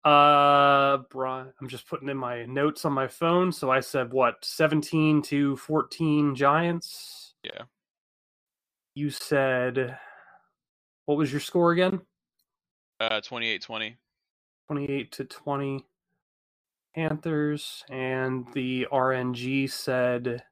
Uh, 0.04 0.98
Brian, 1.10 1.52
I'm 1.60 1.68
just 1.68 1.86
putting 1.86 2.08
in 2.08 2.16
my 2.16 2.44
notes 2.46 2.84
on 2.84 2.92
my 2.92 3.06
phone. 3.06 3.52
So 3.52 3.70
I 3.70 3.78
said 3.80 4.12
what, 4.12 4.44
17 4.44 5.22
to 5.22 5.56
14 5.56 6.34
Giants. 6.34 7.34
yeah. 7.44 7.62
You 8.94 9.10
said, 9.10 9.98
what 11.06 11.16
was 11.16 11.32
your 11.32 11.40
score 11.40 11.72
again? 11.72 12.00
Uh, 13.00 13.20
28-20. 13.20 13.96
28 14.68 15.12
to 15.12 15.24
20 15.24 15.84
Panthers, 16.94 17.84
and 17.90 18.46
the 18.52 18.86
RNG 18.92 19.70
said 19.70 20.42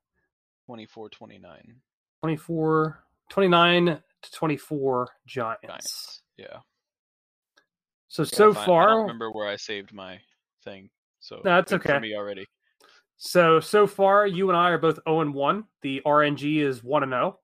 24-29 0.69 1.11
24, 2.23 3.05
29 3.29 3.87
to 4.23 4.33
24 4.33 5.09
Giants. 5.27 5.67
Giants. 5.67 6.23
Yeah. 6.37 6.47
So 8.09 8.25
Gotta 8.25 8.37
so 8.37 8.51
I 8.51 8.65
far, 8.67 8.89
don't 8.89 9.01
remember 9.03 9.31
where 9.31 9.49
I 9.49 9.57
saved 9.57 9.93
my 9.93 10.19
thing. 10.65 10.91
So 11.21 11.41
that's 11.45 11.73
okay. 11.73 11.99
me 11.99 12.15
already. 12.15 12.47
So 13.17 13.61
so 13.61 13.87
far, 13.87 14.27
you 14.27 14.49
and 14.49 14.57
I 14.57 14.71
are 14.71 14.79
both 14.79 14.99
zero 15.07 15.21
and 15.21 15.35
one. 15.35 15.65
The 15.83 16.03
RNG 16.07 16.63
is 16.63 16.83
one 16.83 17.03
and 17.03 17.13
zero. 17.13 17.40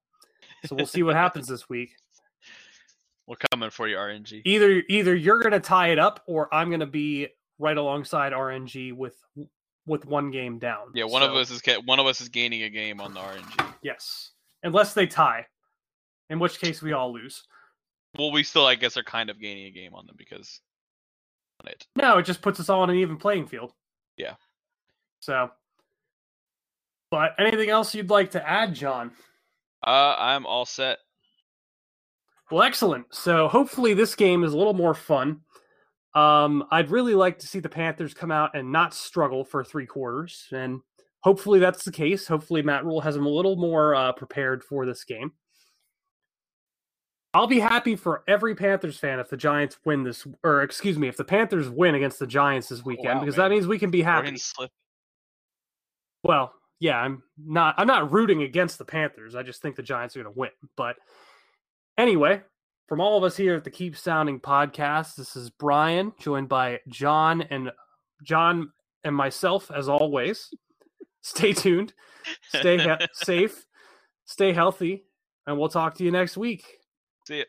So 0.67 0.77
we'll 0.77 0.87
see 0.87 1.03
what 1.03 1.15
happens 1.15 1.49
this 1.49 1.69
week. 1.69 1.95
We're 3.27 3.37
coming 3.53 3.71
for 3.71 3.89
you, 3.89 3.97
RNG. 3.97 4.43
Either 4.45 4.83
either 4.89 5.15
you're 5.15 5.41
gonna 5.41 5.59
tie 5.59 5.89
it 5.89 5.99
up, 5.99 6.23
or 6.27 6.53
I'm 6.55 6.71
gonna 6.71 6.87
be 6.87 7.29
right 7.59 7.77
alongside 7.77 8.33
RNG 8.33 8.93
with 8.93 9.17
with 9.87 10.05
one 10.07 10.31
game 10.31 10.59
down. 10.59 10.89
Yeah, 10.95 11.05
one 11.05 11.23
of 11.23 11.35
us 11.35 11.51
is 11.51 11.61
one 11.85 11.99
of 11.99 12.07
us 12.07 12.21
is 12.21 12.29
gaining 12.29 12.63
a 12.63 12.71
game 12.71 13.01
on 13.01 13.15
the 13.15 13.21
RNG. 13.21 13.75
Yes, 13.83 14.31
unless 14.63 14.95
they 14.95 15.07
tie, 15.07 15.47
in 16.31 16.39
which 16.39 16.61
case 16.61 16.83
we 16.83 16.93
all 16.93 17.13
lose. 17.13 17.43
Well, 18.17 18.33
we 18.33 18.43
still, 18.43 18.67
I 18.67 18.77
guess, 18.77 18.97
are 18.97 19.03
kind 19.03 19.29
of 19.29 19.41
gaining 19.41 19.67
a 19.67 19.71
game 19.71 19.95
on 19.95 20.07
them 20.07 20.17
because 20.17 20.61
on 21.65 21.71
it. 21.71 21.87
No, 21.97 22.19
it 22.19 22.25
just 22.25 22.43
puts 22.43 22.61
us 22.61 22.69
all 22.69 22.83
on 22.83 22.91
an 22.91 22.97
even 22.97 23.17
playing 23.17 23.47
field. 23.47 23.73
Yeah. 24.17 24.35
So, 25.21 25.51
but 27.11 27.33
anything 27.39 27.71
else 27.71 27.95
you'd 27.95 28.11
like 28.11 28.33
to 28.33 28.49
add, 28.49 28.75
Jon? 28.75 29.13
Uh, 29.85 30.17
I'm 30.19 30.47
all 30.47 30.67
set. 30.67 30.99
Well, 32.51 32.63
excellent. 32.63 33.13
So 33.13 33.49
hopefully 33.49 33.95
this 33.95 34.15
game 34.15 34.45
is 34.45 34.53
a 34.53 34.59
little 34.59 34.75
more 34.75 34.95
fun. 34.95 35.41
Um, 36.15 36.65
I'd 36.71 36.91
really 36.91 37.15
like 37.15 37.39
to 37.41 37.47
see 37.47 37.59
the 37.59 37.69
Panthers 37.69 38.15
come 38.15 38.31
out 38.31 38.57
and 38.57 38.73
not 38.73 38.95
struggle 38.95 39.45
for 39.45 39.63
three 39.63 39.87
quarters, 39.87 40.47
and 40.51 40.81
hopefully 41.21 41.59
that's 41.59 41.85
the 41.85 41.93
case. 41.93 42.27
Hopefully 42.27 42.63
Matt 42.63 42.85
Rhule 42.85 43.03
has 43.03 43.15
them 43.15 43.27
a 43.27 43.31
little 43.31 43.57
more 43.57 43.95
uh, 43.95 44.13
prepared 44.13 44.65
for 44.65 44.87
this 44.87 45.05
game. 45.05 45.33
I'll 47.35 47.47
be 47.47 47.61
happy 47.61 47.97
for 47.97 48.23
every 48.27 48.55
Panthers 48.55 48.99
fan 48.99 49.19
if 49.19 49.29
the 49.29 49.37
Giants 49.37 49.77
win 49.85 50.05
this, 50.05 50.27
or 50.43 50.63
excuse 50.63 50.97
me, 50.97 51.07
if 51.07 51.19
the 51.19 51.25
Panthers 51.25 51.69
win 51.69 51.95
against 51.95 52.19
the 52.19 52.27
Giants 52.27 52.71
this 52.71 52.83
weekend, 52.83 53.19
wow, 53.19 53.21
because 53.21 53.37
man. 53.37 53.51
that 53.51 53.55
means 53.55 53.67
we 53.67 53.79
can 53.79 53.91
be 53.91 54.01
happy. 54.01 54.39
Slip. 54.39 54.71
Well, 56.23 56.55
yeah, 56.79 56.99
I'm 56.99 57.23
not 57.39 57.75
I'm 57.79 57.87
not 57.87 58.13
rooting 58.13 58.43
against 58.43 58.79
the 58.79 58.85
Panthers. 58.85 59.35
I 59.35 59.43
just 59.43 59.63
think 59.63 59.77
the 59.77 59.83
Giants 59.83 60.17
are 60.17 60.23
going 60.23 60.35
to 60.35 60.39
win. 60.39 60.51
But 60.77 60.97
anyway, 61.97 62.43
from 62.89 63.01
all 63.01 63.17
of 63.19 63.25
us 63.25 63.37
here 63.37 63.55
at 63.55 63.65
the 63.65 63.71
Keep 63.71 63.97
Sounding 63.97 64.41
podcast, 64.41 65.17
this 65.17 65.37
is 65.37 65.51
Brian 65.51 66.13
joined 66.21 66.49
by 66.49 66.81
Jon 66.89 67.43
and 67.43 67.73
Jon 68.23 68.73
and 69.05 69.15
myself 69.15 69.71
as 69.75 69.89
always. 69.89 70.51
Stay 71.23 71.53
tuned. 71.53 71.93
Stay 72.49 72.79
he- 72.79 73.07
safe. 73.13 73.65
Stay 74.27 74.53
healthy, 74.53 75.05
and 75.47 75.59
we'll 75.59 75.69
talk 75.69 75.95
to 75.97 76.05
you 76.05 76.11
next 76.11 76.37
week. 76.37 76.65
See 77.27 77.41
it. 77.41 77.49